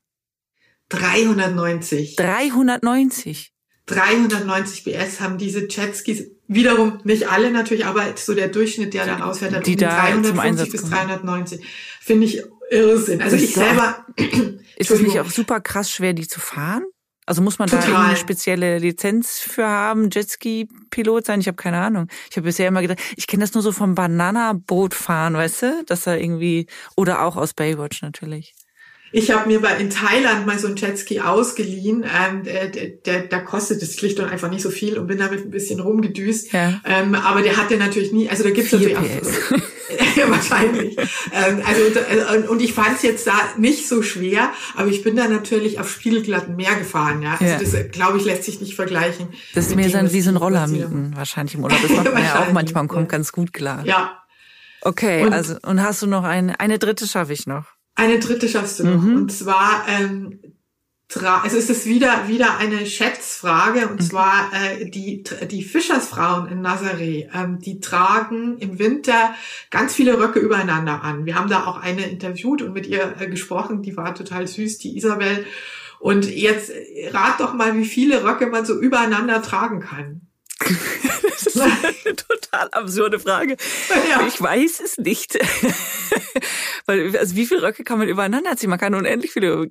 390. 0.89 2.15
390. 2.15 3.51
390 3.88 4.84
PS 4.84 5.19
haben 5.19 5.38
diese 5.38 5.67
Jetskis. 5.67 6.32
Wiederum 6.47 6.99
nicht 7.03 7.30
alle 7.30 7.51
natürlich, 7.51 7.86
aber 7.86 8.05
so 8.15 8.36
der 8.36 8.49
Durchschnitt, 8.49 8.93
der 8.93 9.05
da 9.05 9.15
rausfährt, 9.17 9.55
hat 9.55 9.65
die 9.65 9.76
da 9.76 9.89
350 9.89 10.71
bis 10.71 10.89
390. 10.89 11.65
Finde 12.01 12.26
ich 12.28 12.43
Irrsinn. 12.69 13.21
Also 13.21 13.36
ich 13.36 13.53
selber. 13.53 14.05
Ist 14.78 14.91
es 14.91 15.01
nicht 15.01 15.19
auch 15.19 15.30
super 15.30 15.61
krass 15.61 15.89
schwer, 15.89 16.13
die 16.13 16.28
zu 16.28 16.39
fahren? 16.39 16.84
Also 17.26 17.41
muss 17.41 17.57
man 17.57 17.69
Total. 17.69 17.89
da 17.89 18.01
eine 18.03 18.17
spezielle 18.17 18.78
Lizenz 18.78 19.39
für 19.39 19.67
haben, 19.67 20.09
Jetski-Pilot 20.11 21.26
sein? 21.26 21.39
Ich 21.39 21.47
habe 21.47 21.55
keine 21.55 21.82
Ahnung. 21.82 22.07
Ich 22.30 22.38
habe 22.38 22.45
bisher 22.45 22.67
immer 22.67 22.82
gedacht, 22.82 22.99
ich 23.15 23.26
kenne 23.26 23.43
das 23.43 23.53
nur 23.53 23.63
so 23.63 23.71
vom 23.71 23.95
Banana-Boot 23.95 24.93
fahren, 24.93 25.34
weißt 25.34 25.61
du? 25.63 25.84
Dass 25.86 26.05
er 26.05 26.21
irgendwie, 26.21 26.67
oder 26.95 27.23
auch 27.23 27.36
aus 27.36 27.53
Baywatch 27.53 28.03
natürlich. 28.03 28.53
Ich 29.12 29.32
habe 29.32 29.47
mir 29.47 29.62
bei 29.62 29.78
in 29.78 29.89
Thailand 29.89 30.45
mal 30.45 30.60
so 30.60 30.68
ein 30.68 30.76
Jetski 30.76 31.22
ausgeliehen. 31.22 32.03
Ähm, 32.03 32.43
der, 32.43 32.68
der, 32.68 33.22
der 33.22 33.43
kostet 33.45 33.82
das 33.82 33.93
schlicht 33.93 34.20
und 34.20 34.26
einfach 34.26 34.49
nicht 34.49 34.62
so 34.62 34.70
viel 34.70 34.97
und 34.97 35.08
bin 35.08 35.18
damit 35.18 35.45
ein 35.45 35.51
bisschen 35.51 35.80
rumgedüst. 35.80 36.51
Ja. 36.51 36.82
Ähm, 36.84 37.16
aber 37.16 37.41
der 37.41 37.58
hatte 37.58 37.78
natürlich 37.78 38.12
nie, 38.12 38.30
also 38.30 38.43
da 38.43 38.49
gibt's 38.49 38.72
natürlich 38.72 38.97
auch, 38.97 39.03
ja, 40.16 40.30
wahrscheinlich. 40.30 40.97
ähm, 40.97 41.62
also 41.66 41.82
äh, 41.82 42.47
und 42.47 42.62
ich 42.62 42.74
fand 42.74 42.97
es 42.97 43.03
jetzt 43.03 43.28
da 43.28 43.34
nicht 43.58 43.88
so 43.88 44.01
schwer, 44.01 44.51
aber 44.76 44.89
ich 44.89 45.03
bin 45.03 45.16
da 45.16 45.28
natürlich 45.28 45.80
auf 45.80 45.89
spiegelglatten 45.89 46.56
Meer 46.56 46.76
gefahren. 46.76 47.22
Ja, 47.22 47.34
also 47.34 47.45
ja. 47.45 47.60
das 47.60 47.74
äh, 47.74 47.86
glaube 47.86 48.18
ich 48.18 48.26
lässt 48.26 48.43
sich 48.43 48.60
nicht 48.60 48.76
vergleichen. 48.76 49.30
Das 49.53 49.68
ist 49.68 49.76
mehr 49.76 49.89
so 49.89 50.14
wie 50.14 50.22
so 50.22 50.30
ein 50.30 50.38
Roller 50.38 50.68
mieten 50.68 51.14
wahrscheinlich 51.16 51.56
im 51.56 51.64
Urlaub. 51.64 51.80
Das 51.82 51.91
macht 51.95 52.14
man 52.14 52.24
ja 52.24 52.39
auch 52.39 52.51
manchmal 52.51 52.82
und 52.82 52.88
kommt 52.89 53.10
ganz 53.10 53.32
gut 53.32 53.53
klar. 53.53 53.86
Ja. 53.86 54.24
Okay, 54.82 55.26
und, 55.26 55.34
also 55.34 55.56
und 55.64 55.82
hast 55.82 56.01
du 56.01 56.08
noch 56.08 56.24
eine 56.24 56.60
eine 56.60 56.80
dritte 56.80 57.08
schaffe 57.08 57.34
ich 57.34 57.47
noch. 57.47 57.74
Eine 57.96 58.20
dritte 58.20 58.50
schaffst 58.50 58.80
du 58.80 58.84
noch. 58.84 59.02
Mhm. 59.02 59.16
Und 59.16 59.32
zwar, 59.32 59.86
ähm, 59.88 60.39
also 61.14 61.56
ist 61.56 61.70
es 61.70 61.86
wieder, 61.86 62.28
wieder 62.28 62.58
eine 62.58 62.86
Schätzfrage. 62.86 63.88
Und 63.88 64.02
mhm. 64.02 64.06
zwar 64.06 64.52
äh, 64.54 64.89
die, 64.89 65.24
die 65.50 65.64
Fischersfrauen 65.64 66.52
in 66.52 66.62
Nazareth, 66.62 67.30
ähm, 67.34 67.60
die 67.60 67.80
tragen 67.80 68.58
im 68.58 68.80
Winter 68.80 69.34
ganz 69.72 69.96
viele 69.96 70.20
Röcke 70.20 70.39
übereinander 70.39 71.04
an. 71.04 71.26
Wir 71.26 71.36
haben 71.36 71.50
da 71.50 71.66
auch 71.66 71.82
eine 71.82 72.06
interviewt 72.08 72.62
und 72.62 72.74
mit 72.74 72.86
ihr 72.86 73.16
äh, 73.20 73.28
gesprochen. 73.28 73.82
Die 73.82 73.96
war 73.96 74.14
total 74.14 74.46
süß, 74.46 74.78
die 74.80 74.98
Isabel. 74.98 75.46
Und 76.00 76.30
jetzt 76.30 76.72
äh, 76.72 77.10
rat 77.14 77.39
doch 77.39 77.54
mal, 77.54 77.78
wie 77.78 77.86
viele 77.86 78.26
Röcke 78.26 78.48
man 78.48 78.66
so 78.66 78.78
übereinander 78.78 79.41
tragen 79.41 79.80
kann. 79.80 80.24
das 81.24 81.47
ist 81.47 81.60
eine 81.60 82.16
total 82.16 82.70
absurde 82.72 83.20
Frage. 83.20 83.58
Ja. 84.10 84.26
Ich 84.28 84.41
weiß 84.41 84.80
es 84.84 84.97
nicht. 84.97 85.34
Weil, 86.86 87.18
also 87.18 87.36
wie 87.36 87.45
viele 87.45 87.62
Röcke 87.62 87.84
kann 87.84 87.97
man 87.97 88.08
übereinander 88.08 88.56
ziehen? 88.56 88.70
Man 88.70 88.80
kann 88.80 88.93
unendlich 88.93 89.32
viele. 89.32 89.64
Äh, 89.64 89.70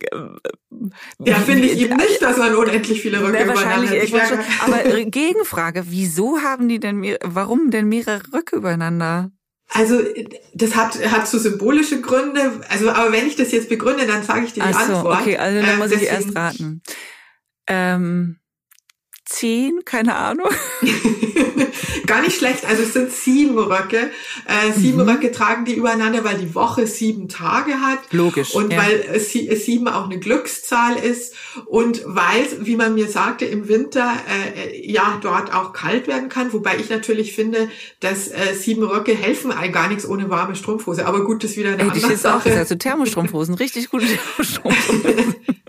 ja, 1.21 1.37
finde 1.37 1.67
ich 1.67 1.79
eben 1.79 1.97
nicht, 1.97 2.21
dass 2.21 2.37
man 2.37 2.55
unendlich 2.55 3.01
viele 3.01 3.21
Röcke 3.21 3.33
ne, 3.33 3.45
übereinander 3.45 3.89
zieht. 3.89 4.15
Aber 4.61 4.85
äh, 4.85 5.05
Gegenfrage, 5.07 5.85
wieso 5.87 6.41
haben 6.43 6.69
die 6.69 6.81
denn, 6.81 6.97
mehr, 6.97 7.19
warum 7.23 7.71
denn 7.71 7.89
mehrere 7.89 8.23
Röcke 8.33 8.57
übereinander? 8.57 9.31
Also 9.71 10.01
das 10.53 10.77
hat 10.77 11.05
hat 11.11 11.27
so 11.27 11.39
symbolische 11.39 12.01
Gründe. 12.01 12.61
Also 12.69 12.91
aber 12.91 13.13
wenn 13.13 13.27
ich 13.27 13.37
das 13.37 13.51
jetzt 13.53 13.69
begründe, 13.69 14.07
dann 14.07 14.23
sage 14.23 14.45
ich 14.45 14.53
dir 14.53 14.63
die 14.63 14.75
Ach 14.75 14.87
so, 14.87 14.97
Antwort. 14.97 15.21
Okay, 15.23 15.39
also 15.39 15.61
dann 15.61 15.71
ähm, 15.71 15.79
muss 15.79 15.91
ich 15.91 16.03
erst 16.03 16.37
raten. 16.37 16.83
Ähm, 17.67 18.39
zehn, 19.25 19.81
keine 19.85 20.17
Ahnung. 20.17 20.49
Gar 22.07 22.21
nicht 22.23 22.37
schlecht. 22.37 22.65
Also 22.67 22.83
es 22.83 22.93
sind 22.93 23.11
sieben 23.11 23.59
Röcke. 23.59 24.11
Äh, 24.47 24.73
sieben 24.79 25.03
Mhm. 25.03 25.09
Röcke 25.09 25.33
tragen 25.33 25.65
die 25.65 25.75
übereinander, 25.75 26.23
weil 26.25 26.37
die 26.39 26.55
Woche 26.55 26.87
sieben 26.87 27.29
Tage 27.29 27.81
hat. 27.81 27.99
Logisch, 28.13 28.55
Und 28.55 28.73
ja. 28.73 28.79
weil 28.79 29.01
äh, 29.15 29.19
sie- 29.19 29.49
äh, 29.49 29.57
sieben 29.57 29.89
auch 29.89 30.05
eine 30.05 30.19
Glückszahl 30.19 30.97
ist. 30.97 31.35
Und 31.67 32.03
weil, 32.07 32.47
wie 32.61 32.77
man 32.77 32.95
mir 32.95 33.09
sagte, 33.09 33.45
im 33.47 33.69
Winter 33.69 34.13
äh, 34.57 34.91
ja 34.93 35.19
dort 35.23 35.55
auch 35.55 35.73
kalt 35.73 36.07
werden 36.07 36.29
kann. 36.29 36.53
Wobei 36.53 36.77
ich 36.79 36.91
natürlich 36.91 37.35
finde, 37.35 37.71
dass 38.01 38.29
äh, 38.29 38.55
sieben 38.55 38.83
Röcke 38.85 39.15
helfen 39.15 39.51
einem 39.53 39.73
gar 39.73 39.89
nichts 39.89 40.07
ohne 40.07 40.29
warme 40.29 40.55
Strumpfhose. 40.57 41.07
Aber 41.07 41.25
gut, 41.25 41.43
das 41.43 41.53
ist 41.53 41.57
wieder 41.57 41.71
eine 41.73 41.83
ich 41.85 41.91
andere 41.93 42.11
jetzt 42.13 42.27
auch 42.27 42.35
Sache. 42.35 42.51
gesagt, 42.51 42.69
so 42.69 42.75
Thermostrumpfhosen, 42.75 43.55
richtig 43.57 43.89
gute 43.91 44.07
Thermostrumpfhosen. 44.07 45.35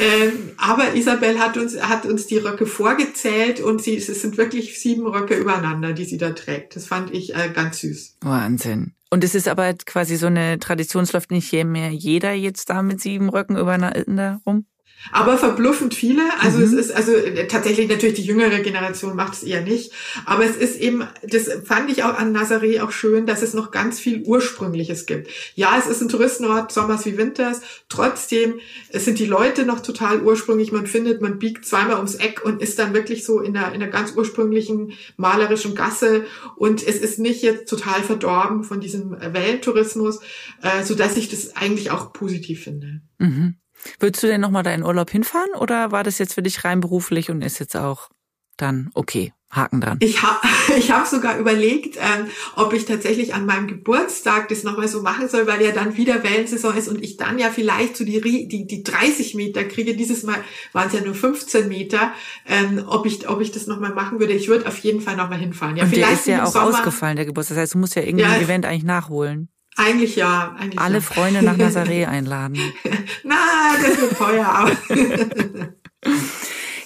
Ähm, 0.00 0.50
aber 0.56 0.94
Isabel 0.94 1.38
hat 1.38 1.56
uns, 1.56 1.80
hat 1.80 2.06
uns 2.06 2.26
die 2.26 2.38
Röcke 2.38 2.66
vorgezählt 2.66 3.60
und 3.60 3.82
sie, 3.82 3.96
es 3.96 4.06
sind 4.06 4.36
wirklich 4.36 4.80
sieben 4.80 5.06
Röcke 5.06 5.34
übereinander, 5.34 5.92
die 5.92 6.04
sie 6.04 6.18
da 6.18 6.30
trägt. 6.30 6.76
Das 6.76 6.86
fand 6.86 7.12
ich 7.12 7.34
äh, 7.34 7.50
ganz 7.52 7.80
süß. 7.80 8.16
Wahnsinn. 8.22 8.92
Und 9.10 9.22
es 9.24 9.34
ist 9.34 9.48
aber 9.48 9.72
quasi 9.74 10.16
so 10.16 10.26
eine 10.26 10.58
Tradition, 10.58 11.04
es 11.04 11.12
läuft 11.12 11.30
nicht 11.30 11.52
mehr 11.52 11.90
jeder 11.90 12.32
jetzt 12.32 12.70
da 12.70 12.82
mit 12.82 13.00
sieben 13.00 13.28
Röcken 13.28 13.56
übereinander 13.56 14.40
rum? 14.44 14.66
Aber 15.12 15.38
verbluffend 15.38 15.94
viele. 15.94 16.22
Also 16.40 16.60
es 16.60 16.72
Mhm. 16.72 16.78
ist, 16.78 16.92
also 16.92 17.12
äh, 17.12 17.46
tatsächlich 17.46 17.88
natürlich 17.88 18.16
die 18.16 18.24
jüngere 18.24 18.60
Generation 18.60 19.16
macht 19.16 19.34
es 19.34 19.42
eher 19.42 19.62
nicht. 19.62 19.92
Aber 20.24 20.44
es 20.44 20.56
ist 20.56 20.80
eben, 20.80 21.04
das 21.22 21.48
fand 21.64 21.90
ich 21.90 22.04
auch 22.04 22.18
an 22.18 22.36
Nazaré 22.36 22.82
auch 22.82 22.90
schön, 22.90 23.26
dass 23.26 23.42
es 23.42 23.54
noch 23.54 23.70
ganz 23.70 23.98
viel 24.00 24.22
Ursprüngliches 24.22 25.06
gibt. 25.06 25.30
Ja, 25.54 25.76
es 25.78 25.86
ist 25.86 26.00
ein 26.02 26.08
Touristenort, 26.08 26.72
Sommers 26.72 27.06
wie 27.06 27.16
Winters. 27.18 27.60
Trotzdem 27.88 28.60
es 28.90 29.04
sind 29.04 29.18
die 29.18 29.26
Leute 29.26 29.64
noch 29.64 29.80
total 29.80 30.22
ursprünglich. 30.22 30.72
Man 30.72 30.86
findet, 30.86 31.20
man 31.20 31.38
biegt 31.38 31.64
zweimal 31.66 31.96
ums 31.96 32.14
Eck 32.14 32.44
und 32.44 32.62
ist 32.62 32.78
dann 32.78 32.94
wirklich 32.94 33.24
so 33.24 33.40
in 33.40 33.56
einer, 33.56 33.68
in 33.74 33.82
einer 33.82 33.90
ganz 33.90 34.12
ursprünglichen 34.16 34.92
malerischen 35.16 35.74
Gasse. 35.74 36.24
Und 36.56 36.86
es 36.86 36.96
ist 36.96 37.18
nicht 37.18 37.42
jetzt 37.42 37.68
total 37.68 38.02
verdorben 38.02 38.64
von 38.64 38.80
diesem 38.80 39.12
Wellentourismus, 39.12 40.20
äh, 40.62 40.82
so 40.84 40.94
dass 40.94 41.16
ich 41.16 41.28
das 41.28 41.56
eigentlich 41.56 41.90
auch 41.90 42.12
positiv 42.12 42.64
finde. 42.64 43.02
Mhm. 43.18 43.56
Würdest 44.00 44.22
du 44.22 44.26
denn 44.28 44.40
nochmal 44.40 44.62
da 44.62 44.72
in 44.72 44.82
Urlaub 44.84 45.10
hinfahren 45.10 45.50
oder 45.58 45.92
war 45.92 46.04
das 46.04 46.18
jetzt 46.18 46.34
für 46.34 46.42
dich 46.42 46.64
rein 46.64 46.80
beruflich 46.80 47.30
und 47.30 47.42
ist 47.42 47.58
jetzt 47.58 47.76
auch 47.76 48.08
dann 48.56 48.90
okay, 48.94 49.32
Haken 49.50 49.80
dran? 49.80 49.98
Ich 50.00 50.22
habe 50.22 50.38
ich 50.78 50.90
hab 50.90 51.06
sogar 51.06 51.38
überlegt, 51.38 51.96
ähm, 51.96 52.26
ob 52.56 52.72
ich 52.72 52.84
tatsächlich 52.86 53.34
an 53.34 53.44
meinem 53.46 53.66
Geburtstag 53.68 54.48
das 54.48 54.64
nochmal 54.64 54.88
so 54.88 55.02
machen 55.02 55.28
soll, 55.28 55.46
weil 55.46 55.62
ja 55.62 55.72
dann 55.72 55.96
wieder 55.96 56.22
Wellensaison 56.22 56.74
ist 56.76 56.88
und 56.88 57.02
ich 57.02 57.16
dann 57.16 57.38
ja 57.38 57.50
vielleicht 57.50 57.96
so 57.96 58.04
die, 58.04 58.20
die, 58.48 58.66
die 58.66 58.82
30 58.82 59.34
Meter 59.34 59.64
kriege. 59.64 59.94
Dieses 59.94 60.22
Mal 60.22 60.38
waren 60.72 60.88
es 60.88 60.94
ja 60.94 61.00
nur 61.02 61.14
15 61.14 61.68
Meter. 61.68 62.12
Ähm, 62.46 62.82
ob, 62.86 63.06
ich, 63.06 63.28
ob 63.28 63.40
ich 63.40 63.52
das 63.52 63.66
nochmal 63.66 63.92
machen 63.94 64.20
würde. 64.20 64.32
Ich 64.32 64.48
würde 64.48 64.66
auf 64.66 64.78
jeden 64.78 65.00
Fall 65.00 65.16
nochmal 65.16 65.38
hinfahren. 65.38 65.76
Ja, 65.76 65.84
und 65.84 65.90
der 65.94 65.98
vielleicht 66.06 66.20
ist 66.20 66.26
ja 66.28 66.44
auch 66.44 66.52
Sommer. 66.52 66.68
ausgefallen, 66.78 67.16
der 67.16 67.26
Geburtstag. 67.26 67.56
Das 67.56 67.62
heißt, 67.62 67.74
du 67.74 67.78
musst 67.78 67.94
ja 67.94 68.02
irgendwie 68.02 68.24
Ja. 68.24 68.32
ein 68.32 68.42
Event 68.42 68.64
eigentlich 68.66 68.84
nachholen. 68.84 69.48
Eigentlich 69.76 70.16
ja. 70.16 70.56
Eigentlich 70.58 70.80
Alle 70.80 70.96
ja. 70.96 71.00
Freunde 71.00 71.42
nach 71.42 71.56
Nazaré 71.56 72.06
einladen. 72.06 72.58
Na, 73.24 73.36
das 73.82 74.00
wird 74.00 74.16
teuer. 74.16 74.46
Aber 74.46 74.72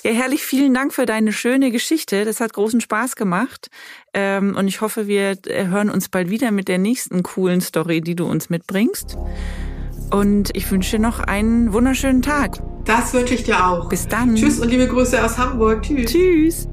Ja, 0.03 0.12
herrlich, 0.12 0.43
vielen 0.45 0.72
Dank 0.72 0.95
für 0.95 1.05
deine 1.05 1.30
schöne 1.30 1.70
Geschichte. 1.70 2.24
Das 2.24 2.41
hat 2.41 2.55
großen 2.55 2.80
Spaß 2.80 3.16
gemacht. 3.16 3.68
Ähm, 4.14 4.57
und 4.57 4.66
ich 4.66 4.80
hoffe, 4.80 5.07
wir 5.07 5.36
äh, 5.47 5.66
hören 5.66 5.91
uns 5.91 6.09
bald 6.09 6.30
wieder 6.30 6.53
mit 6.53 6.68
der 6.68 6.78
nächsten 6.78 7.22
coolen 7.22 7.61
Story, 7.61 8.01
die 8.01 8.16
du 8.16 8.24
uns 8.24 8.49
mitbringst. 8.49 9.18
Und 10.11 10.57
ich 10.57 10.70
wünsche 10.70 10.97
dir 10.97 11.03
noch 11.03 11.20
einen 11.20 11.74
wunderschönen 11.74 12.22
Tag. 12.22 12.57
das 12.86 13.12
wünsche 13.12 13.34
ich 13.34 13.45
dir 13.45 13.64
auch. 13.64 13.91
Bis 13.91 14.09
dann. 14.09 14.34
Tschüss 14.36 14.59
und 14.59 14.70
liebe 14.70 14.88
Grüße 14.88 15.22
aus 15.22 15.36
Hamburg. 15.36 15.82
Tschüss. 15.82 16.11
Tschüss. 16.11 16.68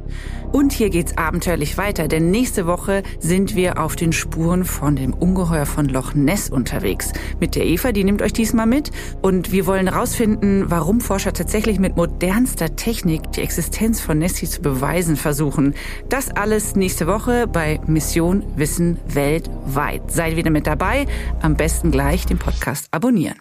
Und 0.52 0.72
hier 0.74 0.90
geht's 0.90 1.18
abenteuerlich 1.18 1.78
weiter, 1.78 2.08
denn 2.08 2.32
nächste 2.32 2.68
Woche 2.68 3.04
sind 3.20 3.56
wir 3.56 3.80
auf 3.80 3.96
den 3.96 4.14
Spuren 4.14 4.66
von 4.66 4.96
dem 4.96 5.14
Ungeheuer 5.14 5.66
von 5.66 5.88
Loch 5.88 6.14
Ness 6.14 6.50
unterwegs. 6.50 7.12
Mit 7.40 7.56
der 7.56 7.66
Eva, 7.66 7.92
die 7.92 8.04
nimmt 8.04 8.22
euch 8.22 8.34
diesmal 8.34 8.66
mit. 8.66 8.92
Und 9.22 9.52
wir 9.52 9.66
wollen 9.66 9.88
herausfinden, 9.88 10.66
warum 10.68 11.02
Forscher 11.02 11.34
tatsächlich 11.34 11.80
mit 11.80 11.96
modernster 11.96 12.76
Technik 12.76 13.32
die 13.34 13.42
Existenz 13.42 14.00
von 14.00 14.20
Nessie 14.20 14.48
zu 14.48 14.62
beweisen 14.62 15.16
versuchen. 15.16 15.76
Das 16.10 16.32
alles 16.32 16.76
nächste 16.76 17.08
Woche 17.08 17.48
bei 17.48 17.80
Mission 17.86 18.44
Wissen 18.56 19.00
weltweit. 19.08 20.12
Seid 20.12 20.36
wieder 20.36 20.50
mit 20.50 20.68
dabei. 20.68 21.06
Am 21.42 21.56
besten 21.56 21.92
gleich 21.92 22.26
den 22.26 22.38
Podcast 22.38 22.88
abonnieren. 22.92 23.38